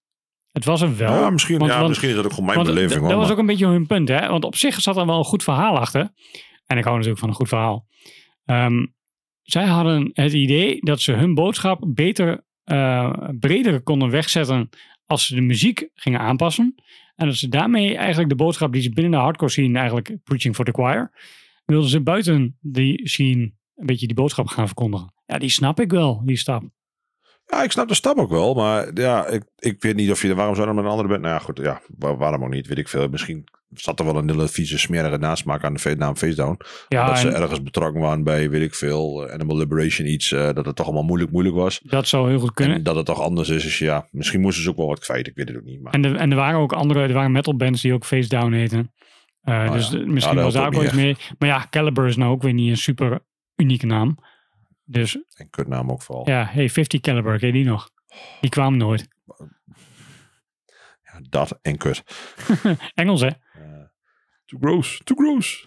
Het 0.52 0.64
was 0.64 0.80
er 0.80 0.96
wel. 0.96 1.14
Ja, 1.14 1.30
misschien, 1.30 1.58
want- 1.58 1.70
ja, 1.70 1.76
want- 1.76 1.88
misschien 1.88 2.08
is 2.10 2.14
dat 2.16 2.24
ook 2.24 2.30
gewoon 2.32 2.46
mijn 2.54 2.66
beleving. 2.66 3.00
dat 3.08 3.18
was 3.18 3.30
ook 3.30 3.38
een 3.38 3.46
beetje 3.46 3.66
hun 3.66 3.86
punt, 3.86 4.08
hè? 4.08 4.28
Want 4.28 4.44
op 4.44 4.56
zich 4.56 4.80
zat 4.80 4.96
er 4.96 5.06
wel 5.06 5.18
een 5.18 5.24
goed 5.24 5.42
verhaal 5.42 5.78
achter. 5.78 6.00
En 6.66 6.76
ik 6.78 6.84
hou 6.84 6.94
natuurlijk 6.94 7.20
van 7.20 7.28
een 7.28 7.34
goed 7.34 7.48
verhaal. 7.48 7.86
Ehm, 8.44 8.86
zij 9.42 9.64
hadden 9.66 10.10
het 10.12 10.32
idee 10.32 10.76
dat 10.80 11.00
ze 11.00 11.12
hun 11.12 11.34
boodschap 11.34 11.84
beter, 11.94 12.44
eh, 12.64 13.28
breder 13.40 13.82
konden 13.82 14.10
wegzetten 14.10 14.68
als 15.06 15.26
ze 15.26 15.34
de 15.34 15.40
muziek 15.40 15.88
gingen 15.94 16.20
aanpassen. 16.20 16.74
En 17.14 17.26
dat 17.26 17.36
ze 17.36 17.48
daarmee 17.48 17.96
eigenlijk 17.96 18.28
de 18.28 18.34
boodschap 18.34 18.72
die 18.72 18.82
ze 18.82 18.90
binnen 18.90 19.12
de 19.12 19.18
hardcore 19.18 19.50
scene 19.50 19.78
eigenlijk 19.78 20.16
preaching 20.24 20.54
for 20.54 20.64
the 20.64 20.72
choir, 20.72 21.10
wilden 21.64 21.90
ze 21.90 22.00
buiten 22.00 22.56
die 22.60 23.08
scene 23.08 23.52
een 23.76 23.86
beetje 23.86 24.06
die 24.06 24.16
boodschap 24.16 24.46
gaan 24.46 24.66
verkondigen. 24.66 25.14
Ja, 25.26 25.38
die 25.38 25.48
snap 25.48 25.80
ik 25.80 25.90
wel, 25.90 26.22
die 26.24 26.36
stap. 26.36 26.62
Ja, 27.52 27.62
ik 27.62 27.72
snap 27.72 27.88
de 27.88 27.94
stap 27.94 28.18
ook 28.18 28.30
wel. 28.30 28.54
Maar 28.54 28.88
ja, 28.94 29.26
ik, 29.26 29.42
ik 29.58 29.82
weet 29.82 29.96
niet 29.96 30.10
of 30.10 30.22
je... 30.22 30.34
Waarom 30.34 30.54
zou 30.54 30.66
dan 30.66 30.74
met 30.76 30.84
een 30.84 30.90
andere 30.90 31.08
band... 31.08 31.20
Nou 31.20 31.34
ja, 31.34 31.40
goed. 31.40 31.58
Ja, 31.58 31.80
waar- 31.98 32.16
waarom 32.16 32.44
ook 32.44 32.50
niet, 32.50 32.66
weet 32.66 32.78
ik 32.78 32.88
veel. 32.88 33.08
Misschien 33.08 33.44
zat 33.74 33.98
er 33.98 34.04
wel 34.04 34.16
een 34.16 34.28
hele 34.30 34.48
vieze, 34.48 34.78
smerige 34.78 35.16
nasmaak 35.16 35.64
aan 35.64 35.74
de 35.74 35.94
naam 35.98 36.16
Face 36.16 36.34
Down. 36.34 36.60
Ja, 36.88 37.06
dat 37.06 37.18
ze 37.18 37.28
en 37.28 37.34
ergens 37.42 37.62
betrokken 37.62 38.00
waren 38.00 38.24
bij, 38.24 38.50
weet 38.50 38.62
ik 38.62 38.74
veel, 38.74 39.26
eh, 39.26 39.32
Animal 39.34 39.56
Liberation 39.56 40.08
iets. 40.08 40.32
eh, 40.32 40.52
dat 40.52 40.66
het 40.66 40.76
toch 40.76 40.86
allemaal 40.86 41.02
moeilijk, 41.04 41.30
moeilijk 41.30 41.56
was. 41.56 41.80
dat 41.82 42.08
zou 42.08 42.28
heel 42.28 42.38
goed 42.38 42.52
kunnen. 42.52 42.76
En 42.76 42.82
dat 42.82 42.96
het 42.96 43.06
toch 43.06 43.20
anders 43.20 43.48
is. 43.48 43.62
Dus 43.62 43.78
ja, 43.78 44.08
misschien 44.10 44.40
moesten 44.40 44.62
ze 44.62 44.70
ook 44.70 44.76
wel 44.76 44.86
wat 44.86 44.98
kwijt. 45.00 45.26
Ik 45.26 45.34
weet 45.36 45.48
het 45.48 45.56
ook 45.56 45.64
niet. 45.64 45.82
Maar 45.82 45.92
En, 45.92 46.04
er- 46.04 46.16
en 46.16 46.30
er 46.30 46.36
waren 46.36 46.60
ook 46.60 46.72
andere, 46.72 47.00
er 47.02 47.12
waren 47.12 47.32
metal 47.32 47.56
bands 47.56 47.82
die 47.82 47.92
ook 47.94 48.04
Face 48.04 48.28
Down 48.28 48.52
heten. 48.52 48.92
Uh, 49.44 49.54
Oh 49.66 49.72
dus 49.72 49.90
ja. 49.90 49.98
de- 49.98 50.06
misschien 50.06 50.36
Ja, 50.36 50.42
was 50.42 50.52
daar 50.54 50.66
ook 50.66 50.72
wel 50.74 50.84
iets 50.84 50.92
mee. 50.92 51.16
Maar 51.38 51.48
ja, 51.48 51.66
Caliber 51.70 52.06
is 52.06 52.16
nou 52.16 52.30
ook 52.32 52.42
weer 52.42 52.52
niet 52.52 52.70
een 52.70 52.76
super 52.76 53.20
unieke 53.56 53.86
naam. 53.86 54.16
Dus 54.92 55.24
en 55.34 55.50
kutnaam 55.50 55.90
ook 55.90 56.02
vooral. 56.02 56.28
ja, 56.28 56.44
hey, 56.50 56.70
50 56.70 57.00
Caliber, 57.00 57.38
ken 57.38 57.46
je 57.46 57.52
die 57.52 57.64
nog? 57.64 57.90
Die 58.40 58.50
kwam 58.50 58.76
nooit. 58.76 59.08
Ja, 61.02 61.20
dat 61.28 61.58
en 61.62 61.76
kut. 61.76 62.02
Engels 62.94 63.20
hè? 63.20 63.30
Too 64.44 64.58
gross, 64.60 65.00
too 65.04 65.16
gross. 65.16 65.66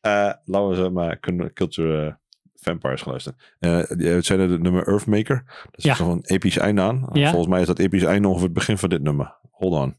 Eh 0.00 0.32
laten 0.44 0.68
we 0.68 0.74
ze 0.74 0.90
maar 0.90 1.16
kunnen 1.18 1.52
Culture 1.52 2.06
eh, 2.06 2.14
Vampires 2.54 3.02
geluisterd. 3.02 3.54
Eh 3.58 3.78
het 3.88 4.24
zijn 4.26 4.40
het 4.40 4.62
nummer 4.62 4.88
Earthmaker. 4.88 5.44
Dat 5.46 5.78
is 5.78 5.84
Ja. 5.84 5.94
toch 5.94 6.08
een 6.08 6.24
episch 6.24 6.56
einde 6.58 6.82
aan. 6.82 7.08
Ja. 7.12 7.28
Volgens 7.28 7.50
mij 7.50 7.60
is 7.60 7.66
dat 7.66 7.78
episch 7.78 8.02
einde 8.02 8.28
ongeveer 8.28 8.44
het 8.48 8.54
begin 8.56 8.78
van 8.78 8.88
dit 8.88 9.02
nummer. 9.02 9.38
Hold 9.50 9.72
on. 9.74 9.98